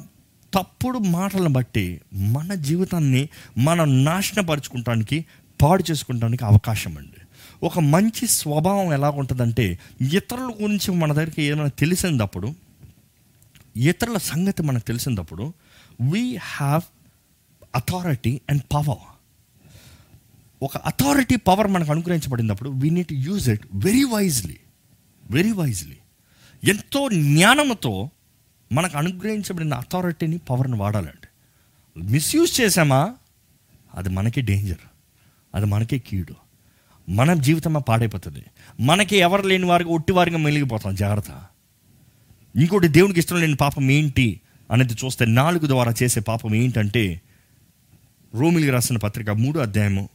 తప్పుడు 0.53 0.97
మాటలను 0.97 1.49
బట్టి 1.49 2.01
మన 2.13 2.53
జీవితాన్ని 2.53 3.29
మనం 3.57 4.03
నాశనపరుచుకుంటానికి 4.03 5.25
పాడు 5.61 5.83
చేసుకుంటానికి 5.91 6.45
అవకాశం 6.45 6.97
అండి. 6.97 7.21
ఒక 7.63 7.79
మంచి 7.79 8.27
స్వభావం 8.27 8.93
ఎలా 8.93 9.09
ఉంటుందంటే 9.09 9.79
ఇతరుల 10.11 10.53
గురించి 10.63 10.95
మన 10.95 11.13
దగ్గరికి 11.13 11.43
ఏమైనా 11.43 11.67
తెలిసినప్పుడు 11.67 12.53
ఇతరుల 13.77 14.17
సంగతి 14.17 14.63
మనకు 14.63 14.83
తెలిసినప్పుడు 14.83 15.53
we 16.01 16.35
have 16.35 16.81
authority 17.75 18.41
and 18.49 18.61
power 18.73 19.10
ఒక 20.63 20.77
అథారిటీ 20.77 21.35
పవర్ 21.35 21.67
మనకు 21.67 21.91
అనుగ్రహించబడినప్పుడు 21.91 22.69
we 22.69 22.89
need 22.89 23.13
use 23.13 23.49
it 23.49 23.65
very 23.73 24.03
wisely 24.03 24.57
very 25.31 25.51
wisely 25.51 25.97
ఎంతో 26.63 27.09
జ్ఞానంతో 27.09 28.09
మనకు 28.71 28.97
అనుగ్రహించబడిన 28.97 29.73
అథారిటీని 29.73 30.37
పవర్ని 30.37 30.77
వాడాలండి. 30.77 31.27
మిస్యూజ్ 32.03 32.61
చేసామా 32.61 33.15
అది 33.95 34.09
మనకే 34.09 34.41
డేంజర్ 34.41 34.87
అది 35.55 35.65
మనకే 35.65 35.99
కీడు. 35.99 36.35
మన 37.09 37.33
జీవితం 37.33 37.73
పాడైపోతుంది. 37.73 38.43
మనకి 38.79 39.17
ఎవరు 39.17 39.41
లేని 39.41 39.65
వారికి 39.65 39.89
ఒట్టి 39.89 40.13
వారిగా 40.13 40.37
మెలిగిపోతాం 40.37 40.95
జాగ్రత్త. 40.95 41.45
ఇంకోటి 42.55 42.87
దేవునికి 42.87 43.19
ఇష్టం 43.19 43.39
లేని 43.39 43.55
పాపం 43.55 43.91
ఏంటి 43.91 44.41
అనేది 44.71 44.93
చూస్తే 44.93 45.25
నాలుగు 45.25 45.67
ద్వారా 45.67 45.93
చేసే 46.03 46.19
పాపం 46.19 46.55
ఏంటంటే 46.55 47.21
రోమిలికి 48.33 48.71
రాసిన 48.71 48.97
పత్రిక 48.97 49.29
మూడు 49.29 49.59
అధ్యాయము 49.59 50.09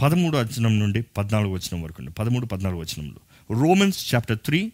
పదమూడు 0.00 0.36
వచనం 0.36 0.78
నుండి 0.78 1.02
పద్నాలుగు 1.02 1.52
వచనం 1.52 1.82
వరకు 1.82 1.96
ఉంది 1.98 2.10
పదమూడు 2.10 2.46
పద్నాలుగు 2.46 2.80
వచనంలో. 2.80 3.20
Romans 3.60 4.14
chapter 4.14 4.38
three 4.44 4.72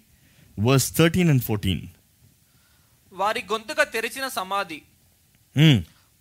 verse 0.61 0.97
thirteen 0.97 1.31
and 1.31 1.43
fourteen. 1.43 1.81
వారి 3.13 3.45
గొంతుక 3.53 3.83
తెరిచిన 3.83 4.29
సమాధి. 4.29 4.83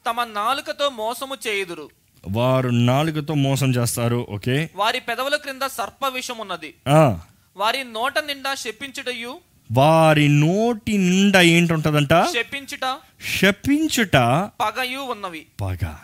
తమ 0.09 0.23
నాలుకతో 0.23 0.89
మోసము 0.89 1.37
చేయుదురు. 1.47 1.89
వారు 2.27 2.69
నాలుగుతో 2.69 3.33
మోసం 3.33 3.71
చేస్తారు 3.71 4.27
ఓకే. 4.29 4.69
వారి 4.75 4.99
పెదవుల 4.99 5.35
క్రింద 5.35 5.61
సర్ప 5.61 6.07
విషం 6.07 6.37
ఉన్నది. 6.37 6.73
వారి 7.57 7.83
నోట 7.83 8.19
నిండా 8.19 8.55
శపించుటయు. 8.55 9.39
వారి 9.71 10.27
నోటి 10.29 10.97
నిండా 10.97 11.41
ఏంటుంటదంట? 11.41 12.13
శపించుట. 12.13 12.97
శపించుట 13.39 14.15
పగయు 14.61 14.99
ఉన్నవి. 14.99 15.45
పగ. 15.61 15.95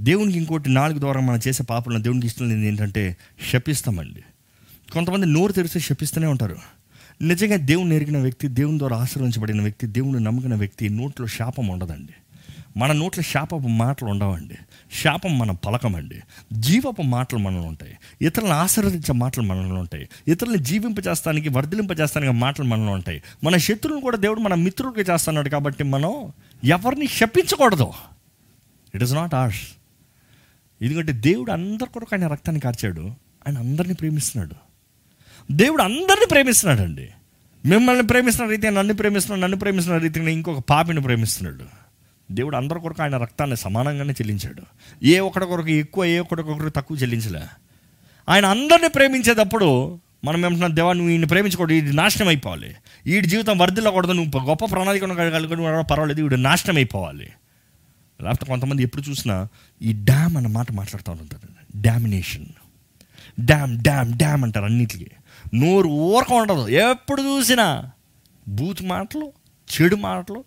దేవునికి 0.00 0.38
ఇంకోటి 0.38 0.70
నాలుగు 0.70 0.98
ద్వారా 0.98 1.20
మనం 1.20 1.40
చేసే 1.48 1.62
పాపలను 1.62 2.02
దేవునికి 2.02 2.26
ఇష్టం 2.26 2.48
లేనిది 2.48 2.66
ఏంటంటే 2.66 3.16
శపిస్తామండి 3.52 4.22
కొంతమంది 4.92 5.26
నోరు 5.26 5.52
తెరిస్తే 5.52 5.80
శపిస్తూనే 5.80 6.26
ఉంటారు. 6.26 6.56
నిజంగా 7.22 7.56
దేవుని 7.56 7.96
ఎరిగిన 7.96 8.18
వ్యక్తి 8.18 8.48
దేవుని 8.48 8.78
ద్వారా 8.78 8.96
ఆశ్రయించబడిన 8.96 9.62
వ్యక్తి 9.62 9.86
దేవుని 9.86 10.24
నమ్ముకున్న 10.24 10.54
వ్యక్తి 10.54 10.88
నోట్లో 10.88 11.26
శాపం 11.26 11.66
ఉండదండి. 11.66 12.12
మన 12.76 12.92
నోట్లో 12.92 13.22
శాపపు 13.22 13.56
మాటలు 13.56 14.08
ఉండవండి. 14.08 14.54
శాపం 15.02 15.38
మన 15.38 15.50
పలకమండి 15.50 16.20
జీవపు 16.52 17.02
మాటలు 17.02 17.38
మనలో 17.38 17.62
ఉంటాయి. 17.62 17.98
ఇతరులను 18.22 18.52
ఆశీర్వదించే 18.52 19.12
మాటలు 19.12 19.42
మనలో 19.42 19.74
ఉంటాయి. 19.74 20.08
ఇతరులను 20.28 20.56
జీవింపజేస్తానికి 20.56 21.48
వర్ధలింపజేస్తానికి 21.48 22.32
మాటలు 22.32 22.64
మనలో 22.64 22.92
ఉంటాయి. 22.92 23.22
మన 23.44 23.56
శత్రువులను 23.56 24.00
కూడా 24.00 24.16
దేవుడు 24.16 24.40
మన 24.40 24.54
మిత్రుడికి 24.54 25.12
చేస్తున్నాడు 25.12 25.48
కాబట్టి 25.48 25.84
మనం 25.84 26.32
ఎవరిని 26.64 27.06
శపించకూడదు. 27.06 27.92
ఇట్ 28.94 29.02
ఇస్ 29.02 29.12
నాట్ 29.12 29.34
ఆర్స్ 29.34 29.81
ఎందుకంటే 30.82 31.12
దేవుడు 31.12 31.52
అందరి 31.52 31.92
కొరకు 31.92 32.14
ఆయన 32.14 32.26
రక్తాన్ని 32.26 32.60
కార్చాడు. 32.60 33.00
ఆయన 33.46 33.58
అందరిని 33.58 33.94
ప్రేమిస్తున్నాడు. 33.94 34.54
దేవుడు 35.52 35.82
అందరిని 35.82 36.26
ప్రేమిస్తున్నాడు 36.30 36.88
అండి 36.88 37.08
మిమ్మల్ని 37.64 38.06
ప్రేమిస్తున్న 38.06 38.50
రీతిగా 38.50 38.72
నన్ను 38.72 38.94
ప్రేమిస్తున్నాడు 38.94 39.42
నన్ను 39.42 39.58
ప్రేమిస్తున్న 39.58 39.98
రీతిగా 39.98 40.30
ఇంకొక 40.30 40.64
పాపిని 40.70 41.00
ప్రేమిస్తున్నాడు. 41.00 41.64
దేవుడు 42.32 42.56
అందరి 42.56 42.80
కొరకు 42.80 43.02
ఆయన 43.02 43.16
రక్తాన్ని 43.16 43.56
సమానంగానే 43.56 44.12
చెల్లించాడు. 44.12 44.62
ఏ 45.04 45.18
ఒకటి 45.18 45.46
కొరకు 45.46 45.68
ఎక్కువ 45.68 46.04
ఏ 46.04 46.18
ఒకటి 46.18 46.42
కొరకు 46.42 46.68
తక్కువ 46.68 46.96
చెల్లించలే. 46.96 47.42
ఆయన 48.28 48.46
అందరిని 48.46 48.88
ప్రేమించేటప్పుడు 48.88 49.98
మనం 50.24 50.40
ఏమంటున్నాం 50.40 50.76
దేవా 50.76 50.92
నువ్వు 50.92 51.10
ఈయన 51.10 51.24
ప్రేమించకూడదు 51.24 51.74
ఇది 51.74 51.92
నాశనం 51.92 52.28
అయిపోవాలి. 52.28 52.74
వీడి 53.06 53.26
జీవితం 53.26 53.58
వర్ధిల్లకూడదు 53.58 54.12
నువ్వు 54.12 54.46
గొప్ప 54.46 54.64
ప్రణాళిక 54.64 55.04
కలిగి 55.04 55.84
పర్వాలేదు 55.84 56.22
వీడు 56.22 56.36
నాశనం 56.36 56.76
అయిపోవాలి. 56.76 57.28
లేకపోతే 58.24 58.46
కొంతమంది 58.46 58.82
ఎప్పుడు 58.82 59.02
చూసినా 59.02 59.48
ఈ 59.82 59.92
డ్యామ్ 59.92 60.36
అన్న 60.36 60.46
మాట 60.46 60.72
మాట్లాడుతూ 60.72 61.12
ఉంటారు. 61.12 61.48
డామినేషన్. 61.80 62.46
డ్యామ్ 63.40 63.78
డ్యామ్ 63.78 64.12
డ్యామ్ 64.12 64.44
అంటారు 64.44 64.64
అన్నిటికీ. 64.64 65.06
నోరు 65.54 65.88
ఊరక 65.88 66.32
ఉండదు. 66.32 66.68
ఎప్పుడు 66.68 67.22
చూసినా 67.22 67.90
బూత్ 68.48 68.82
మాటలు 68.82 69.32
చెడు 69.72 69.96
మాటలు 69.96 70.44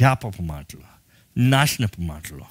శాపపు 0.00 0.42
మాటలు 0.42 0.80
నాశనపు 1.38 2.00
మాటలు. 2.00 2.44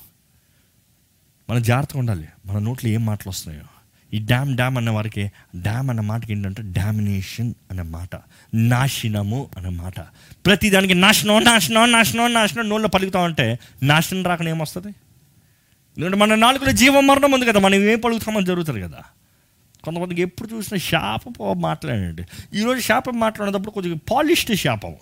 మన 1.50 1.60
జాగ్రత్తగా 1.60 2.00
ఉండాలి. 2.00 2.28
మన 2.46 2.60
నోట్లో 2.60 2.90
ఏం 2.90 3.06
మాటలు 3.06 3.30
వస్తున్నాయో. 3.30 3.73
ఈ 4.14 4.20
డ్యామ్ 4.20 4.56
డ్యామ్ 4.56 4.78
అన్న 4.78 4.90
వారికి 4.90 5.32
డ్యామ్ 5.56 5.90
అన్న 5.90 6.02
మాటకి 6.02 6.32
ఏంటంటే 6.32 6.64
డామినేషన్ 6.66 7.54
అనే 7.72 7.82
మాట 7.82 8.10
నాశనము 8.54 9.50
అనే 9.58 9.70
మాట. 9.70 10.00
ప్రతి 10.46 10.70
దానికి 10.70 10.94
నాశనం 10.94 11.44
నాశనం 11.44 11.92
నాశనం 11.92 12.34
నాశనం 12.34 12.70
నోళ్ళు 12.70 12.88
పలుకుతా 12.88 13.20
ఉంటే 13.20 13.60
నాశనం 13.84 14.24
రాకనే 14.24 14.52
ఏమొస్తుంది? 14.52 14.88
ఎందుకంటే 15.98 16.18
మన 16.18 16.36
నాలుగులో 16.36 16.72
జీవం 16.72 17.08
మరణం 17.08 17.32
ఉంది 17.32 17.46
కదా 17.46 17.60
మనం 17.60 17.76
ఏం 17.76 18.00
పలుకుతామని 18.00 18.46
జరుగుతుంది 18.46 18.82
కదా. 18.82 19.02
కొంతమందికి 19.84 20.22
ఎప్పుడు 20.22 20.50
చూసినా 20.54 20.80
శాపం 20.80 21.62
మాట్లాడండి. 21.62 22.24
ఈరోజు 22.54 22.80
శాపం 22.80 23.20
మాట్లాడేటప్పుడు 23.20 23.72
కొద్దిగా 23.72 23.98
పాలిష్డ్ 24.12 24.56
శాపం 24.56 24.96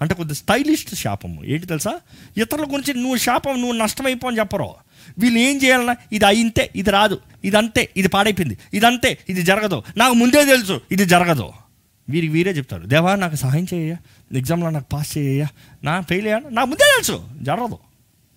అంటే 0.00 0.14
కొద్దిగా 0.14 0.34
స్టైలిష్డ్ 0.34 0.94
శాపము. 0.94 1.44
ఏంటి 1.44 1.66
తెలుసా? 1.66 2.00
ఇతరుల 2.36 2.64
గురించి 2.64 2.94
నువ్వు 2.94 3.16
శాపం 3.16 3.60
నువ్వు 3.60 3.72
నష్టమైపో 3.72 4.28
అని 4.28 4.38
చెప్పరు. 4.38 4.85
వీళ్ళు 5.18 5.38
ఏం 5.38 5.56
చేయాలన్నా 5.64 5.96
ఇది 6.12 6.24
అయింతే 6.24 6.72
ఇది 6.76 6.90
రాదు 6.90 7.20
ఇది 7.44 7.56
అంతే 7.56 7.82
ఇది 7.96 8.08
పాడైపోయింది 8.08 8.58
ఇది 8.74 8.86
అంతే 8.86 9.18
ఇది 9.28 9.42
జరగదు. 9.42 9.82
నాకు 9.96 10.14
ముందే 10.14 10.44
తెలుసు 10.44 10.80
ఇది 10.92 11.04
జరగదు. 11.04 11.52
వీరికి 12.08 12.32
వీరే 12.32 12.52
చెప్తారు 12.52 12.84
దేవా 12.86 13.16
నాకు 13.16 13.36
సహాయం 13.36 13.66
చేయ 13.74 13.96
ఎగ్జామ్లో 14.32 14.70
నాకు 14.70 14.88
పాస్ 14.92 15.18
చేయ 15.18 15.46
నా 15.84 16.00
ఫెయిల్ 16.00 16.26
అయ్యా 16.26 16.38
నాకు 16.50 16.68
ముందే 16.68 16.86
తెలుసు 16.96 17.16
జరగదు 17.42 17.78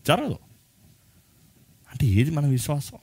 జరగదు. 0.08 0.38
అంటే 1.92 2.06
ఏది 2.06 2.32
మన 2.32 2.46
విశ్వాసం? 2.46 2.98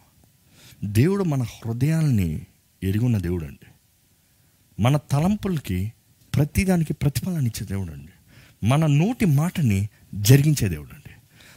దేవుడు 0.84 1.24
మన 1.24 1.42
హృదయాల్ని 1.42 2.40
ఎరుగున్న 2.82 3.18
దేవుడు 3.18 3.44
అండి 3.44 3.68
మన 4.82 4.96
తలంపులకి 4.96 5.92
ప్రతిదానికి 6.34 6.92
ప్రతిఫలాన్ని 6.92 7.46
ఇచ్చే 7.46 7.66
దేవుడు 7.66 7.92
అండి 7.92 8.12
మన 8.66 8.86
నోటి 8.86 9.24
మాటని 9.24 9.88
జరిగించే 10.14 10.68
దేవుడు 10.68 10.88
అండి 10.88 11.05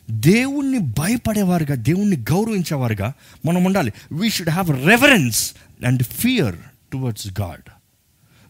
దేవుణ్ణి 0.10 0.80
భయపడేవారుగా 0.80 1.76
దేవుణ్ణి 1.76 2.18
గౌరవించేవారుగా 2.18 3.14
మనం 3.45 3.64
ఉండాలి. 3.64 3.93
We 4.12 4.30
should 4.30 4.49
have 4.49 4.88
reverence 4.88 5.53
and 5.86 6.03
fear 6.03 6.55
towards 6.93 7.28
God 7.41 7.70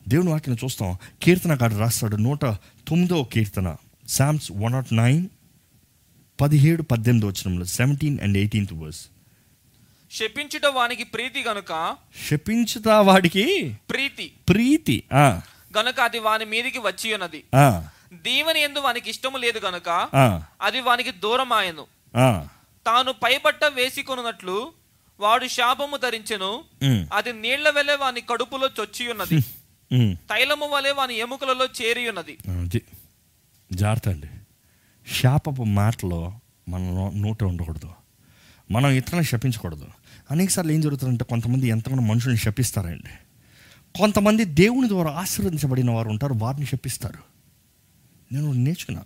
దేవుని 0.09 0.29
వాటిని 0.29 0.57
చూస్తాం. 0.63 0.97
కీర్తనకాడు 1.21 1.75
రాస్తాడు. 1.75 2.15
నూట 2.15 2.45
తొమ్మిదో 2.87 3.23
కీర్తన. 3.23 3.75
శామ్స్ 4.07 4.51
వన్ 4.51 4.73
నాట్ 4.73 4.93
నైన్ 4.93 5.27
పదిహేడు 6.41 6.81
పద్దెనిమిది 6.81 7.25
వచ్చినంలో 7.25 7.65
సెవెంటీన్ 7.65 8.19
అండ్ 8.19 8.37
ఎయిటీన్త్ 8.37 8.73
వర్స్ 8.73 9.05
శపించుట 10.11 10.65
వానికి 10.65 11.03
ప్రీతి 11.03 11.43
గనుక? 11.49 11.95
శపించుతా 12.29 13.01
వాడికి 13.01 13.77
ప్రీతి. 13.89 14.31
ప్రీతి. 14.49 15.03
ఆ, 15.13 15.41
గనుక 15.77 15.99
అది 15.99 16.19
వాని 16.19 16.45
మీదికి 16.45 16.77
వచ్చి 16.77 17.13
ఉన్నది. 17.13 17.43
దీవని 18.13 18.61
ఎందు 18.61 18.79
వానికి 18.79 19.09
ఇష్టము 19.09 19.37
లేదు 19.37 19.59
గనుక 19.65 19.89
అది 20.61 20.81
వానికి 20.81 21.11
దూరం 21.11 21.53
ఆయను 21.53 21.85
తాను 22.85 23.11
పైబట్ట 23.11 23.65
వేసికొనున్నట్లు 23.65 24.71
వాడు 25.19 25.47
శాపము 25.47 25.97
ధరించెను. 25.97 26.63
అది 27.13 27.33
నీళ్ళ 27.33 27.69
వలె 27.69 27.95
వాని 27.95 28.21
కడుపులో 28.21 28.69
చొచ్చి 28.79 29.11
ఉన్నది. 29.11 29.39
తైలము 30.15 30.65
వలె 30.65 30.91
వాని 30.91 31.15
ఎముకలలో 31.17 31.65
చేరి 31.65 32.09
ఉన్నది 32.09 32.37
జాగ్రత్త 33.73 34.09
అండి 34.09 34.29
శాపపు 35.21 35.63
మాటలో 35.63 36.33
మన 36.69 36.81
నోట 37.15 37.43
ఉండకూడదు. 37.43 37.89
మనం 38.71 38.89
ఇతరులను 38.89 39.23
శపించకూడదు. 39.23 39.87
అనేకసార్లు 40.31 40.71
ఏం 40.71 40.81
జరుగుతుందంటే 40.81 41.25
కొంతమంది 41.25 41.67
ఎంతమంది 41.67 42.01
మనుషుల్ని 42.01 42.39
శపిస్తారండి. 42.39 43.11
కొంతమంది 43.99 44.45
దేవుని 44.45 44.87
ద్వారా 44.87 45.11
ఆశీర్వదించబడిన 45.11 45.91
వారు 45.91 46.09
ఉంటారు 46.09 46.33
వారిని 46.33 46.65
శపిస్తారు. 46.65 47.28
నేను 48.31 48.47
ఒకటి 48.47 48.59
నేర్చుకున్నా. 48.59 49.03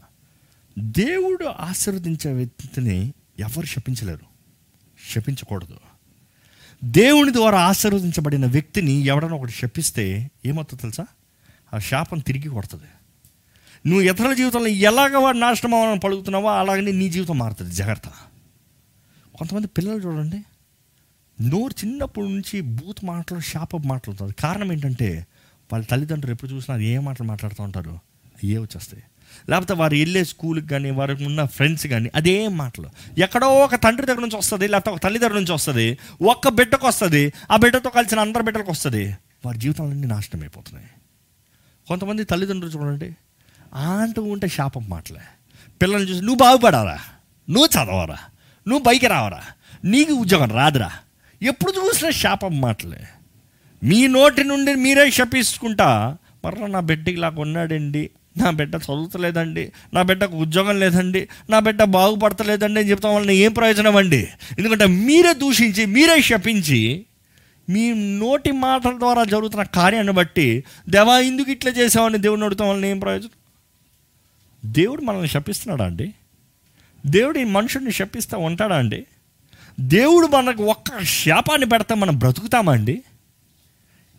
దేవుడు 0.80 1.46
ఆశీర్వదించే 1.46 2.34
వ్యక్తిని 2.34 3.14
ఎవరు 3.40 3.66
శపించలేరు. 3.66 4.26
శపించకూడదు. 5.12 5.78
దేవుని 6.84 7.34
ద్వారా 7.34 7.62
ఆశీర్వదించబడిన 7.62 8.46
వ్యక్తిని 8.46 8.92
ఎవడన్నా 8.92 9.38
ఒకటి 9.38 9.52
శపిస్తే 9.52 10.32
ఏమవుతుంది 10.46 10.82
తెలుసా? 10.82 11.06
ఆ 11.74 11.78
శాపం 11.78 12.20
తిరిగి 12.20 12.50
కొడుతుంది. 12.50 12.84
నువ్వు 13.88 14.02
ఇతరుల 14.02 14.34
జీవితంలో 14.34 14.68
ఎలాగ 14.68 15.18
వాడు 15.18 15.38
నాశనం 15.38 15.74
అవ్వాలని 15.74 16.00
పలుకుతున్నావో 16.00 16.50
అలాగనే 16.50 16.92
నీ 16.92 17.10
జీవితం 17.10 17.38
మారుతుంది. 17.38 17.76
జాగ్రత్త. 17.76 18.08
కొంతమంది 19.38 19.68
పిల్లలు 19.68 19.98
చూడండి. 19.98 20.44
నోరు 21.42 21.86
చిన్నప్పటి 21.86 22.28
నుంచి 22.28 22.62
బూత్ 22.62 23.06
మాటలు 23.06 23.40
శాప 23.40 23.76
మాట్లాడుతారు 23.76 24.32
కారణం 24.40 24.74
ఏంటంటే 24.74 25.28
వాళ్ళ 25.74 25.86
తల్లిదండ్రులు 25.86 26.34
ఎప్పుడు 26.34 26.52
చూసినా 26.52 26.76
అది 26.76 26.86
ఏ 26.86 27.00
మాటలు 27.00 27.28
మాట్లాడుతూ 27.28 27.64
ఉంటారు. 27.64 27.92
అయ్యే 28.26 28.58
వచ్చేస్తాయి. 28.58 29.04
లేకపోతే 29.50 29.74
వారు 29.74 29.96
వెళ్ళే 29.96 30.24
స్కూల్కి 30.24 30.68
కానీ 30.68 30.92
వారికి 30.92 31.26
ఉన్న 31.26 31.46
ఫ్రెండ్స్ 31.46 31.88
కానీ 31.88 32.10
అదే 32.16 32.48
మాటలు. 32.48 32.90
ఎక్కడో 33.18 33.48
ఒక 33.48 33.76
తండ్రి 33.76 34.08
దగ్గర 34.08 34.20
నుంచి 34.20 34.38
వస్తుంది 34.38 34.68
లేకపోతే 34.68 34.92
ఒక 34.92 35.00
తల్లి 35.00 35.20
దగ్గర 35.20 35.34
నుంచి 35.34 35.52
వస్తుంది 35.52 35.98
ఒక్క 36.22 36.50
బిడ్డకు 36.50 36.88
వస్తుంది 36.88 37.34
ఆ 37.52 37.56
బిడ్డతో 37.56 37.90
కలిసిన 37.90 38.20
అందరి 38.20 38.44
బిడ్డలకు 38.44 38.72
వస్తుంది. 38.72 39.18
వారి 39.46 39.58
జీవితాలన్నీ 39.58 40.08
నాశనం 40.08 40.42
అయిపోతున్నాయి. 40.42 40.88
కొంతమంది 41.88 42.24
తల్లిదండ్రులు 42.24 42.74
చూడండి 42.74 43.16
ఆంటూ 43.76 44.24
ఉంటే 44.24 44.48
శాపం 44.48 44.90
మాటలే. 44.90 45.20
పిల్లల్ని 45.82 46.12
చూసి 46.12 46.22
నువ్వు 46.22 46.36
బాగుపడారా 46.36 47.00
నువ్వు 47.50 47.66
చదవరా 47.66 48.18
నువ్వు 48.68 48.84
బైక్ 48.84 49.06
రావరా 49.06 49.42
నీకు 49.86 50.14
ఉద్యోగం 50.14 50.52
రాదురా. 50.52 50.92
ఎప్పుడు 51.42 51.72
చూసినా 51.72 52.10
శాపం 52.10 52.62
మాటలే. 52.62 53.08
మీ 53.84 54.08
నోటి 54.08 54.44
నుండి 54.44 54.76
మీరే 54.76 55.12
శపించుకుంటా 55.12 56.18
మరలా 56.46 56.68
నా 56.68 56.80
బిడ్డకి 56.80 57.12
ఇలా 57.12 57.34
ఉన్నాడండి. 57.38 58.10
నా 58.38 58.50
బిడ్డ 58.50 58.76
చదువుతలేదండి 58.76 59.72
నా 59.94 60.02
బిడ్డకు 60.02 60.36
ఉద్యోగం 60.38 60.80
లేదండి 60.80 61.28
నా 61.50 61.60
బిడ్డ 61.60 61.84
బాగుపడతలేదండి 61.84 62.80
అని 62.80 62.90
చెప్తాం 62.90 63.16
వలన 63.16 63.30
ఏం 63.30 63.54
ప్రయోజనం 63.54 63.96
అండి? 63.96 64.28
ఎందుకంటే 64.60 64.86
మీరే 64.86 65.34
దూషించి 65.34 65.86
మీరే 65.86 66.22
శపించి 66.22 67.06
మీ 67.70 67.94
నోటి 67.94 68.52
మాటల 68.52 68.98
ద్వారా 68.98 69.24
జరుగుతున్న 69.24 69.64
కార్యాన్ని 69.64 70.12
బట్టి 70.12 70.64
దేవా 70.90 71.20
ఎందుకు 71.20 71.52
ఇట్లా 71.52 71.72
చేసామని 71.72 72.18
దేవుడిని 72.18 72.46
అడుగుతాం 72.46 72.70
వలన 72.70 72.86
ఏం 72.86 73.00
ప్రయోజనం? 73.00 73.32
దేవుడు 74.66 75.02
మనల్ని 75.02 75.28
శపిస్తున్నాడా 75.28 75.86
అండి? 75.86 76.14
దేవుడు 77.06 77.40
ఈ 77.40 77.44
మనుషుడిని 77.44 77.92
శపిస్తూ 77.92 78.38
ఉంటాడా 78.40 78.76
అండి? 78.76 79.06
దేవుడు 79.80 80.28
మనకు 80.28 80.64
ఒక్క 80.64 81.04
శాపాన్ని 81.04 81.70
పెడితే 81.70 81.94
మనం 81.94 82.20
బ్రతుకుతామా 82.20 82.74
అండి? 82.74 83.04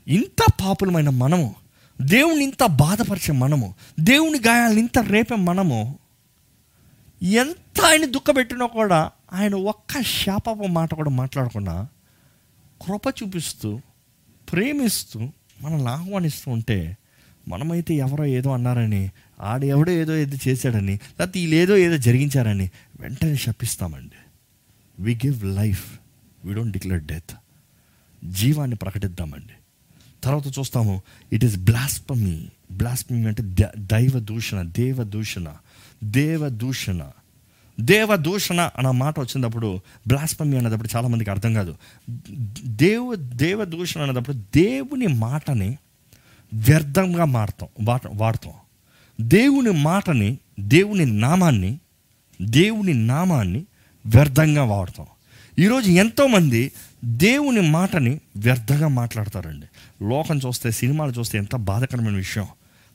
ఇంత 0.08 0.50
పాపులమైన 0.60 1.08
మనము 1.08 1.54
దేవుని 2.00 2.44
ఇంత 2.44 2.66
బాధపరిచే 2.66 3.32
మనము 3.32 3.74
దేవుని 4.00 4.40
గాయాలను 4.40 4.78
ఇంత 4.78 4.98
రేపే 4.98 5.36
మనము 5.36 5.98
ఎంత 7.22 7.80
ఆయన 7.80 8.04
దుఃఖపెట్టినా 8.04 8.66
కూడా 8.66 9.10
ఆయన 9.32 9.54
ఒక్క 9.54 10.02
శాపపు 10.02 10.66
మాట 10.66 10.94
కూడా 10.94 11.10
మాట్లాడకుండా 11.10 11.88
కృప 12.82 13.14
చూపిస్తూ 13.22 13.80
ప్రేమిస్తూ 14.52 15.28
మనల్ని 15.60 15.88
ఆహ్వానిస్తూ 15.88 16.50
ఉంటే 16.50 16.96
మనమైతే 17.48 17.94
ఎవరో 17.94 18.24
ఏదో 18.24 18.52
అన్నారని 18.52 19.10
ఆడ 19.40 19.64
ఎవడో 19.64 19.92
ఏదో 19.92 20.16
ఏదో 20.16 20.38
చేశాడని 20.48 20.92
లేకపోతే 20.92 21.40
వీళ్ళేదో 21.40 21.76
ఏదో 21.76 21.94
ఏదో 21.94 22.02
జరిగించారని 22.02 22.70
వెంటనే 23.00 23.36
శపిస్తామండి. 23.36 24.14
We 25.02 25.14
give 25.14 25.44
life 25.44 25.98
we 26.44 26.54
don't 26.54 26.72
declare 26.72 27.02
death 27.02 27.34
జీవాన్ని 28.24 28.76
ప్రకటిద్దామండి. 28.76 29.63
తర్వాత 30.24 30.58
చూస్తాము. 30.58 31.02
ఇట్ 31.32 31.44
ఈస్ 31.44 31.56
బ్లాస్పమీ 31.56 32.48
బ్లాస్పమీ 32.72 33.26
అంటే 33.26 33.42
దైవ 33.78 34.18
దూషణ 34.18 34.62
దేవ 34.62 35.04
దూషణ 35.04 35.48
దేవ 36.04 36.48
దూషణ. 36.48 37.02
దేవ 37.80 38.16
దూషణ 38.16 38.60
అన్న 38.60 38.90
మాట 38.90 39.20
వచ్చినప్పుడు 39.20 39.80
బ్లాస్పమి 40.08 40.58
అనేటప్పుడు 40.58 40.88
చాలామందికి 40.96 41.30
అర్థం 41.30 41.54
కాదు. 41.54 41.76
దేవు 42.64 43.14
దేవ 43.14 43.64
దూషణ 43.64 44.02
అనేటప్పుడు 44.02 44.36
దేవుని 44.36 45.06
మాటని 45.06 45.78
వ్యర్థంగా 46.54 47.24
మాడతాం 47.24 47.68
వాట 47.80 48.02
వాడతాం. 48.14 48.52
దేవుని 49.20 49.70
మాటని 49.70 50.38
దేవుని 50.60 51.04
నామాన్ని 51.04 51.78
దేవుని 52.42 52.94
నామాన్ని 52.94 53.64
వ్యర్థంగా 54.06 54.64
వాడతాం. 54.64 55.06
ఈరోజు 55.58 55.90
ఎంతోమంది 55.90 56.72
దేవుని 57.04 57.60
మాటని 57.60 58.20
వ్యర్థంగా 58.36 58.88
మాట్లాడతారండి. 58.88 59.66
లోకం 60.02 60.38
చూస్తే 60.38 60.70
సినిమాలు 60.70 61.12
చూస్తే 61.12 61.38
ఎంత 61.38 61.56
బాధకరమైన 61.56 62.14
విషయం. 62.14 62.46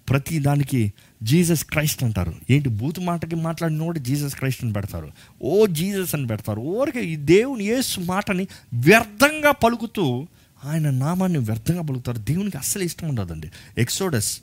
ప్రతి 0.09 0.39
దానికి 0.39 0.93
జీసస్ 1.23 1.65
క్రైస్ట్ 1.65 2.03
అంటారు. 2.03 2.33
ఏంటి 2.49 2.69
బూతు 2.69 3.01
మాటకి 3.01 3.35
మాట్లాడిన 3.35 3.83
కూడా 3.83 3.99
జీసస్ 3.99 4.35
క్రైస్ట్ 4.35 4.63
అని 4.63 4.73
పెడతారు. 4.73 5.11
ఓ 5.41 5.65
జీసస్ 5.65 6.15
అని 6.15 6.27
పెడతారు. 6.27 6.59
ఓరికి 6.59 6.99
ఈ 6.99 7.15
దేవుని 7.15 7.63
యేసు 7.63 7.99
మాటని 7.99 8.47
వ్యర్థంగా 8.73 9.51
పలుకుతూ 9.51 10.27
ఆయన 10.65 10.89
నామాన్ని 10.89 11.39
వ్యర్థంగా 11.39 11.81
పలుకుతారు. 11.81 12.17
దేవునికి 12.17 12.57
అస్సలు 12.57 12.83
ఇష్టం 12.83 13.09
ఉండదండి. 13.09 13.51
ఎక్సోడస్ 13.77 14.41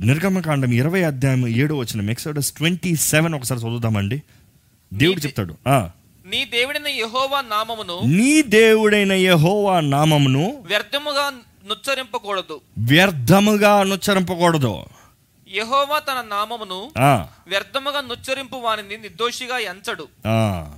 నిర్గమకాండం 0.00 0.72
ఇరవై 0.72 1.02
అధ్యాయం 1.02 1.48
ఏడో 1.48 1.76
వచ్చిన 1.76 2.10
ఎక్సోడస్ 2.10 2.52
ట్వంటీ 2.52 2.96
సెవెన్ 2.96 3.34
ఒకసారి 3.34 3.60
చదువుదామండి. 3.60 4.22
దేవుడు 4.94 5.20
చెప్తాడు. 5.20 5.54
ఆ, 5.68 5.90
నీ 6.28 6.44
దేవుడైన 6.44 6.88
యెహోవా 6.88 7.40
నామమును 7.40 8.00
నీ 8.06 8.42
దేవుడైన 8.42 9.12
యెహోవా 9.12 9.80
నామమును 9.80 10.44
వ్యర్థముగా 10.66 11.32
నుచ్చరింపకూడదు. 11.66 12.60
వ్యర్థముగా 12.78 13.74
అనుచరింపకూడదు 13.76 14.84
యెహోవా 15.48 15.98
తన 15.98 16.26
నామమును 16.30 16.90
ఆ, 16.98 17.28
వ్యర్థముగా 17.48 18.00
నుచ్చరింపు 18.00 18.56
వానిని 18.56 18.96
నిర్దోషిగా 18.96 19.58
ఎంచడు. 19.58 20.08
ఆ. 20.26 20.72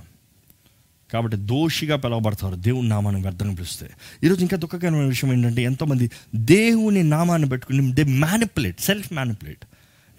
కాబట్టి 1.13 1.37
దోషిగా 1.37 1.95
పిలవబడతారు. 1.95 2.55
దేవుని 2.55 2.89
నామాన్ని 2.89 3.21
వ్యర్థంగా 3.21 3.55
పిలిస్తే. 3.55 3.89
ఈరోజు 4.23 4.41
ఇంకా 4.41 4.57
దుఃఖకరమైన 4.57 5.05
విషయం 5.05 5.33
ఏంటంటే 5.33 5.61
ఎంతోమంది 5.61 6.11
దేవుని 6.35 7.03
నామాన్ని 7.03 7.49
పెట్టుకుని 7.49 7.91
దే 7.91 8.03
మ్యానిపులేట్ 8.03 8.81
సెల్ఫ్ 8.81 9.13
మ్యానిపులేట్ 9.13 9.65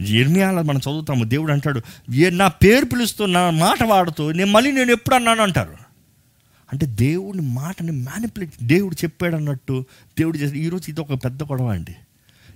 ఇర్మియాలో 0.00 0.62
మనం 0.62 0.78
చదువుతాము. 0.78 1.24
దేవుడు 1.24 1.52
అంటాడు 1.52 1.82
"ఏ 2.14 2.30
నా 2.30 2.48
పేరు 2.48 2.84
పిలుస్తూ 2.84 3.26
నా 3.26 3.50
మాట 3.50 3.82
వాడుతూ 3.82 4.32
నేను 4.32 4.50
మళ్ళీ 4.50 4.72
నేను 4.72 4.92
ఎప్పుడు 4.92 5.14
అన్నాను? 5.14 5.42
అంటారు. 5.42 5.76
అంటే 6.72 6.86
దేవుని 6.86 7.40
మాటని 7.40 7.92
మ్యానిపులేట్ 7.92 8.52
దేవుడు 8.62 8.94
చెప్పాడు 8.94 9.36
అన్నట్టు 9.36 9.84
దేవుడు 10.18 10.38
చేసి 10.38 10.58
ఈరోజు 10.58 10.90
ఇది 10.90 11.00
ఒక 11.00 11.24
పెద్ద 11.24 11.42
గొడవ 11.42 11.66
అండి. 11.66 11.94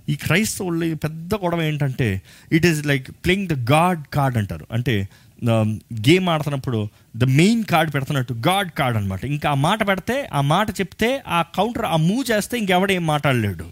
ఈ 0.09 0.15
క్రైస్తవుల్లో 0.15 0.95
పెద్ద 0.95 1.35
గొడవ 1.35 1.61
ఏంటంటే 1.61 2.21
it 2.51 2.65
is 2.65 2.85
like 2.85 3.11
playing 3.11 3.47
the 3.47 3.71
God 3.71 4.03
card 4.13 4.37
అంటారు. 4.37 4.67
అంటే 4.71 5.09
um, 5.43 5.75
గేమ్ 5.93 6.29
ఆడుతున్నప్పుడు 6.29 6.87
ద 7.17 7.23
మెయిన్ 7.23 7.63
కార్డ్ 7.63 7.93
పెడుతున్నట్టు 7.93 8.33
గాడ్ 8.33 8.71
కార్డ్ 8.71 8.97
అనమాట 8.97 9.25
ఇంకా 9.25 9.49
ఆ 9.49 9.53
మాట 9.53 9.87
పెడితే 9.87 10.29
ఆ 10.33 10.41
మాట 10.41 10.69
చెప్తే 10.69 11.23
ఆ 11.27 11.41
కౌంటర్ 11.41 11.85
ఆ 11.85 11.95
మూవ్ 11.95 12.31
చేస్తే 12.31 12.57
ఇంకెవడేం 12.57 13.05
మాట్లాడలేడు. 13.07 13.63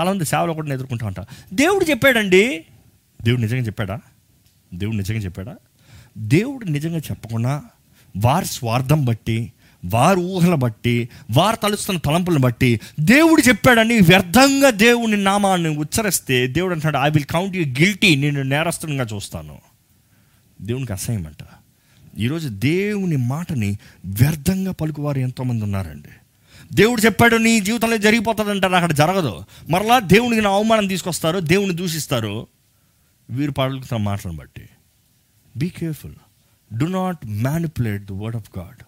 చాలామంది 0.00 0.24
సేవలో 0.24 0.54
కూడా 0.54 0.74
ఎదుర్కొంటా 0.74 1.06
ఉంటారు 1.06 1.54
దేవుడు 1.54 1.84
చెప్పాడండి 1.84 2.64
దేవుడు 3.24 3.40
నిజంగా 3.40 3.60
చెప్పాడా? 3.60 4.00
దేవుడు 4.74 4.96
నిజంగా 4.96 5.18
చెప్పాడా? 5.18 5.56
దేవుడు 6.18 6.64
నిజంగా 6.64 6.98
చెప్పకుండా 6.98 7.62
వారి 8.16 8.46
స్వార్థం 8.46 9.04
బట్టి 9.04 9.52
వారి 9.84 10.20
ఊహల 10.20 10.54
బట్టి 10.54 11.08
వారు 11.30 11.56
తలుస్తున్న 11.56 12.00
తలంపులను 12.00 12.40
బట్టి 12.40 12.80
దేవుడు 13.00 13.42
చెప్పాడని 13.48 13.98
వ్యర్థంగా 13.98 14.70
దేవుని 14.70 15.16
నామాన్ని 15.16 15.68
ఉచ్చరిస్తే 15.68 16.46
దేవుడు 16.46 16.74
అంటాడు 16.74 16.96
I 16.96 17.10
will 17.10 17.24
count 17.24 17.56
you 17.56 17.64
guilty 17.66 18.16
నేను 18.16 18.42
నేరస్తునిగా 18.42 19.06
చూస్తాను. 19.14 19.58
దేవునికి 20.60 20.92
అసహ్యమంట 20.92 21.36
ఈరోజు 22.18 22.48
దేవుని 22.48 23.16
మాటని 23.16 23.78
వ్యర్థంగా 24.04 24.72
పలుకువారు 24.72 25.18
ఎంతోమంది 25.18 25.64
ఉన్నారండి. 25.64 26.08
దేవుడు 26.74 27.00
చెప్పాడు 27.00 27.36
నీ 27.36 27.60
జీవితంలో 27.60 27.96
జరిగిపోతుందంటారు 27.96 28.74
అక్కడ 28.74 28.92
జరగదు. 28.92 29.44
మరలా 29.70 29.98
దేవునికి 29.98 30.40
నా 30.40 30.50
అవమానం 30.50 30.86
తీసుకొస్తారు 30.86 31.38
దేవుని 31.38 31.76
దూషిస్తారు. 31.76 32.46
వీరు 33.28 33.52
పలుకుతున్న 33.58 34.00
మాటలను 34.04 34.36
బట్టి 34.38 34.64
be 35.54 35.68
careful 35.76 36.16
do 36.70 36.86
not 36.96 37.20
manipulate 37.44 38.02
the 38.04 38.16
word 38.20 38.36
of 38.36 38.50
God 38.56 38.80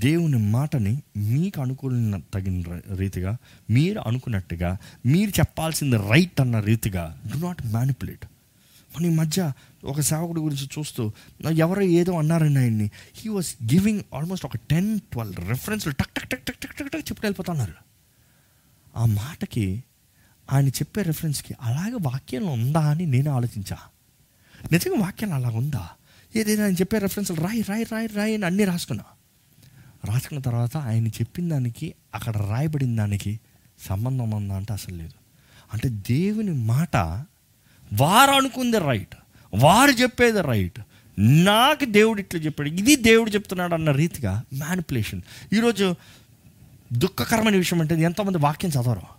దేవుని 0.00 0.38
మాటని 0.52 0.92
మీకు 1.26 1.58
అనుకున్న 1.60 2.16
తగిన 2.32 2.62
ర- 2.70 2.96
రీతిగా 2.96 3.32
మీరు 3.68 4.00
అనుకున్నట్టుగా 4.08 4.70
మీరు 5.06 5.32
చెప్పాల్సింది 5.38 5.98
రైట్ 6.08 6.40
అన్న 6.40 6.60
రీతిగా 6.66 7.04
డు 7.26 7.38
నాట్ 7.38 7.60
మ్యానిపులేట్ 7.68 8.24
మన 8.90 9.04
ఈ 9.04 9.14
మధ్య 9.14 9.40
ఒక 9.84 10.00
సేవకుడి 10.08 10.40
గురించి 10.40 10.66
చూస్తూ 10.74 11.02
ఎవరో 11.60 11.82
ఏదో 11.96 12.12
అన్నారని 12.18 12.58
ఆయన్ని 12.58 12.86
హీ 13.16 13.28
వాస్ 13.28 13.50
గివింగ్ 13.72 14.02
ఆల్మోస్ట్ 14.14 14.46
ఒక 14.46 14.58
టెన్ 14.68 15.00
ట్వెల్వ్ 15.10 15.38
రెఫరెన్స్లు 15.48 15.92
టక్ 15.94 16.12
టక్ 16.16 16.28
టక్ 16.32 16.44
టక్ 16.46 16.60
టక్ 16.62 16.74
టక్ 16.78 16.90
టక్ 16.90 17.04
చెప్పుకు 17.08 17.24
వెళ్ళిపోతున్నారు 17.26 17.76
ఆ 18.94 19.04
మాటకి 19.16 19.66
ఆయన 20.52 20.68
చెప్పే 20.68 21.02
రెఫరెన్స్కి 21.02 21.54
అలాగే 21.62 21.96
వాక్యంలో 22.00 22.50
ఉందా 22.50 22.80
అని 22.80 23.06
నేను 23.06 23.30
ఆలోచించా. 23.30 23.78
నిజంగా 24.72 25.00
వాక్యం 25.00 25.32
అలా 25.32 25.48
ఉందా? 25.48 25.88
ఏదైనా 26.36 26.64
ఆయన 26.64 26.74
చెప్పే 26.74 26.98
రెఫరెన్స్ 26.98 27.32
రాయి 27.32 27.60
రాయి 27.60 27.84
రాయి 27.84 28.06
రాయి 28.06 28.34
అని 28.34 28.46
అన్నీ 28.46 28.64
రాసుకున్నా. 28.64 29.04
రాసుకున్న 30.04 30.42
తర్వాత 30.42 30.76
ఆయన 30.76 31.08
చెప్పిన 31.08 31.48
దానికి 31.48 31.94
అక్కడ 32.14 32.36
రాయబడిన 32.36 32.96
దానికి 32.96 33.40
సంబంధం 33.88 34.30
ఉందా 34.30 34.56
అంటే 34.56 34.72
అసలు 34.72 34.96
లేదు. 34.96 35.12
అంటే 35.72 35.88
దేవుని 35.88 36.52
మాట 36.52 36.96
వారు 37.92 38.30
అనుకుంది 38.30 38.78
రైట్ 38.78 39.14
వారు 39.54 39.90
చెప్పేది 39.90 40.40
రైట్ 40.42 40.80
నాకు 41.18 41.84
దేవుడు 41.84 42.20
ఇట్లా 42.20 42.40
చెప్పాడు 42.40 42.68
ఇది 42.68 42.96
దేవుడు 42.96 43.30
చెప్తున్నాడు 43.30 43.74
అన్న 43.74 43.90
రీతిగా 43.90 44.42
మ్యానిపులేషన్ 44.54 45.22
ఈరోజు 45.52 45.94
దుఃఖకరమైన 46.92 47.56
విషయం 47.56 47.80
అంటే 47.80 48.00
ఎంతోమంది 48.00 48.38
వాక్యం 48.38 48.70
చదవరు. 48.70 49.15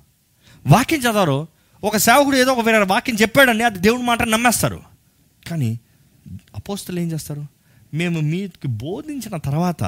వాక్యం 0.68 1.00
చదవరు. 1.00 1.48
ఒక 1.84 1.98
సేవకుడు 1.98 2.38
ఏదో 2.38 2.54
ఒక 2.54 2.66
వేరే 2.66 2.78
వాక్యం 2.78 3.16
చెప్పాడని 3.16 3.64
అది 3.64 3.80
దేవుని 3.80 4.04
మాట 4.04 4.22
నమ్మేస్తారు. 4.22 4.82
కానీ 5.48 5.80
అపోస్తులు 6.28 7.00
ఏం 7.00 7.12
చేస్తారు? 7.12 7.46
మేము 7.94 8.20
మీకు 8.20 8.68
బోధించిన 8.68 9.38
తర్వాత 9.38 9.84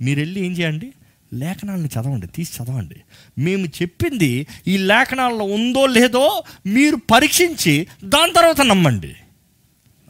మీరు 0.00 0.18
వెళ్ళి 0.18 0.46
ఏం 0.46 0.52
చేయండి? 0.52 0.92
లేఖనాలను 1.32 1.86
చదవండి 1.86 2.26
తీసి 2.26 2.62
చదవండి. 2.62 2.96
మేము 3.38 3.66
చెప్పింది 3.66 4.46
ఈ 4.66 4.76
లేఖనాల్లో 4.76 5.44
ఉందో 5.44 5.86
లేదో 5.86 6.44
మీరు 6.66 6.96
పరీక్షించి 6.96 7.86
దాని 8.04 8.32
తర్వాత 8.32 8.60
నమ్మండి. 8.60 9.16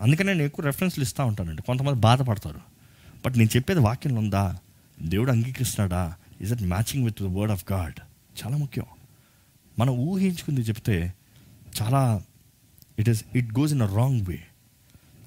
అందుకనే 0.03 0.33
నేను 0.33 0.43
ఎక్కువ 0.43 0.64
రెఫరెన్స్లు 0.64 1.05
ఇస్తూ 1.05 1.25
ఉంటానండి. 1.25 1.62
కొంతమంది 1.62 1.99
బాధపడతారు. 2.01 2.61
బట్ 3.27 3.39
నేను 3.39 3.57
చెప్పేది 3.57 3.81
వాక్యంలో 3.81 4.21
ఉందా? 4.21 4.57
దేవుడు 5.03 5.33
అంగీకరిస్తున్నాడా? 5.33 6.14
Is 6.41 6.53
it 6.53 6.62
matching 6.62 7.05
with 7.05 7.23
the 7.23 7.27
word 7.27 7.53
of 7.53 7.64
God 7.73 8.01
చాలా 8.45 8.57
ముఖ్యం. 8.57 8.85
మనం 9.81 9.93
ఊహించుకుంది 10.09 10.61
చెప్తే 10.61 10.97
చాలా 11.81 12.03
it 12.99 13.09
is 13.09 13.24
it 13.35 13.59
goes 13.59 13.72
in 13.72 13.83
a 13.83 13.91
wrong 13.97 14.26
way 14.26 14.39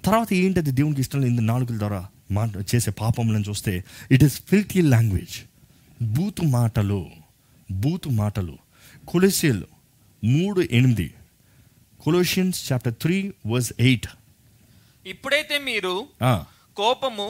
తర్వాత 0.06 0.34
ఏంటది 0.34 0.72
దేవునికి 0.72 1.02
ఇష్టం 1.02 1.22
లేని 1.22 1.42
నాలుగుల 1.42 1.78
ద్వారా 1.78 2.02
మా 2.32 2.44
చేసే 2.76 2.92
పాపములను 2.92 3.44
చూస్తే 3.50 3.74
ఇట్ 4.12 4.24
ఈస్ 4.24 4.42
ఫిల్టీ 4.42 4.82
లాంగ్వేజ్ 4.82 5.36
బూతు 6.16 6.44
మాటలు 6.44 7.00
బూతు 7.72 8.10
మాటలు. 8.10 8.56
కొలెసియల్ 9.08 9.64
మూడు 10.24 10.62
ఎనిమిది. 10.72 11.14
Colossians 12.04 12.72
chapter 12.72 12.94
three 13.02 13.18
verse 13.48 13.74
eight 13.80 14.08
ఇప్పుడైతే 15.06 15.58
మీరు 15.60 15.94
కోపము 16.78 17.28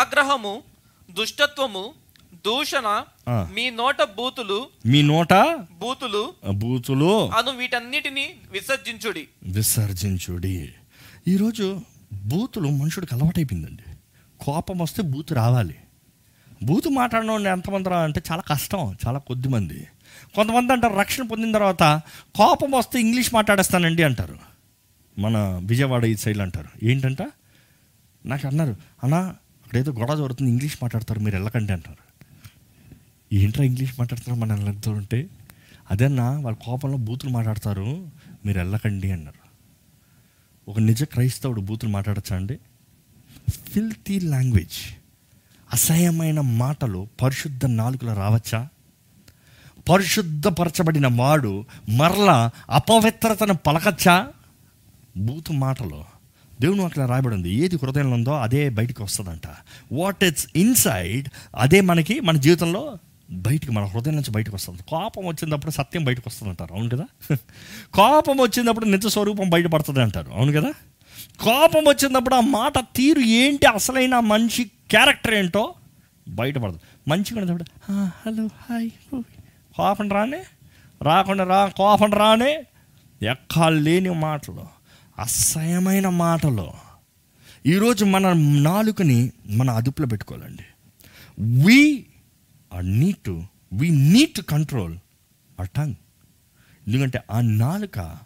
ఆగ్రహము 0.00 0.54
దుష్టత్వము 1.10 1.84
దూషణ. 2.44 3.04
మీ 3.28 3.70
నోట 3.70 4.02
బూతులు 4.02 4.66
మీ 4.86 5.02
నోట 5.02 5.32
బూతులు 5.78 6.34
బూతులు 6.52 7.30
అను 7.30 7.50
వీటన్నిటిని 7.50 8.34
విసర్జించుడి. 8.50 9.28
విసర్జించుడి. 9.42 10.72
ఈరోజు 11.28 11.80
బూతులు 12.12 12.68
మనుషుడికి 12.68 13.14
అలవాటైపోయిందండి. 13.14 13.82
కోపం 14.40 14.78
వస్తే 14.78 15.02
బూతు 15.02 15.34
రావాలి. 15.34 15.76
బూతు 16.62 16.88
మాట్లాడడం 16.88 17.46
ఎంతమంది 17.46 17.88
అంటే 17.88 18.22
చాలా 18.30 18.42
కష్టం 18.42 18.96
చాలా 19.06 19.18
కొద్ది 19.18 19.48
మంది. 19.48 19.88
కొంతమంది 20.34 20.72
అంటారు 20.72 20.94
రక్షణ 20.94 21.22
పొందిన 21.22 21.52
తర్వాత 21.52 22.02
కోపం 22.34 22.70
వస్తే 22.70 23.00
ఇంగ్లీష్ 23.00 23.34
మాట్లాడేస్తానండి 23.34 24.02
అంటారు. 24.02 24.38
మన 25.18 25.62
విజయవాడ 25.64 26.04
ఈ 26.04 26.16
సైడ్ 26.16 26.38
అంటారు. 26.38 26.68
ఏంటంట? 26.82 27.22
నాకు 28.26 28.46
అన్నారు 28.46 28.76
అన్నా 29.04 29.18
అక్కడ 29.64 29.78
ఏదో 29.78 29.92
గొడవ 29.92 30.16
జరుగుతుంది 30.16 30.50
ఇంగ్లీష్ 30.50 30.78
మాట్లాడతారు 30.82 31.20
మీరు 31.20 31.36
వెళ్ళకండి 31.36 31.72
అంటారు. 31.72 32.05
ఏంట్రా 33.32 33.64
ఇంగ్లీష్ 33.64 33.92
మాట్లాడుతున్నారు 33.98 34.40
మన 34.40 34.70
వెళ్తూ 34.70 34.90
ఉంటే? 34.90 35.26
అదన్నా 35.90 36.40
వాళ్ళ 36.40 36.58
కోపంలో 36.64 36.96
బూతులు 36.96 37.30
మాట్లాడతారు 37.30 38.08
మీరు 38.46 38.58
వెళ్ళకండి 38.58 39.10
అన్నారు. 39.10 39.46
ఒక 40.70 40.80
నిజ 40.80 41.04
క్రైస్తవుడు 41.04 41.60
బూతులు 41.60 41.90
మాట్లాడచ్చా 41.90 42.36
అండి? 42.36 42.58
ఫిల్తీ 43.50 44.20
లాంగ్వేజ్ 44.20 44.96
అసహ్యమైన 45.72 46.40
మాటలు 46.40 47.08
పరిశుద్ధ 47.22 47.66
నాలుకలు 47.66 48.14
రావచ్చా? 48.14 48.68
పరిశుద్ధపరచబడిన 49.88 51.06
వాడు 51.06 51.64
మరలా 51.88 52.50
అపవిత్రతను 52.70 53.54
పలకచ్చా? 53.54 54.32
బూతు 55.16 55.52
మాటలు. 55.52 56.04
దేవుని 56.60 56.84
అట్లా 56.84 57.06
రాయబడి 57.06 57.34
ఉంది. 57.34 57.50
ఏది 57.50 57.76
హృదయంలో 57.76 58.10
ఉందో 58.10 58.32
అదే 58.32 58.68
బయటికి 58.68 59.02
వస్తుందంట. 59.02 59.42
వాట్ 59.92 60.24
ఇట్స్ 60.24 60.48
ఇన్సైడ్ 60.56 61.28
అదే 61.56 61.80
మనకి 61.80 62.20
మన 62.20 62.36
జీవితంలో 62.36 62.98
బయటికి 63.30 63.72
మన 63.72 63.84
హృదయం 63.84 64.14
నుంచి 64.14 64.30
బయటకు 64.30 64.56
వస్తుంది. 64.56 64.82
కోపం 64.88 65.26
వచ్చినప్పుడు 65.26 65.70
సత్యం 65.70 66.04
బయటకు 66.04 66.22
వస్తుంది 66.26 66.50
అంటారు. 66.50 66.74
అవును 66.74 66.90
కదా? 66.90 67.36
కోపం 67.94 68.40
వచ్చినప్పుడు 68.40 68.84
నిజ 68.84 69.06
స్వరూపం 69.06 69.50
బయటపడుతుంది 69.50 70.00
అంటారు. 70.00 70.30
అవును 70.30 70.52
కదా? 70.52 70.72
కోపం 71.40 71.84
వచ్చినప్పుడు 71.88 72.34
ఆ 72.34 72.40
మాట 72.40 72.78
తీరు 72.78 73.20
ఏంటి? 73.20 73.66
అసలైన 73.66 74.18
మనిషి 74.18 74.64
క్యారెక్టర్ 74.64 75.34
ఏంటో 75.34 75.74
బయటపడదు. 76.28 76.78
మంచిగా 77.08 77.40
ఉన్నప్పుడు 77.40 77.64
హలో 77.92 78.46
హాయ్ 78.46 78.90
కోపం 79.76 80.08
రానే? 80.08 80.44
రాకుండా 81.02 81.44
రా 81.44 81.66
కోపం 81.66 82.12
రానే? 82.12 82.64
ఎక్కాలు 83.22 83.80
లేని 83.80 84.10
మాటలు 84.10 84.64
అసహ్యమైన 85.18 86.08
మాటలు. 86.08 86.70
ఈరోజు 87.66 88.04
మన 88.04 88.32
నాలుకని 88.62 89.32
మన 89.50 89.70
అదుపులో 89.70 90.06
పెట్టుకోవాలండి. 90.06 90.62
We 91.40 92.05
are 92.76 92.98
need 92.98 93.16
to 93.16 93.44
we 93.72 93.90
need 93.90 94.34
to 94.34 94.40
control 94.40 94.98
a 95.60 95.64
tongue 95.64 95.94
ఎందుకంటే 96.86 97.20
ఆ 97.30 97.40
నాలుక 97.40 98.18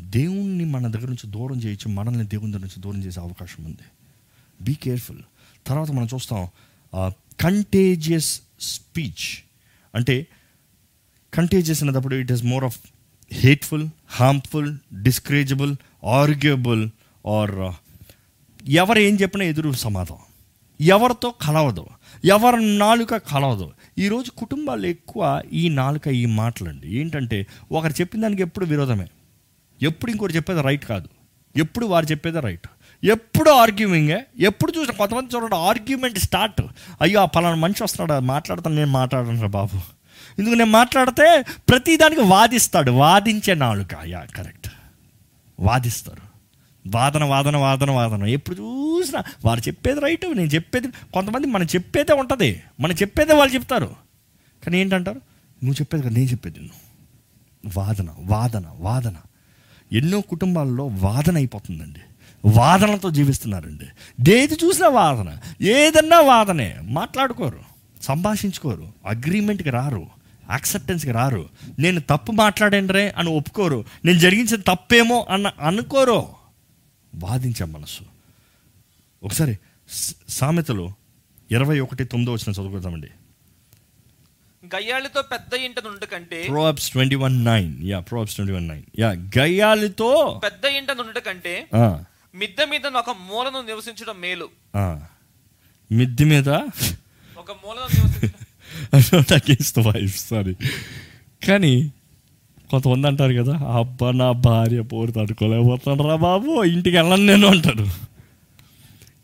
దేవుణ్ణి 0.00 0.64
మన 0.64 0.86
దగ్గర 0.86 1.06
నుంచి 1.06 1.30
దూరం 1.30 1.56
చేయొచ్చు 1.56 1.88
మనల్ని 1.88 2.26
దేవుని 2.26 2.52
దగ్గర 2.52 2.62
నుంచి 2.62 2.80
దూరం 2.80 3.04
చేసే 3.04 3.20
అవకాశం 3.20 3.64
ఉంది. 3.64 3.82
బీ 4.62 4.74
కేర్ఫుల్ 4.74 5.18
తర్వాత 5.66 5.90
మనం 5.90 6.08
చూస్తాం 6.14 6.48
కంటేజియస్ 7.40 8.42
స్పీచ్ 8.60 9.44
అంటే 9.94 10.26
కంటేజియస్ 11.34 11.82
అన్నప్పుడు 11.82 12.14
it 12.14 12.32
is 12.32 12.44
more 12.44 12.64
of 12.64 12.78
hateful 13.32 13.88
harmful 14.06 14.76
discourageable 15.02 15.76
arguable 16.06 16.90
or 17.28 17.74
ఎవరు 18.68 18.98
ఏం 18.98 19.14
చెప్పినా 19.14 19.44
ఎదురు 19.44 19.72
సమాధానం. 19.72 20.22
ఎవరితో 20.80 21.30
కలవదు. 21.30 21.86
ఎవరి 22.24 22.78
నాలుక 22.78 23.16
కలవదు. 23.16 23.70
ఈరోజు 23.98 24.30
కుటుంబాలు 24.30 24.86
ఎక్కువ 24.86 25.42
ఈ 25.52 25.68
నాలుక 25.68 26.08
ఈ 26.08 26.26
మాటలండి. 26.26 26.96
ఏంటంటే 26.96 27.46
ఒకరు 27.72 27.92
చెప్పిన 27.92 28.22
దానికి 28.22 28.42
ఎప్పుడు 28.42 28.66
విరోధమే. 28.66 29.06
ఎప్పుడు 29.82 30.10
ఇంకోటి 30.10 30.36
చెప్పేది 30.36 30.62
రైట్ 30.62 30.84
కాదు. 30.84 31.08
ఎప్పుడు 31.56 31.86
వారు 31.86 32.06
చెప్పేదే 32.06 32.40
రైట్. 32.40 32.68
ఎప్పుడు 33.04 33.50
ఆర్గ్యూమింగే 33.50 34.26
ఎప్పుడు 34.38 34.72
చూసిన 34.78 34.92
కొంతమంది 34.92 35.36
చూడండి 35.36 35.56
ఆర్గ్యుమెంట్ 35.56 36.18
స్టార్ట్. 36.18 36.62
అయ్యో 37.02 37.20
ఆ 37.20 37.24
పలానా 37.24 37.54
మనిషి 37.54 37.84
వస్తున్నాడు 37.84 38.20
మాట్లాడతాను 38.20 38.76
నేను 38.76 38.90
మాట్లాడను 38.90 39.48
బాబు. 39.48 39.80
ఎందుకు 40.38 40.54
నేను 40.54 40.70
మాట్లాడితే 40.70 41.44
ప్రతిదానికి 41.68 42.20
వాదిస్తాడు. 42.20 42.90
వాదించే 42.90 43.54
నాలుక. 43.54 43.88
Yeah 44.06 44.24
correct. 44.24 44.68
వాదిస్తారు. 45.60 46.27
వాదన 46.94 47.24
వాదన 47.24 47.56
వాదన 47.56 47.90
వాదన. 47.90 48.26
ఎప్పుడు 48.26 48.56
చూసినా 48.56 49.24
వారు 49.44 49.60
చెప్పేది 49.60 50.00
రైట్ 50.00 50.24
నేను 50.24 50.48
చెప్పేది 50.48 50.88
కొంతమంది 51.14 51.46
మనం 51.46 51.64
చెప్పేదే 51.64 52.12
ఉంటుంది. 52.12 52.62
మనం 52.80 52.94
చెప్పేదే 52.94 53.34
వాళ్ళు 53.34 53.54
చెప్తారు. 53.54 53.96
కానీ 54.64 54.78
ఏంటంటారు? 54.78 55.20
నువ్వు 55.64 55.74
చెప్పేది 55.74 56.02
కదా 56.02 56.12
నేను 56.12 56.28
చెప్పేది 56.28 56.60
నువ్వు 56.60 56.88
వాదన 57.80 58.06
వాదన 58.18 58.64
వాదన. 58.78 59.14
ఎన్నో 59.92 60.20
కుటుంబాల్లో 60.20 60.86
వాదన 60.86 61.36
అయిపోతుందండి. 61.36 62.00
వాదనలతో 62.44 63.10
జీవిస్తున్నారండి. 63.10 64.32
ఏది 64.32 64.54
చూసినా 64.54 64.88
వాదన. 64.88 65.36
ఏదన్నా 65.60 66.20
వాదనే. 66.20 66.76
మాట్లాడుకోరు. 66.82 67.58
సంభాషించుకోరు. 68.02 68.88
అగ్రిమెంట్కి 69.06 69.70
రారు. 69.70 70.06
యాక్సెప్టెన్స్కి 70.50 71.12
రారు. 71.12 71.48
నేను 71.78 72.00
తప్పు 72.00 72.32
మాట్లాడండ్రే 72.32 73.14
అని 73.16 73.36
ఒప్పుకోరు. 73.36 73.84
నేను 74.04 74.18
జరిగించిన 74.18 74.60
తప్పేమో 74.60 75.26
అన్న 75.30 75.50
అనుకోరు. 75.60 76.37
వాదించే 77.14 77.66
మనసు 77.66 78.04
ఒకసారి 79.22 79.58
సామెతలు 80.28 80.92
ఇరవై 81.50 81.80
ఒకటి 81.80 82.04
తొమ్మిదో 82.04 82.32
వచ్చిన 82.32 82.52
చదువుకుందామండి. 82.52 83.10
గయ్యాళితో 84.66 85.22
పెద్ద 85.22 85.54
ఇంట 85.54 85.78
నుండి 85.80 86.06
కంటే 86.06 86.46
Proverbs 86.48 86.90
twenty 86.90 87.14
one 87.14 87.44
nine. 87.44 87.88
Yeah 87.88 88.00
Proverbs 88.00 88.34
twenty 88.34 88.52
one 88.52 88.68
nine. 88.68 88.82
Yeah 88.98 89.10
గయ్యాలితో 89.10 90.40
పెద్ద 90.44 90.64
ఇంట 90.64 90.90
నుండి 90.90 91.20
కంటే 91.20 91.68
మిద్దె 92.34 92.64
మీద 92.64 92.86
ఒక 92.86 93.10
మూలను 93.10 93.62
నివసించడం 93.62 94.20
మేలు. 94.20 94.48
మిద్ది 95.92 96.24
మీద? 96.24 96.48
ఒక 97.38 97.52
మూలను 97.52 98.06
నివసించడం 98.94 100.06
సారీ 100.10 100.56
కానీ 101.48 101.92
కొంతమంది 102.70 103.06
అంటారు 103.06 103.34
కదా 103.42 103.54
అబ్బా 103.78 104.10
నా 104.10 104.32
భార్య 104.46 104.80
పోరు 104.82 105.10
తట్టుకోలేకపోతాను 105.10 106.08
రా 106.08 106.16
బాబు 106.16 106.50
ఇంటికి 106.64 106.96
వెళ్ళను 106.96 107.24
నేను 107.26 107.46
అంటారు. 107.46 107.86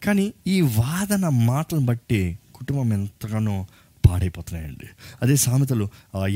కానీ 0.05 0.33
ఈ 0.47 0.61
వాదన 0.61 1.29
మాటలను 1.29 1.87
బట్టి 1.87 2.21
కుటుంబం 2.55 2.93
ఎంతగానో 2.93 3.57
పాడైపోతున్నాయండి. 4.05 4.89
అదే 5.23 5.37
సామెతలు 5.37 5.87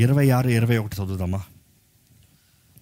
ఇరవై 0.05 0.31
ఆరు 0.31 0.49
ఇరవై 0.49 0.77
ఒకటి 0.77 0.97
చదువుదామా? 0.97 1.41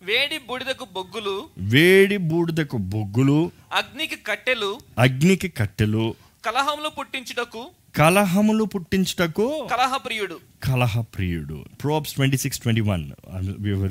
వేడి 0.03 0.39
బూడిదకు 0.49 0.87
బొగ్గులు 0.95 1.37
వేడి 1.59 2.16
బూడిదకు 2.31 2.77
బొగ్గులు 2.77 3.39
అగ్నికి 3.74 4.18
కట్టెలు 4.27 4.70
అగ్నికి 4.99 5.49
కట్టెలు 5.49 6.05
కలహములు 6.45 6.89
పుట్టించుటకు 6.89 7.62
కలహములు 7.97 8.64
పుట్టించుటకు 8.64 9.68
కలహప్రియుడు. 9.70 10.40
కలహ 10.64 11.01
ప్రియుడు 11.01 11.64
Proverbs 11.82 12.14
twenty 12.14 12.36
six 12.36 12.61
twenty 12.61 12.80
one 12.80 13.05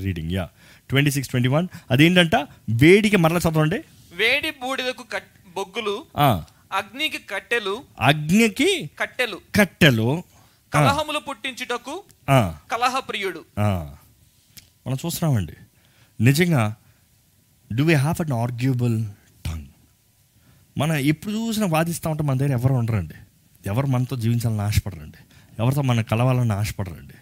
reading 0.04 0.32
yeah 0.32 0.50
twenty 0.90 1.12
six 1.12 1.30
twenty 1.30 1.50
one 1.50 1.68
అదేంటంట? 1.92 2.36
వేడికి 2.70 3.18
మరల 3.18 3.38
చదవండి. 3.38 3.80
వేడి 4.16 4.52
బూడిదకు 4.52 5.04
బొగ్గులు 5.56 6.06
అగ్నికి 6.18 7.18
కట్టెలు 7.18 7.84
అగ్నికి 8.00 8.90
కట్టెలు. 9.00 9.40
కట్టెలు. 9.56 10.24
కలహములు 10.74 11.20
పుట్టించుటకు 11.20 12.04
కలహప్రియుడు. 12.72 13.46
మనం 13.60 14.98
చూస్తున్నామండి. 15.06 15.54
నిజంగా 16.22 16.76
do 17.74 17.84
we 17.84 17.94
have 17.94 18.22
an 18.22 18.34
arguable 18.34 19.06
tongue 19.46 19.68
మనం 20.78 20.96
ఎప్పుడు 20.96 21.34
చూసినా 21.34 21.68
వాదిస్తూ 21.68 22.10
ఉంటే 22.10 22.24
మన 22.24 22.38
దగ్గర 22.38 22.52
ఎవరు 22.52 22.74
ఉండరండి. 22.74 23.14
ఎవరు 23.66 23.88
మనతో 23.88 24.16
జీవించాలని 24.16 24.62
ఆశపడరండి. 24.62 25.18
ఎవరితో 25.60 25.82
మనం 25.82 26.04
కలవాలని 26.04 26.54
ఆశపడరండి. 26.54 27.14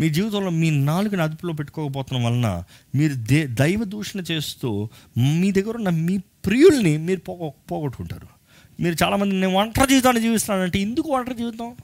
మీ 0.00 0.10
జీవితంలో 0.10 0.50
మీ 0.50 0.70
నాలుగుని 0.70 1.22
అదుపులో 1.22 1.52
పెట్టుకోకపోవడం 1.52 2.24
వలన 2.24 2.62
మీరు 2.94 3.14
దే 3.14 3.46
దైవ 3.46 3.84
దూషణ 3.84 4.20
చేస్తూ 4.20 4.88
మీ 5.18 5.52
దగ్గర 5.52 5.76
ఉన్న 5.76 5.88
మీ 5.88 6.18
ప్రియుల్ని 6.18 6.96
మీరు 6.96 7.20
పోగొ 7.20 7.52
పోగొట్టుకుంటారు. 7.70 8.26
మీరు 8.82 8.96
చాలామంది 9.02 9.34
నేను 9.34 9.54
ఒంటరి 9.54 9.86
జీవితాన్ని 9.86 10.22
జీవిస్తానంటే 10.22 10.78
ఎందుకు 10.78 11.08
ఒంటరి 11.08 11.34
జీవితం? 11.34 11.74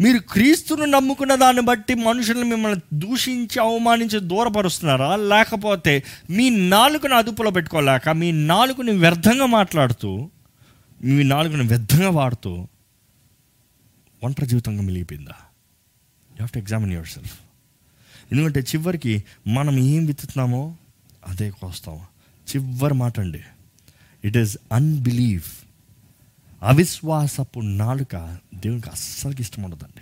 మీరు 0.00 0.18
క్రీస్తును 0.18 0.84
నమ్ముకున్న 0.84 1.34
దాన్ని 1.34 1.62
బట్టి 1.62 1.94
మనుషులను 1.94 2.44
మిమ్మల్ని 2.44 2.80
దూషించి 2.94 3.60
అవమానించి 3.60 4.20
దూరపరుస్తున్నారా? 4.20 5.16
లేకపోతే 5.16 6.04
మీ 6.30 6.50
నాలుగుని 6.50 7.14
అదుపులో 7.14 7.50
పెట్టుకోలేక 7.50 8.08
మీ 8.08 8.32
నాలుగుని 8.32 8.90
వ్యర్థంగా 8.92 9.46
మాట్లాడుతూ 9.46 10.30
మీ 11.04 11.22
నాలుగుని 11.22 11.62
వ్యర్థంగా 11.62 12.10
వాడుతూ 12.10 12.68
ఒంటరి 14.22 14.46
జీవితంగా 14.46 14.82
మిలిగిపోయిందా 14.82 15.30
you 15.30 16.34
have 16.34 16.48
to 16.48 16.58
examine 16.58 16.92
yourself 17.06 17.38
ఎందుకంటే 18.32 18.60
చివరికి 18.60 19.24
మనం 19.46 19.78
ఏం 19.78 20.06
విత్తుతున్నామో 20.06 20.76
అదే 21.26 21.50
కోస్తాము 21.50 22.06
చివరి 22.56 22.94
మాట 22.94 23.20
అండి. 23.20 23.42
ఇట్ 24.24 24.36
ఈస్ 24.36 24.58
అన్బిలీవ్ 24.72 25.42
అవిశ్వాసపు 26.62 27.60
నాలుక 27.60 28.38
దేవునికి 28.54 28.90
అస్సలకి 28.90 29.42
ఇష్టం 29.42 29.62
ఉండదండి. 29.62 30.00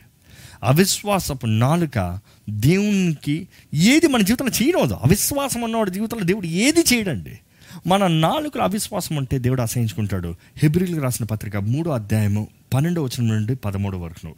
అవిశ్వాసపు 0.62 1.47
నాలుక 1.47 2.21
దేవునికి 2.51 3.49
ఏది 3.75 4.07
మన 4.07 4.21
జీవితంలో 4.21 4.53
చేయడం 4.62 4.95
అవిశ్వాసం 4.95 5.61
ఉన్నవాడి 5.61 5.91
జీవితంలో 5.91 6.25
దేవుడు 6.25 6.47
ఏది 6.47 6.81
చేయడండి? 6.81 7.39
మన 7.87 8.07
నాలుకలో 8.07 8.62
అవిశ్వాసం 8.62 9.18
అంటే 9.18 9.39
దేవుడు 9.39 9.62
అసహించుకుంటాడు 9.62 10.35
హెబ్రిల్కి 10.57 11.01
రాసిన 11.01 11.27
పత్రిక 11.27 11.57
మూడో 11.57 11.91
అధ్యాయము 11.91 12.49
పన్నెండో 12.74 13.03
వచనం 13.03 13.29
నుండి 13.29 13.55
పదమూడో 13.55 13.99
వరకు. 13.99 14.35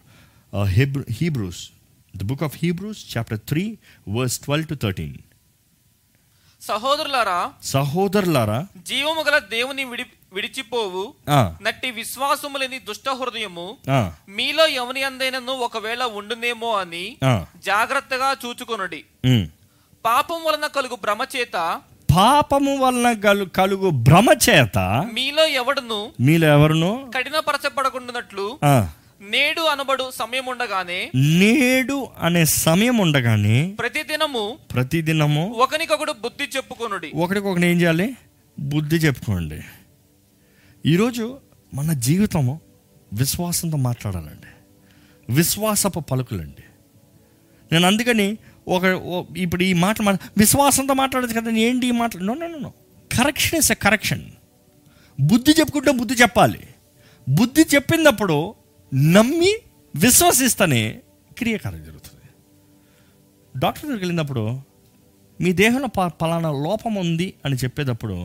Hebrew 0.65 1.05
Hebrews 1.11 1.69
the 2.17 2.23
book 2.23 2.43
of 2.43 2.57
Hebrews 2.63 3.17
chapter 3.17 3.39
three 3.49 3.79
verse 4.09 4.39
twelve 4.39 4.69
to 4.69 4.75
thirteen 4.75 5.15
సహోదరులారా 6.63 7.53
సహోదరులారా 7.63 8.67
జీవము 8.77 9.23
గల 9.23 9.39
దేవుని 9.39 9.85
విడి 9.85 10.05
విడిచిపోవు 10.33 11.15
నట్టి 11.63 11.91
విశ్వాసము 11.91 12.59
లేని 12.59 12.79
దుష్ట 12.79 13.09
హృదయము 13.09 13.77
మీలో 14.29 14.67
ఎవని 14.67 15.03
అందైనను 15.03 15.53
ఒకవేళ 15.53 16.03
ఉండునేమో 16.03 16.73
అని 16.77 17.17
జాగ్రత్తగా 17.65 18.37
చూచుకొనుడి. 18.47 19.05
పాపం 20.05 20.45
వలన 20.45 20.67
కలుగు 20.67 20.97
భ్రమ 20.97 21.19
చేత 21.37 21.57
పాపము 22.19 22.77
వలన 22.77 23.13
కలు 23.13 23.45
కలుగు 23.45 23.91
భ్రమ 23.91 24.27
చేత 24.51 24.79
మీలో 25.15 25.47
ఎవడును? 25.47 26.13
మీలో 26.21 26.49
ఎవరును? 26.49 27.11
కఠినపరచబడకుండానట్లు 27.17 28.59
ఆ, 28.65 28.89
నేడు 29.31 29.61
అనబడు 29.61 30.11
సమయం 30.15 30.47
ఉండగానే 30.47 31.11
నేడు 31.15 32.09
అనే 32.21 32.45
సమయం 32.45 32.99
ఉండగానే 32.99 33.77
ప్రతిదినము 33.79 34.59
ప్రతిదినము 34.75 35.53
ఒకనికొకడు 35.53 36.13
బుద్ధి 36.13 36.45
చెప్పుకొనుడి. 36.57 37.13
ఒకరికొకరు 37.15 37.65
ఏం 37.65 37.81
చేయాలి? 37.81 38.17
బుద్ధి 38.61 38.97
చెప్పుకోండి. 38.97 39.61
ఈరోజు 40.87 41.39
మన 41.75 41.93
జీవితము 41.93 42.61
విశ్వాసంతో 43.13 43.77
మాట్లాడాలండి. 43.77 44.51
విశ్వాసపు 45.33 46.01
పలుకులండి. 46.01 46.65
నేను 47.73 47.87
అందుకని 47.87 48.39
ఒక 48.69 48.85
ఓ- 49.07 49.35
ఇప్పుడు 49.37 49.63
ఈ 49.63 49.73
మాట 49.73 50.03
మా 50.03 50.13
విశ్వాసంతో 50.37 50.95
మాట్లాడదు 50.95 51.33
కదా 51.33 51.51
ఏంటి 51.59 51.87
ఈ 51.87 51.91
మాట 51.93 52.17
no 52.17 52.35
no 52.35 52.59
no 52.59 52.73
correction 53.11 53.59
is 53.59 53.73
a 53.73 53.75
correction 53.75 54.25
బుద్ధి 55.19 55.53
చెప్పుకుంటే 55.53 55.91
బుద్ధి 55.91 56.15
చెప్పాలి. 56.15 56.61
బుద్ధి 57.29 57.67
చెప్పినప్పుడు 57.75 58.55
నమ్మి 58.95 59.53
విశ్వసిస్తేనే 59.97 61.01
క్రియకారం 61.39 61.85
జరుగుతుంది. 61.85 62.27
డాక్టర్ 63.57 63.83
దగ్గరికి 63.83 64.05
వెళ్ళినప్పుడు 64.05 64.45
మీ 65.41 65.53
దేహంలో 65.53 65.87
ప 65.89 66.07
పలానా 66.21 66.51
లోపం 66.51 66.95
ఉంది 66.95 67.35
అని 67.45 67.57
చెప్పేటప్పుడు 67.57 68.17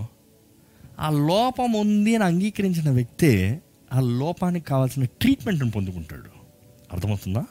ఆ 1.00 1.10
లోపం 1.10 1.74
ఉంది 1.74 2.16
అని 2.16 2.24
అంగీకరించిన 2.24 2.90
వ్యక్తే 2.90 3.62
ఆ 3.94 4.00
లోపానికి 4.00 4.66
కావాల్సిన 4.66 5.06
ట్రీట్మెంట్ను 5.22 5.72
పొందుకుంటాడు. 5.72 6.30
అర్థమవుతుందా? 6.92 7.44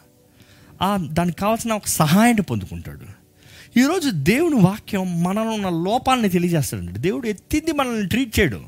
దానికి 0.96 1.36
కావాల్సిన 1.38 1.72
ఒక 1.72 1.86
సహాయాన్ని 1.86 2.42
పొందుకుంటాడు. 2.42 3.22
ఈరోజు 3.78 4.10
దేవుని 4.10 4.56
వాక్యం 4.56 5.22
మనలో 5.22 5.50
ఉన్న 5.50 5.68
లోపాలని 5.68 6.28
తెలియజేస్తాడండి. 6.28 6.98
దేవుడు 6.98 7.26
ఎత్తింది 7.26 7.72
మనల్ని 7.72 8.08
ట్రీట్ 8.08 8.40
చేయడు. 8.40 8.64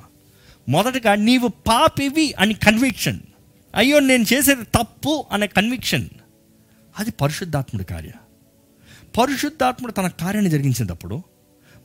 మొదటగా 0.68 1.14
నీవు 1.14 1.48
పాపివి 1.48 2.32
అని 2.32 2.54
కన్విక్షన్ 2.54 3.20
అయ్యో 3.74 4.00
నేను 4.00 4.24
చేసేది 4.34 4.62
తప్పు 4.62 5.24
అనే 5.32 5.46
కన్విక్షన్ 5.46 6.08
అది 6.98 7.10
పరిశుద్ధాత్ముడి 7.10 7.84
కార్య. 7.84 8.10
పరిశుద్ధాత్ముడు 9.18 9.92
తన 9.92 10.08
కార్యాన్ని 10.08 10.50
జరిగించేటప్పుడు 10.50 11.22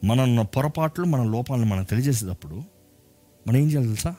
మనంన్న 0.04 0.42
పొరపాట్లు 0.42 1.06
మన 1.06 1.24
లోపాలను 1.24 1.66
మనం 1.66 1.84
తెలియజేసేటప్పుడు 1.84 2.64
మనం 3.48 3.58
ఏం 3.58 3.68
చేయాలి 3.68 3.86
తెలుసా? 3.86 4.16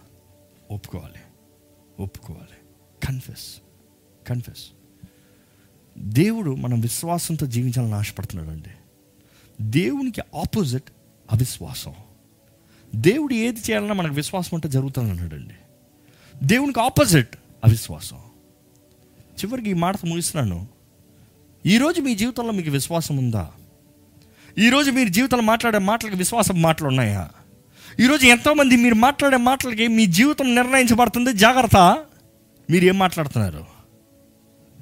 ఒప్పుకోవాలి. 0.71 1.21
ఒప్పుకోవాలి. 2.03 2.57
కన్ఫెస్ 3.07 3.63
కన్ఫెస్ 4.29 4.80
దేవుడు 6.01 6.55
మనం 6.55 6.81
విశ్వాసంతో 6.81 7.47
జీవించాలని 7.47 7.95
ఆశపడుతున్నాడు 7.95 8.51
అండి 8.51 8.71
దేవునికి 9.63 10.21
ఆపోజిట్ 10.21 10.85
అవిశ్వాసం. 11.33 11.95
దేవుడు 12.95 13.35
ఏది 13.35 13.61
చేయాలన్నా 13.61 13.95
మనకు 13.95 14.15
విశ్వాసం 14.15 14.51
ఉంటే 14.55 14.69
జరుగుతుంది 14.69 15.11
అన్నాడండి. 15.11 15.55
దేవునికి 16.47 16.81
ఆపోజిట్ 16.81 17.37
అవిశ్వాసం. 17.67 18.17
చివరికి 19.21 19.71
ఈ 19.71 19.73
మాట 19.73 19.97
ముగిస్తున్నాను. 20.05 20.69
ఈరోజు 21.67 22.01
మీ 22.01 22.15
జీవితంలో 22.15 22.51
మీకు 22.51 22.71
విశ్వాసం 22.71 23.17
ఉందా? 23.17 23.51
ఈరోజు 24.59 24.91
మీరు 24.91 25.09
జీవితంలో 25.09 25.43
మాట్లాడే 25.43 25.79
మాటలకు 25.79 26.17
విశ్వాసం 26.17 26.63
మాటలు 26.63 26.89
ఉన్నాయా? 26.89 27.31
ఈరోజు 28.01 28.27
ఎంతోమంది 28.27 28.77
మీరు 28.77 28.95
మాట్లాడే 28.95 29.37
మాటలకి 29.37 29.89
మీ 29.89 30.07
జీవితం 30.07 30.55
నిర్ణయించబడుతుంది. 30.55 31.33
జాగ్రత్త. 31.33 32.07
మీరు 32.71 32.85
ఏం 32.85 32.99
మాట్లాడుతున్నారు? 32.99 33.67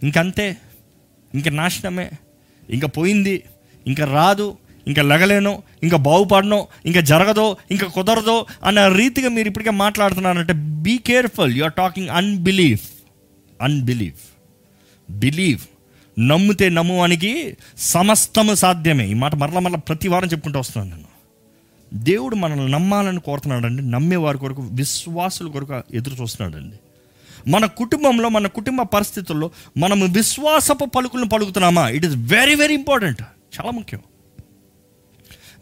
ఇంకంతే. 0.03 0.57
ఇంక 1.35 1.49
నాశనమే 1.49 2.11
ఇంకా 2.71 2.87
పోయింది 2.87 3.43
ఇంకా 3.87 4.05
రాదు 4.05 4.59
ఇంకా 4.87 5.03
లెగలేను 5.03 5.63
ఇంకా 5.83 5.97
బాగుపడను 5.97 6.67
ఇంకా 6.87 7.01
జరగదో 7.01 7.57
ఇంకా 7.71 7.87
కుదరదో 7.87 8.47
అన్న 8.65 8.89
రీతిగా 8.89 9.29
మీరు 9.29 9.49
ఇప్పటికే 9.49 9.71
మాట్లాడుతున్నారంటే 9.71 10.53
be 10.53 10.99
careful 10.99 11.57
you 11.57 11.65
are 11.65 11.73
talking 11.73 12.09
unbelief 12.09 12.89
unbelief 13.63 14.25
believe 15.11 15.61
నమ్మితే 16.21 16.69
నమ్మువానికి 16.69 17.57
సమస్తము 17.79 18.55
సాధ్యమే. 18.55 19.07
ఈ 19.07 19.15
మాట 19.15 19.35
మరల 19.35 19.59
మరల 19.59 19.77
ప్రతి 19.77 20.09
వారం 20.09 20.29
చెప్పుకుంటూ 20.29 20.59
వస్తున్నాను 20.59 20.97
నేను. 20.97 21.09
దేవుడు 21.95 22.35
మనల్ని 22.35 22.73
నమ్మాలని 22.73 23.21
కోరుతున్నాడండి 23.21 23.91
నమ్మే 23.91 24.17
వారి 24.17 24.39
కొరకు 24.39 24.63
విశ్వాసుల 24.63 25.49
కొరకు 25.49 25.83
ఎదురు 25.95 26.15
చూస్తున్నాడండి. 26.15 26.77
మన 27.47 27.67
కుటుంబంలో 27.67 28.29
మన 28.29 28.47
కుటుంబ 28.47 28.83
పరిస్థితుల్లో 28.83 29.51
మనము 29.77 30.07
విశ్వాసపు 30.07 30.85
పలుకులను 30.85 31.29
పలుకుతున్నామా? 31.29 31.89
It 31.89 32.07
is 32.07 32.17
very 32.17 32.55
very 32.55 32.75
important 32.75 33.23
చాలా 33.23 33.71
ముఖ్యం. 33.71 34.01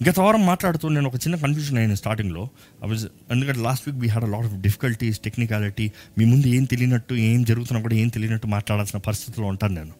గత 0.08 0.20
వారం 0.20 0.46
మాట్లాడుతూ 0.46 0.88
నేను 0.88 1.06
ఒక 1.06 1.14
చిన్న 1.14 1.36
కన్ఫ్యూజన్ 1.36 1.76
అయ్యాను 1.76 1.94
స్టార్టింగ్లో 1.94 2.48
వాజ్ 2.82 3.06
ఎందుకంటే 3.30 3.60
last 3.60 3.88
week 3.88 3.98
we 3.98 4.08
had 4.08 4.24
a 4.24 4.28
lot 4.28 4.46
of 4.46 4.54
difficulties 4.54 5.18
technicality 5.18 5.92
మీ 6.18 6.24
ముందు 6.24 6.46
ఏం 6.46 6.64
తెలియనట్టు 6.64 7.14
ఏం 7.14 7.44
జరుగుతున్నా 7.44 7.82
కూడా 7.82 7.94
ఏం 7.94 8.08
తెలియనట్టు 8.08 8.46
మాట్లాడాల్సిన 8.46 8.98
పరిస్థితిలో 8.98 9.46
ఉంటాను 9.46 9.74
నేను. 9.74 9.92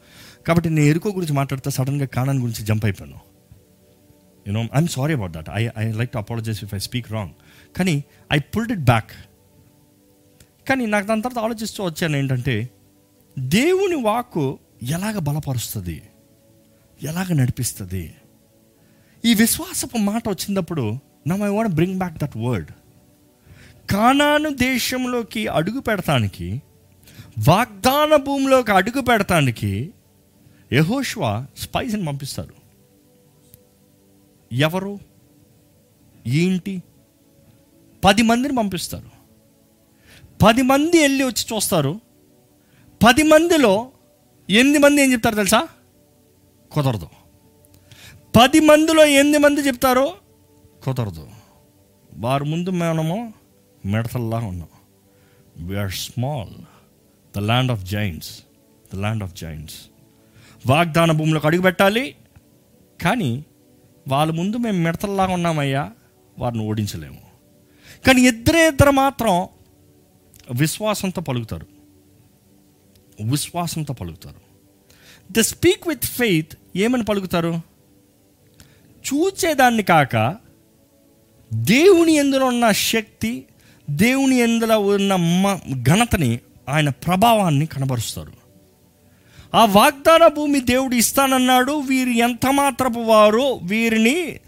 కాబట్టి 0.47 0.71
నేను 0.71 0.89
ఎరుకో 0.89 1.11
గురించి 1.11 1.33
మాట్లాడితే 1.33 1.71
సడన్గా 1.71 2.07
కాణాన్ 2.07 2.39
గురించి 2.39 2.65
జంప్ 2.65 2.85
అయిపోయాను. 2.85 3.21
You know 4.49 4.61
I'm 4.61 4.89
sorry 4.89 5.15
about 5.15 5.33
that 5.33 5.47
I 5.55 5.69
I 5.79 5.93
like 5.93 6.11
to 6.11 6.19
apologize 6.19 6.65
if 6.65 6.75
I 6.75 6.79
speak 6.79 7.13
wrong 7.13 7.31
కానీ 7.77 8.05
ఐ 8.33 8.39
పుల్డ్ 8.39 8.73
ఇట్ 8.73 8.81
బ్యాక్ 8.81 9.11
కానీ 10.69 10.87
నాకు 10.87 11.07
దాని 11.07 11.23
తర్వాత 11.23 11.45
ఆలోచిస్తూ 11.45 11.85
వచ్చాను 11.85 12.17
ఏంటంటే 12.17 12.71
దేవుని 13.39 13.95
వాక్కు 13.95 14.59
ఎలాగ 14.83 15.19
బలపరుస్తుంది? 15.19 16.03
ఎలాగ 17.03 17.33
నడిపిస్తుంది? 17.33 18.15
ఈ 19.25 19.35
విశ్వాసపు 19.35 19.99
మాట 19.99 20.29
వచ్చినప్పుడు 20.29 20.99
నా 21.27 21.37
I 21.37 21.49
want 21.49 21.75
bring 21.75 21.99
back 21.99 22.19
that 22.19 22.37
word 22.37 22.71
Canaan 23.91 24.49
దేశంలోకి 24.49 25.47
అడుగు 25.47 25.81
పెడతానికి 25.81 26.63
వాగ్దాన 27.49 28.17
భూమిలోకి 28.17 28.73
అడుగు 28.73 29.01
పెడతానికి 29.01 29.95
యహోష్వా 30.73 31.47
స్పైస్ని 31.59 32.05
పంపిస్తారు. 32.05 32.55
ఎవరు? 34.53 34.99
ఏంటి? 36.27 36.83
పది 38.05 38.23
మందిని 38.23 38.57
పంపిస్తారు. 38.57 39.16
పది 40.43 40.63
మంది 40.63 41.03
వెళ్ళి 41.03 41.25
వచ్చి 41.25 41.55
చూస్తారు. 41.55 42.01
పది 43.07 43.23
మందిలో 43.23 43.91
ఎనిమిది 44.51 44.79
మంది 44.79 45.03
ఏం 45.03 45.13
చెప్తారు 45.13 45.35
తెలుసా? 45.35 45.69
కుదరదు. 46.73 47.09
పది 48.37 48.61
మందిలో 48.61 49.07
ఎనిమిది 49.07 49.39
మంది 49.39 49.61
చెప్తారు 49.61 50.15
కుదరదు. 50.85 51.29
వారి 52.15 52.45
ముందు 52.45 52.71
మనము 52.71 53.35
మిడతల్లా 53.87 54.37
ఉన్నాం. 54.39 54.69
We are 55.57 55.93
small 55.93 56.55
the 57.37 57.39
land 57.39 57.73
of 57.73 57.85
giants 57.85 58.41
the 58.95 58.97
land 58.97 59.23
of 59.23 59.35
giants 59.35 59.77
వాగ్దాన 60.67 61.13
భూమిలోకి 61.13 61.47
అడుగు 61.47 61.63
పెట్టాలి. 61.63 62.15
కానీ 63.03 63.45
వాళ్ళ 64.09 64.33
ముందు 64.33 64.57
మేము 64.57 64.79
మిడతల్లాగా 64.79 65.33
ఉన్నామయ్యా 65.33 65.93
వారిని 66.39 66.63
ఓడించలేము. 66.63 67.21
కానీ 68.07 68.21
ఇద్దరే 68.21 68.69
ఇద్దరు 68.69 68.91
మాత్రం 68.91 69.49
విశ్వాసంతో 70.53 71.23
పలుకుతారు. 71.23 71.67
విశ్వాసంతో 73.25 73.95
పలుకుతారు. 73.95 74.37
ద 75.33 75.41
స్పీక్ 75.41 75.89
విత్ 75.89 76.05
ఫెయిత్ 76.05 76.59
ఏమని 76.77 77.05
పలుకుతారు? 77.05 77.61
చూచేదాన్ని 78.97 79.83
కాక 79.83 80.37
దేవుని 81.55 82.13
ఎందులో 82.13 82.47
ఉన్న 82.47 82.73
శక్తి 82.73 83.45
దేవుని 83.91 84.37
ఎందులో 84.37 84.81
ఉన్న 84.81 85.17
మ- 85.17 85.83
ఘనతని 85.83 86.39
ఆయన 86.69 86.89
ప్రభావాన్ని 86.89 87.67
కనబరుస్తారు. 87.67 88.33
ఆ 89.55 89.65
వాగ్దాన 89.65 90.27
భూమి 90.27 90.61
దేవుడు 90.61 90.95
ఇస్తానన్నాడు 90.95 91.73
వీరు 91.73 92.11
ఎంత 92.11 92.47
మాత్రపు 92.47 92.99
వారు 92.99 93.61
వీరిని 93.63 94.41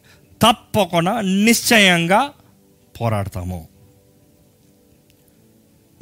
తప్పకుండా 0.43 1.21
నిశ్చయంగా 1.21 2.33
పోరాడతాము. 3.01 3.68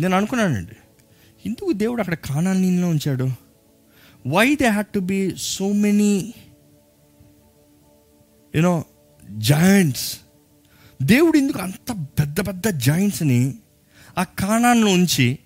నేను 0.00 0.16
అనుకున్నానండి. 0.16 0.76
ఎందుకు 1.46 1.72
దేవుడు 1.72 2.00
అక్కడ 2.00 2.14
కానానీలో 2.14 2.88
ఉంచాడు? 2.88 3.30
Why 4.26 4.54
they 4.54 4.66
had 4.68 4.86
to 4.86 4.98
be 4.98 5.34
so 5.38 5.72
many 5.72 6.34
you know 8.54 8.84
giants 9.30 10.20
దేవుడు 11.02 11.38
ఎందుకు 11.38 11.58
అంత 11.58 12.06
పెద్ద 12.18 12.48
పెద్ద 12.48 12.66
జాయింట్స్ని 12.66 13.54
ఆ 14.18 14.22
కాణాన్ని 14.22 14.92
ఉంచి 14.92 15.38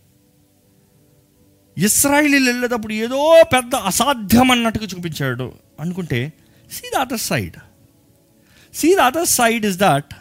ఇస్రాయిలీలు 1.79 2.51
వెళ్ళేటప్పుడు 2.51 2.93
ఏదో 2.93 3.43
పెద్ద 3.53 3.75
అసాధ్యం 3.75 4.51
అన్నట్టుగా 4.51 4.87
చూపించాడు? 4.87 5.53
అనుకుంటే 5.81 6.33
see 6.73 6.91
the 6.97 6.99
other 6.99 7.19
side 7.19 7.57
see 8.75 8.95
the 8.95 8.99
other 8.99 9.27
side 9.27 9.67
is 9.67 9.79
that 9.79 10.15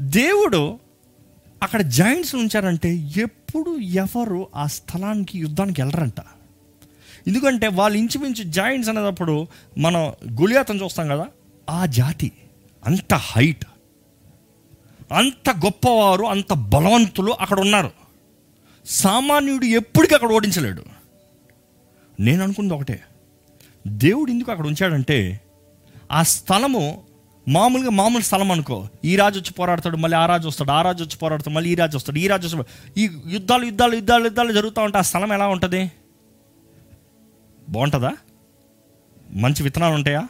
దేవుడు 0.00 0.78
అక్కడ 1.62 1.80
జాయింట్స్ 1.80 2.34
ఉంచారంటే 2.34 2.94
ఎప్పుడు 3.16 3.78
ఎవరు 3.78 4.48
ఆ 4.56 4.66
స్థలానికి 4.66 5.38
యుద్ధానికి 5.38 5.82
వెళ్ళరంట. 5.82 6.20
ఎందుకంటే 7.26 7.68
వాళ్ళు 7.68 7.98
ఇంచుమించు 7.98 8.42
జాయింట్స్ 8.42 8.90
అనేటప్పుడు 8.90 9.46
మనం 9.78 10.12
గుళియాతం 10.40 10.80
చూస్తాం 10.80 11.08
కదా 11.08 11.26
ఆ 11.70 11.86
జాతి 11.86 12.32
అంత 12.86 13.14
హైట్ 13.14 13.64
అంత 15.12 15.50
గొప్పవారు 15.50 16.24
అంత 16.24 16.52
బలవంతులు 16.52 17.32
అక్కడ 17.32 17.60
ఉన్నారు. 17.60 17.90
సామాన్యుడు 18.86 19.64
ఎప్పటికీ 19.64 20.14
అక్కడ 20.14 20.32
ఓడించలేడు. 20.32 20.84
నేను 22.20 22.42
అనుకుంది 22.42 22.74
ఒకటే 22.74 23.00
దేవుడు 23.86 24.30
ఎందుకు 24.30 24.50
అక్కడ 24.50 24.66
ఉంచాడంటే 24.66 25.40
ఆ 26.12 26.22
స్థలము 26.22 27.02
మామూలుగా 27.48 27.90
మామూలు 27.90 28.22
స్థలం 28.22 28.52
అనుకో. 28.52 28.88
ఈ 29.04 29.16
రాజు 29.16 29.38
వచ్చి 29.38 29.52
పోరాడతాడు 29.52 29.96
మళ్ళీ 29.96 30.18
ఆ 30.18 30.26
రాజు 30.26 30.48
వస్తాడు 30.48 30.70
ఆ 30.70 30.82
రాజు 30.82 31.04
వచ్చి 31.04 31.16
పోరాడతాడు 31.16 31.54
మళ్ళీ 31.54 31.70
ఈ 31.70 31.74
రాజు 31.74 31.96
వస్తాడు 31.96 32.18
ఈ 32.18 32.26
రాజు 32.26 32.46
వస్తాడు. 32.46 32.98
ఈ 32.98 33.10
యుద్ధాలు 33.26 33.64
యుద్ధాలు 33.64 33.94
యుద్ధాలు 33.94 34.24
యుద్ధాలు 34.24 34.52
జరుగుతూ 34.52 34.82
ఉంటే 34.82 34.98
ఆ 34.98 35.00
స్థలం 35.00 35.32
ఎలా 35.32 35.46
ఉంటుంది? 35.48 35.92
బాగుంటుందా? 37.68 38.12
మంచి 39.32 39.62
విత్తనాలు 39.62 39.94
ఉంటాయా? 39.94 40.28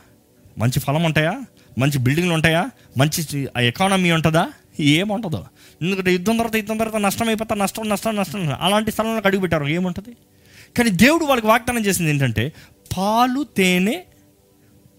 మంచి 0.58 0.80
ఫలం 0.80 1.02
ఉంటాయా? 1.02 1.40
మంచి 1.78 1.98
బిల్డింగ్లు 1.98 2.34
ఉంటాయా? 2.34 2.70
మంచి 2.98 3.48
ఎకానమీ 3.60 4.10
ఉంటుందా? 4.10 4.52
ఏముంటుందో 4.80 5.46
ఎందుకంటే 5.82 6.12
యుద్ధం 6.12 6.36
తర్వాత 6.36 6.56
యుద్ధం 6.56 6.76
తర్వాత 6.76 7.00
నష్టం 7.00 7.26
అయిపోతా 7.26 7.54
నష్టం 7.54 7.88
నష్టం 7.88 8.16
నష్టం. 8.16 8.56
అలాంటి 8.60 8.92
స్థలంలో 8.92 9.22
అడుగుపెట్టారు 9.26 9.66
ఏముంటుంది? 9.66 10.16
కానీ 10.78 10.90
దేవుడు 10.90 11.24
వాళ్ళకి 11.24 11.46
వాగ్దానం 11.46 11.86
చేసింది 11.86 12.10
ఏంటంటే 12.10 12.52
పాలు 12.96 13.46
తేనె 13.56 14.02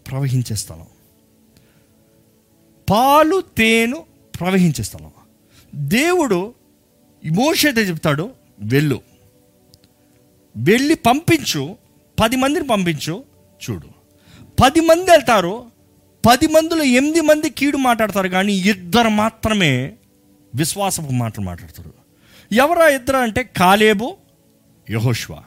ప్రవహించే 0.07 0.55
స్థలం. 0.55 0.86
పాలు 2.89 3.43
తేను 3.57 4.03
ప్రవహించే 4.39 4.84
స్థలం. 4.84 5.11
దేవుడు 5.75 6.53
మోషైతే 7.25 7.81
చెప్తాడు 7.81 8.31
వెళ్ళు. 8.59 9.01
వెళ్ళి 10.57 10.95
పంపించు 10.95 11.77
పది 12.19 12.36
మందిని 12.36 12.67
పంపించు 12.67 13.23
చూడు. 13.69 13.88
పది 14.61 14.79
మంది 14.79 15.11
వెళ్తారు 15.11 15.71
పది 16.25 16.47
మందిలో 16.47 16.84
ఎనిమిది 16.84 17.21
మంది 17.21 17.49
కీడు 17.49 17.77
మాట్లాడతారు 17.77 18.27
కానీ 18.27 18.53
ఇద్దరు 18.53 19.09
మాత్రమే 19.09 19.93
విశ్వాసపు 20.55 21.11
మాటలు 21.11 21.45
మాట్లాడతారు. 21.45 21.93
ఎవరా 22.51 22.88
ఇద్దరు 22.88 23.17
అంటే 23.17 23.43
కాలేబు 23.43 24.17
యహోష్వా. 24.89 25.43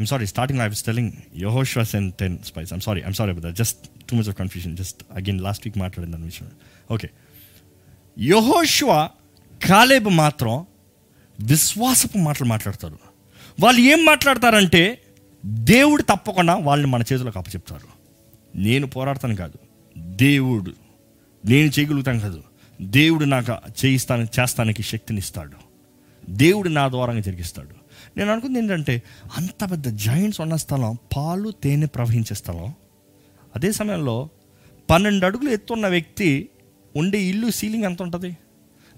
I'm 0.00 0.06
sorry 0.06 0.26
starting 0.26 0.60
I 0.60 0.66
was 0.66 0.82
telling 0.82 1.12
యహోష్వా 1.36 1.84
sent 1.84 2.12
ten 2.12 2.38
spies 2.38 2.72
I'm 2.72 2.82
sorry 2.82 3.02
I'm 3.02 3.14
sorry 3.14 3.32
about 3.32 3.56
just 3.56 3.88
too 4.10 4.16
much 4.16 4.28
of 4.28 4.36
confusion 4.36 4.76
just 4.76 5.02
again 5.14 5.40
last 5.40 5.66
week 5.66 5.78
మాట్లాడింది 5.78 6.16
దాని 6.16 6.24
విషయం 6.24 6.50
ఓకే 6.90 7.10
యహోష్వా 8.18 9.10
కాలేబు 9.66 10.08
మాత్రం 10.08 10.66
విశ్వాసపు 11.40 12.18
మాటలు 12.18 12.48
మాట్లాడతారు. 12.48 12.98
వాళ్ళు 13.60 13.80
ఏం 13.80 14.04
మాట్లాడతారంటే 14.04 15.02
దేవుడు 15.46 16.02
తప్పకుండా 16.02 16.54
వాళ్ళని 16.54 16.90
మన 16.90 17.00
చేతిలోకి 17.00 17.38
అప్పచెప్తారు 17.38 17.88
నేను 18.56 18.86
పోరాడతాను 18.86 19.36
కాదు. 19.36 19.58
దేవుడు. 19.98 20.74
నేను 21.44 21.70
చేయగలుగుతాను 21.78 22.20
కాదు. 22.20 22.42
దేవుడు 22.82 23.24
నాకు 23.24 23.52
చేయిస్తాను 23.86 24.28
చేస్తానికి 24.40 24.82
శక్తినిస్తాడు 24.82 25.56
దేవుడు 26.30 26.68
నా 26.68 26.88
ద్వారంగా 26.88 27.20
జరిగిస్తాడు. 27.20 27.79
నేను 28.16 28.30
అనుకుంది 28.32 28.58
ఏంటంటే 28.58 28.94
అంత 29.36 29.70
పెద్ద 29.70 29.88
జాయింట్స్ 30.04 30.40
ఉన్న 30.40 30.56
స్థలం 30.56 30.98
పాలు 31.16 31.48
తేనె 31.62 31.86
ప్రవహించే 31.86 32.34
స్థలం. 32.34 32.68
అదే 33.56 33.72
సమయంలో 33.72 34.16
పన్నెండు 34.90 35.26
అడుగులు 35.26 35.50
ఎత్తున్న 35.50 35.86
వ్యక్తి 35.86 36.48
ఉండే 36.96 37.18
ఇల్లు 37.22 37.48
సీలింగ్ 37.50 37.84
ఎంత 37.84 38.02
ఉంటుంది? 38.02 38.30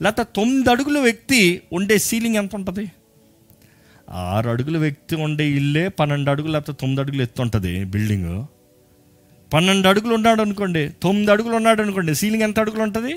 లేకపోతే 0.02 0.30
తొమ్మిది 0.36 0.70
అడుగుల 0.70 0.98
వ్యక్తి 0.98 1.40
ఉండే 1.72 1.98
సీలింగ్ 1.98 2.36
ఎంత 2.36 2.52
ఉంటుంది? 2.56 2.84
ఆరు 4.10 4.48
అడుగుల 4.48 4.76
వ్యక్తి 4.78 5.14
ఉండే 5.16 5.44
ఇల్లే 5.50 5.88
పన్నెండు 5.88 6.30
అడుగులు 6.30 6.52
లేకపోతే 6.52 6.78
తొమ్మిది 6.80 7.00
అడుగులు 7.00 7.22
ఎత్తు 7.22 7.42
ఉంటుంది 7.42 7.84
బిల్డింగ్ 7.84 8.32
పన్నెండు 9.52 9.88
అడుగులు 9.88 10.14
ఉన్నాడు 10.14 10.40
అనుకోండి 10.42 10.82
తొమ్మిది 11.02 11.30
అడుగులు 11.30 11.54
ఉన్నాడు 11.56 11.80
అనుకోండి 11.82 12.12
సీలింగ్ 12.14 12.42
ఎంత 12.42 12.58
అడుగులు 12.60 12.82
ఉంటుంది? 12.82 13.14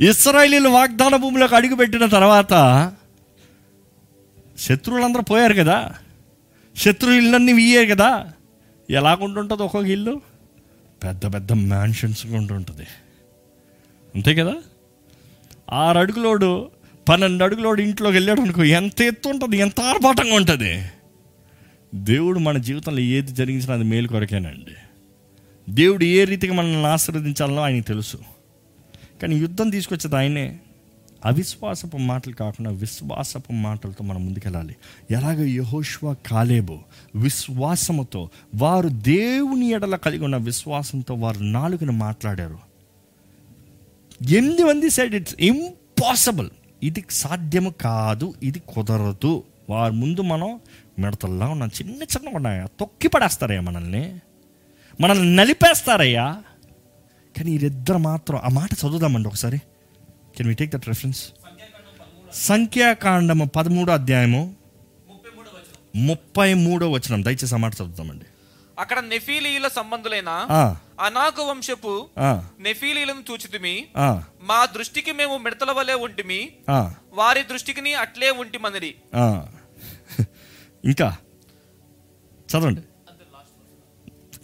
ఇస్రాయలీలు 0.00 0.68
వాగ్దాన 0.68 1.16
భూమిలోకి 1.16 1.54
అడుగు 1.54 1.74
పెట్టిన 1.74 2.06
తర్వాత 2.06 2.54
శత్రువులందరూ 4.58 5.22
పోయారు 5.22 5.54
కదా. 5.54 5.94
శత్రు 6.76 7.10
ఇళ్ళన్నీ 7.10 7.52
ఇయ్యే 7.52 7.86
కదా 7.86 8.32
ఎలాగుంటుంటుంది 8.90 9.62
ఒక్కొక్క 9.62 9.88
ఇల్లు? 9.88 10.20
పెద్ద 11.04 11.34
పెద్ద 11.34 11.52
మ్యాన్షన్స్ 11.52 12.26
ఉంటుంటుంది 12.26 12.86
అంతే 14.14 14.34
కదా? 14.34 14.54
ఆరు 15.70 15.98
అడుగులోడు 15.98 16.70
పన్నెండు 17.08 17.44
అడుగులోడు 17.44 17.80
ఇంట్లోకి 17.80 18.16
వెళ్ళాడు 18.16 18.40
అనుకో 18.40 18.64
ఎంత 18.64 19.02
ఎత్తు 19.02 19.28
ఉంటుంది 19.28 19.56
ఎంత 19.56 19.80
ఆర్భాటంగా 19.80 20.34
ఉంటుంది. 20.34 20.86
దేవుడు 21.94 22.38
మన 22.38 22.58
జీవితంలో 22.58 22.98
ఏది 22.98 23.32
జరిగించినా 23.32 23.74
అది 23.74 23.84
మేలు 23.84 24.08
కొరకేనండి. 24.08 24.74
దేవుడు 25.72 26.04
ఏ 26.04 26.24
రీతిగా 26.24 26.54
మనల్ని 26.54 26.86
ఆశీర్వదించాలో 26.86 27.62
ఆయనకి 27.62 27.86
తెలుసు. 27.86 28.18
కానీ 29.22 29.36
యుద్ధం 29.36 29.70
తీసుకొచ్చేది 29.70 30.16
ఆయనే. 30.16 30.58
అవిశ్వాసపు 31.24 31.96
మాటలు 31.96 32.34
కాకుండా 32.34 32.70
విశ్వాసపు 32.70 33.52
మాటలతో 33.52 34.04
మనం 34.04 34.24
ముందుకెళ్ళాలి. 34.24 34.76
ఎలాగ 35.10 35.44
యహోష్వా 35.44 36.16
కాలేబు 36.26 36.78
విశ్వాసముతో 37.14 38.30
వారు 38.54 38.88
దేవుని 38.88 39.70
ఎడల 39.70 39.96
కలిగి 39.96 40.24
ఉన్న 40.24 40.36
విశ్వాసంతో 40.36 41.14
వారు 41.14 41.38
నాలుగుని 41.38 41.92
మాట్లాడారు. 41.92 42.58
ఎనిమిది 44.28 44.64
మంది 44.64 44.90
సైడ్ 44.90 45.14
ఇట్స్ 45.14 45.34
ఇంపాసిబుల్ 45.40 46.50
ఇది 46.82 47.04
సాధ్యము 47.10 47.70
కాదు 47.70 48.34
ఇది 48.42 48.62
కుదరదు. 48.68 49.44
వారి 49.70 49.94
ముందు 49.94 50.20
మనం 50.20 50.60
మిడతల్లా 50.98 51.48
ఉన్నాం. 51.48 51.68
చిన్న 51.68 52.02
చిన్న 52.02 52.28
ఉన్నాయా? 52.34 52.66
తొక్కి 52.80 53.08
పడేస్తారయ్యా 53.08 53.60
మనల్ని. 53.60 54.18
మనల్ని 55.00 55.36
నలిపేస్తారయ్యా. 55.36 56.42
కానీ 57.36 57.50
వీరిద్దరు 57.50 57.98
మాత్రం 57.98 58.40
ఆ 58.44 58.48
మాట 58.48 58.72
చదువుదామండి 58.72 59.28
ఒకసారి. 59.28 59.60
Can 60.38 60.48
we 60.48 60.54
take 60.54 60.70
that 60.70 60.88
reference 60.88 61.20
సంఖ్యాకాండము 62.46 63.44
పదమూడో 63.56 63.92
అధ్యాయము 63.92 64.42
ముప్పై 65.96 66.54
మూడో 66.54 66.90
వచనం. 66.90 67.22
దయచేసి 67.22 67.54
ఆ 67.54 67.58
మాట 67.58 67.72
చదువుతామండి 67.74 68.26
అక్కడ 68.78 68.98
నెఫీలీయుల 69.04 69.68
సంబంధులైన 69.68 70.30
అనాకు 71.00 71.42
వంశపు 71.42 71.92
నెఫీలీలను 72.60 73.22
చూచితిమి. 73.30 73.74
మా 74.40 74.66
దృష్టికి 74.66 75.12
మేము 75.12 75.38
మిడతల 75.38 75.72
వలె 75.72 75.94
ఉంటిమి. 75.94 76.40
వారి 77.12 77.42
దృష్టికి 77.42 77.94
అట్లే 77.94 78.30
ఉంటిమనిరి 78.30 78.94
ఆ. 79.14 79.24
ఇంకా 80.84 81.08
చదవండి. 82.48 82.82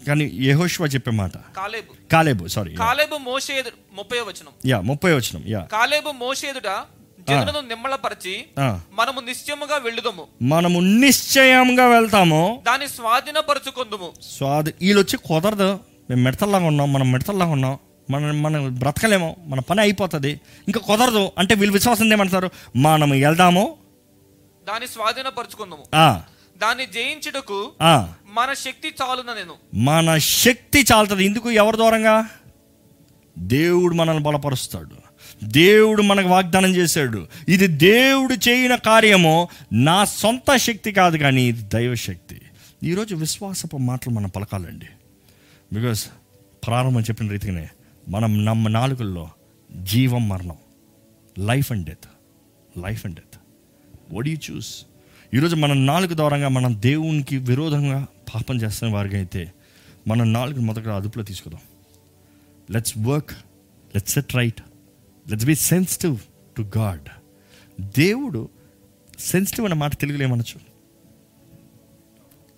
కానీ 0.07 0.25
యెహోషువ 0.25 0.87
చెప్పే 0.87 1.11
మాట. 1.11 1.37
కాలేబు. 1.37 2.09
కాలేబు 2.13 2.47
సారీ 2.47 2.75
కాలేబు 2.75 3.17
మోషే 3.17 3.65
ముప్పై 3.93 4.21
వచనం. 4.21 4.71
యా 4.71 4.81
ముప్పై 4.81 5.13
వచనం 5.15 5.45
యా 5.49 5.61
కాలేబు 5.61 6.11
మోషేదుట 6.11 6.85
జనులను 7.29 7.61
నిమ్మళపరిచి 7.61 8.45
ఆ. 8.61 8.81
మనము 8.93 9.21
నిశ్చయముగా 9.21 9.77
వెళ్ళుదము. 9.77 10.27
మనము 10.43 10.81
నిశ్చయంగా 10.81 11.87
వెళ్తాము. 11.89 12.63
దాన్ని 12.67 12.89
స్వాధీనపరుచుకుందుము. 12.89 14.13
స్వాది 14.23 14.75
వీళ్ళు 14.81 15.01
వచ్చి 15.01 15.17
కుదరదు. 15.17 15.81
మేము 16.11 16.23
మిడతల్లాగా 16.23 16.67
ఉన్నాం 16.67 16.93
మనం 16.93 17.13
మిడతల్లాగా 17.13 17.51
ఉన్నాం. 17.53 17.79
మనం 18.11 18.43
మనం 18.43 18.75
బ్రతకలేము 18.75 19.37
మన 19.47 19.61
పని 19.61 19.81
అయిపోతుంది. 19.81 20.41
ఇంకా 20.69 20.81
కుదరదు. 20.81 21.33
అంటే 21.39 21.55
వీళ్ళు 21.55 21.73
విశ్వాసం 21.73 22.13
ఏమంటారు? 22.13 22.51
మనం 22.77 23.11
వెళ్దాము. 23.11 23.77
దాన్ని 24.69 24.89
స్వాధీనపరుచుకుందుము. 24.89 25.85
ఆ, 25.95 26.23
దాన్ని 26.59 26.87
జయించుటకు 26.87 27.73
ఆ, 27.83 28.13
మన 28.35 28.53
శక్తి 28.53 28.89
చాలున 28.89 29.35
నేను. 29.35 29.77
మన 29.77 30.19
శక్తి 30.19 30.85
చాలుతుంది. 30.93 31.25
ఎందుకు? 31.25 31.51
ఎవరి 31.51 31.77
దూరంగా 31.77 32.29
దేవుడు 33.39 33.95
మనల్ని 33.95 34.23
బలపరుస్తాడు. 34.23 34.97
దేవుడు 35.45 36.03
మనకు 36.03 36.29
వాగ్దానం 36.29 36.77
చేశాడు. 36.77 37.27
ఇది 37.49 37.67
దేవుడు 37.67 38.49
చేయని 38.49 38.79
కార్యము. 38.79 39.49
నా 39.73 40.05
సొంత 40.05 40.57
శక్తి 40.57 40.93
కాదు 40.93 41.19
కానీ 41.19 41.49
ఇది 41.49 41.63
దైవశక్తి 41.63 42.41
ఈరోజు 42.83 43.15
విశ్వాసపు 43.15 43.77
మాటలు 43.77 44.15
మనం 44.15 44.29
పలకాలండి. 44.29 44.87
బికాస్ 45.73 46.07
ప్రారంభం 46.67 47.01
చెప్పిన 47.01 47.31
రీతిగానే 47.31 47.69
మనం 48.09 48.45
నమ్మ 48.45 48.69
నాలుగుల్లో 48.69 49.31
జీవం 49.83 50.29
మరణం 50.29 50.57
life 51.39 51.73
and 51.73 51.87
death 51.87 52.09
life 52.79 53.07
and 53.07 53.17
death 53.17 53.41
would 54.15 54.29
you 54.29 54.37
choose 54.51 54.83
ఈరోజు 55.35 55.57
మన 55.57 55.73
నాలుగు 55.73 56.15
దూరంగా 56.15 56.49
మనం 56.49 56.83
దేవునికి 56.83 57.37
విరోధంగా 57.37 58.07
పాపం 58.35 58.57
చేస్తున్న 58.57 58.95
వారికి 58.95 59.17
అయితే 59.17 59.53
మనం 60.09 60.33
నాలుగు 60.33 60.61
మొదట 60.61 60.89
అదుపులో 60.89 61.25
తీసుకుందాం. 61.25 61.61
Let's 62.71 62.99
work 62.99 63.31
let's 63.95 64.15
set 64.15 64.35
right 64.35 64.61
let's 65.29 65.47
be 65.47 65.55
sensitive 65.55 66.19
to 66.57 66.71
God 66.79 67.09
దేవుడు 67.81 68.49
సెన్సిటివ్ 69.19 69.67
అనే 69.67 69.75
మాట 69.75 69.95
తెలుగులో 69.95 70.23
ఏమనొచ్చు? 70.25 70.61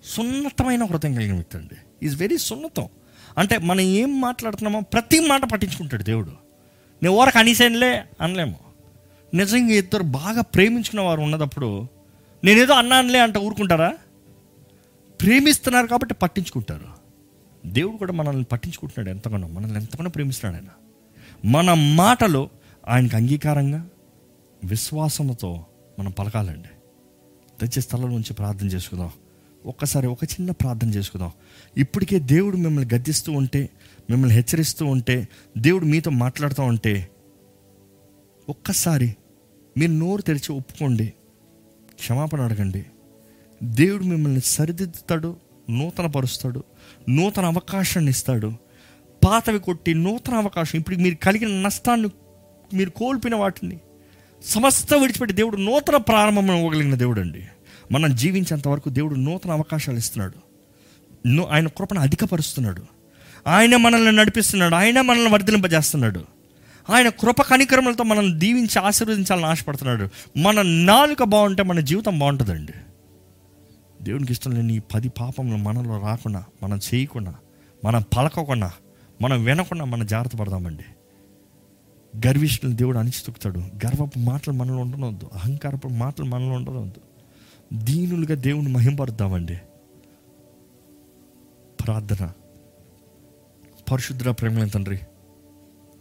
సున్నతమైన 0.03 0.83
హృదయం 0.83 1.15
కలిగిన 1.15 1.33
వ్యక్తి 1.33 1.57
అండి. 1.57 2.05
ఈజ్ 2.05 2.15
వెరీ 2.15 2.37
సున్నతం. 2.37 2.87
అంటే 3.37 3.57
మనం 3.57 3.81
ఏం 3.81 4.21
మాట్లాడుతున్నామో 4.21 4.79
ప్రతి 4.79 5.19
మాట 5.19 5.51
పట్టించుకుంటాడు 5.51 6.03
దేవుడు. 6.03 6.29
నేను 7.03 7.11
ఓరకు 7.11 7.39
అనేసేనులే 7.39 8.03
అనలేము. 8.21 8.59
నిజంగా 9.33 9.73
ఇద్దరు 9.73 10.03
బాగా 10.03 10.41
ప్రేమించుకున్న 10.41 11.01
వారు 11.01 11.21
ఉన్నదప్పుడు 11.21 11.87
నేనేదో 12.43 12.73
అన్నానులే 12.73 13.19
అంటే 13.19 13.39
ఊరుకుంటారా? 13.39 13.93
ప్రేమిస్తున్నారు 15.21 15.87
కాబట్టి 15.87 16.13
పట్టించుకుంటారు. 16.13 16.85
దేవుడు 17.65 17.97
కూడా 17.97 18.13
మనల్ని 18.13 18.43
పట్టించుకుంటున్నాడు 18.43 19.09
ఎంతగానో 19.09 19.47
మనల్ని 19.47 19.79
ఎంతగానో 19.79 20.09
ప్రేమిస్తున్నాడు 20.09 20.63
ఆయన. 20.63 20.73
మన 21.51 21.73
మాటలు 21.73 22.49
ఆయనకు 22.87 23.15
అంగీకారంగా 23.15 23.89
విశ్వాసంతో 24.63 25.65
మనం 25.99 26.11
పలకాలండి. 26.11 26.69
తెచ్చే 27.61 27.81
స్థలం 27.81 28.09
నుంచి 28.09 28.33
ప్రార్థన 28.33 28.67
చేసుకుందాం. 28.67 29.11
ఒక్కసారి 29.65 30.07
ఒక 30.07 30.23
చిన్న 30.23 30.51
ప్రార్థన 30.51 30.89
చేసుకుందాం. 30.89 31.31
ఇప్పటికే 31.77 32.19
దేవుడు 32.19 32.57
మిమ్మల్ని 32.57 32.95
గద్దిస్తూ 32.95 33.31
ఉంటే 33.31 33.69
మిమ్మల్ని 34.09 34.35
హెచ్చరిస్తూ 34.35 34.85
ఉంటే 34.85 35.27
దేవుడు 35.57 35.85
మీతో 35.85 36.11
మాట్లాడుతూ 36.11 36.63
ఉంటే 36.63 37.09
ఒక్కసారి 38.49 39.15
మీరు 39.77 39.91
నోరు 39.91 40.21
తెరిచి 40.21 40.51
ఒప్పుకోండి. 40.51 41.13
క్షమాపణ 41.93 42.41
అడగండి. 42.41 42.85
దేవుడు 43.63 44.03
మిమ్మల్ని 44.03 44.39
సరిదిద్దుతాడు 44.39 45.37
నూతన 45.69 46.05
పరుస్తాడు 46.05 46.63
నూతన 47.09 47.45
అవకాశాన్ని 47.45 48.11
ఇస్తాడు. 48.11 48.53
పాతవి 49.25 49.59
కొట్టి 49.59 49.93
నూతన 49.93 50.33
అవకాశం 50.33 50.79
ఇప్పుడు 50.79 50.95
మీరు 50.95 51.15
కలిగిన 51.15 51.61
నష్టాన్ని 51.61 52.09
మీరు 52.73 52.89
కోల్పోయిన 52.89 53.35
వాటిని 53.35 53.79
సమస్త 54.45 54.93
విడిచిపెట్టి 54.93 55.35
దేవుడు 55.35 55.57
నూతన 55.57 55.97
ప్రారంభం 55.97 56.51
ఇవ్వగలిగిన 56.51 56.95
దేవుడు 56.95 57.21
అండి 57.21 57.45
మనం 57.91 58.15
జీవించేంత 58.15 58.67
వరకు 58.67 58.89
దేవుడు 58.89 59.15
నూతన 59.15 59.51
అవకాశాలు 59.51 59.97
ఇస్తున్నాడు. 59.97 60.47
ఆయన 61.49 61.67
కృపను 61.67 61.99
అధికపరుస్తున్నాడు. 61.99 62.83
ఆయన 63.47 63.75
మనల్ని 63.75 64.11
నడిపిస్తున్నాడు. 64.11 64.75
ఆయన 64.75 65.01
మనల్ని 65.01 65.31
వర్ధలింపజేస్తున్నాడు 65.31 66.25
ఆయన 66.89 67.09
కృప 67.09 67.41
కనికరములతో 67.41 68.03
మనల్ని 68.03 68.39
దీవించి 68.39 68.79
ఆశీర్వదించాలని 68.79 69.45
ఆశపడుతున్నాడు. 69.45 70.09
మన 70.39 70.61
నాలుక 70.61 71.23
బాగుంటే 71.23 71.63
మన 71.63 71.79
జీవితం 71.79 72.19
బాగుంటుందండి. 72.19 72.73
దేవునికి 74.07 74.31
ఇష్టం 74.31 74.51
లేని 74.51 74.75
ఈ 74.75 74.79
పది 74.79 75.09
పాపములు 75.09 75.57
మనలో 75.57 76.01
రాకుండా 76.01 76.45
మనం 76.63 76.79
చేయకుండా 76.93 77.35
మనం 77.85 78.03
పలకకుండా 78.17 78.71
మనం 79.21 79.43
వినకుండా 79.43 79.85
మనం 79.85 80.05
జాగ్రత్త 80.05 80.35
పడదామండి. 80.35 80.83
గర్విష్ఠులు 82.27 82.71
దేవుడు 82.71 82.97
అణిచితొక్కుతాడు 82.97 83.59
గర్వపు 83.59 84.19
మాటలు 84.19 84.53
మనలో 84.53 84.77
ఉండనవద్దు 84.77 85.29
అహంకారపు 85.33 85.87
మాటలు 85.87 86.25
మనలో 86.25 86.51
ఉండనవద్దు 86.51 87.01
దీనులుగా 87.83 88.35
దేవుని 88.35 88.69
మహింపరుద్దామండి. 88.69 89.57
ప్రార్థన. 91.83 92.31
పరిశుద్ర 93.91 94.31
ప్రేమల 94.31 94.67
తండ్రి 94.67 94.99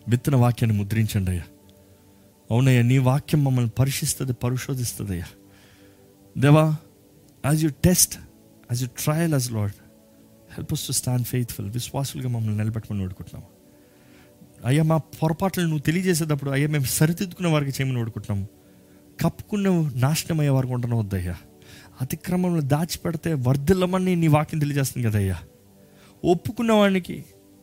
విత్తన 0.08 0.36
వాక్యాన్ని 0.36 0.78
ముద్రించండి 0.78 1.30
అయ్యా. 1.30 1.44
అవునయ్యా 2.50 2.82
నీ 2.82 2.98
వాక్యం 2.98 3.44
మమ్మల్ని 3.44 3.70
పరిశిస్తుంది 3.78 4.32
పరిశోధిస్తుంది 4.32 5.12
అయ్యా. 5.12 5.26
దేవా 6.38 6.76
as 7.46 7.64
you 7.64 7.70
test 7.84 8.14
as 8.70 8.82
you 8.82 8.88
trial 9.04 9.34
us 9.34 9.48
Lord 9.52 9.76
help 10.50 10.70
to 10.70 10.92
stand 10.92 11.26
faithful 11.26 11.68
విశ్వాసులుగా 11.70 12.28
మమ్మల్ని 12.28 12.58
నిలబెట్టుకుని 12.58 13.04
ఓడుకుంటున్నాము 13.04 13.48
అయ్యా 14.64 14.82
మా 14.82 14.96
పొరపాట్లు 15.18 15.62
నువ్వు 15.62 15.84
తెలియజేసేటప్పుడు 15.84 16.50
అయ్యా 16.50 16.68
మేము 16.68 16.84
సరిదిద్దుకునే 16.92 17.48
వారికి 17.48 17.72
చేయమని 17.76 18.00
ఓడుకుంటున్నాము 18.00 18.46
కప్పుకున్న 19.20 19.68
నాశనం 19.96 20.38
అయ్యే 20.40 20.50
వారికి 20.50 20.72
ఉండడం 20.72 20.98
వద్దయ్యా 20.98 21.36
అతిక్రమంలో 22.00 22.62
దాచిపెడితే 22.72 23.30
వర్ధిల్లమని 23.46 24.12
నీ 24.16 24.28
వాక్యం 24.28 24.60
తెలియజేస్తుంది 24.60 25.04
కదయ్యా 25.08 25.36
ఒప్పుకున్న 26.24 26.72
వానికి 26.72 27.16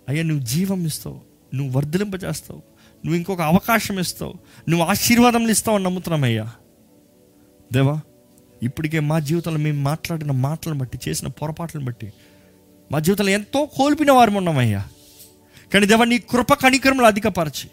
అయ్యా 0.10 0.24
నువ్వు 0.24 0.44
జీవం 0.46 0.86
ఇస్తావు 0.86 1.20
నువ్వు 1.54 1.72
వర్ధలింపజేస్తావు 1.78 2.62
నువ్వు 3.04 3.18
ఇంకొక 3.18 3.42
అవకాశం 3.42 4.00
ఇస్తావు 4.00 4.34
నువ్వు 4.70 4.84
ఆశీర్వాదం 4.86 5.46
ఇస్తావు 5.50 5.76
అని 5.76 5.86
నమ్ముతున్నామయ్యా 5.86 6.46
దేవా 7.72 7.96
ఇప్పటికే 8.64 9.00
మా 9.00 9.20
జీవితంలో 9.20 9.60
మేము 9.60 9.82
మాట్లాడిన 9.82 10.32
మాటలను 10.32 10.78
బట్టి 10.78 11.00
చేసిన 11.06 11.28
పొరపాట్లను 11.28 11.86
బట్టి 11.86 12.08
మా 12.92 13.00
జీవితంలో 13.00 13.32
ఎంతో 13.32 13.66
కోల్పిన 13.66 14.12
వారు 14.12 14.32
ఉన్నామయ్యా. 14.32 14.82
కానీ 15.72 15.86
దేవా 15.86 16.06
నీ 16.06 16.18
కృప 16.32 16.54
కణికరములు 16.54 17.06
అధికపరచి 17.06 17.68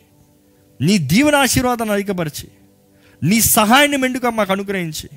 నీ 0.80 0.98
దీవెన 0.98 1.34
ఆశీర్వాదాన్ని 1.36 1.94
అధికపరిచి 1.94 2.46
నీ 3.22 3.40
సహాయాన్ని 3.50 3.96
మెండుగా 3.96 4.30
మాకు 4.30 4.52
అనుగ్రహించి 4.52 5.08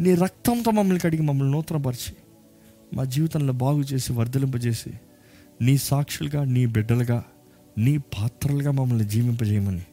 నీ 0.00 0.14
రక్తంతో 0.14 0.70
మమ్మల్ని 0.70 1.00
కడిగి 1.00 1.22
మమ్మల్ని 1.22 1.52
నూతనపరిచి 1.52 2.12
మా 2.94 3.04
జీవితంలో 3.04 3.52
బాగు 3.52 3.80
చేసి 3.82 4.12
వర్ధలింపజేసి 4.12 4.92
నీ 5.60 5.78
సాక్షులుగా 5.78 6.44
నీ 6.44 6.66
బిడ్డలుగా 6.66 7.18
నీ 7.76 7.96
పాత్రలుగా 8.14 8.70
మమ్మల్ని 8.70 9.04
జీవింపజేయమని 9.04 9.84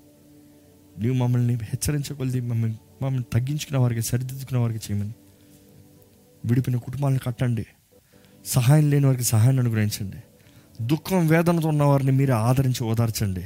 నీవు 0.99 1.13
మమ్మల్ని 1.13 1.53
హెచ్చరించగలిది 1.63 2.41
మమ్మల్ని 2.41 2.79
మమ్మల్ని 3.03 3.25
తగ్గించుకున్న 3.33 3.77
వారికి 3.77 4.01
సరిదిద్దుకున్న 4.01 4.61
వారికి 4.61 4.93
చేయమని. 4.93 5.13
విడిపిన 6.45 6.75
కుటుంబాలను 6.75 7.19
కట్టండి. 7.19 7.65
సహాయం 8.45 8.89
లేని 8.89 9.05
వారికి 9.05 9.23
సహాయాన్ని 9.23 9.61
అనుగ్రహించండి. 9.61 10.17
దుఃఖం 10.85 11.27
వేదనతో 11.27 11.67
ఉన్న 11.67 11.83
వారిని 11.83 12.11
మీరు 12.11 12.33
ఆదరించి 12.33 12.83
ఓదార్చండి. 12.83 13.43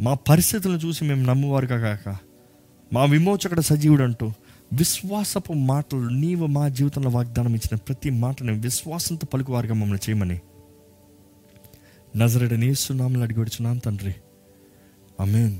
మా 0.00 0.14
పరిస్థితులను 0.14 0.78
చూసి 0.78 1.04
మేము 1.04 1.22
నమ్మువారుగా 1.22 1.96
కాక 1.96 2.16
మా 2.92 3.04
విమోచకుడు 3.04 3.60
సజీవుడు 3.60 4.02
అంటూ 4.02 4.26
విశ్వాసపు 4.72 5.52
మాటలు 5.52 6.08
నీవు 6.08 6.46
మా 6.46 6.68
జీవితంలో 6.68 7.10
వాగ్దానం 7.10 7.50
ఇచ్చిన 7.50 7.76
ప్రతి 7.76 8.10
మాటని 8.10 8.52
విశ్వాసంతో 8.52 9.26
పలుకువారుగా 9.34 9.74
మమ్మల్ని 9.74 10.10
చేయమని. 10.10 10.40
నజరడ 12.16 12.52
నేస్తున్నామని 12.52 13.22
అడిగి 13.22 13.40
వచ్చున్నాను 13.40 13.80
తండ్రి. 13.80 14.14
అమేన్ 15.20 15.58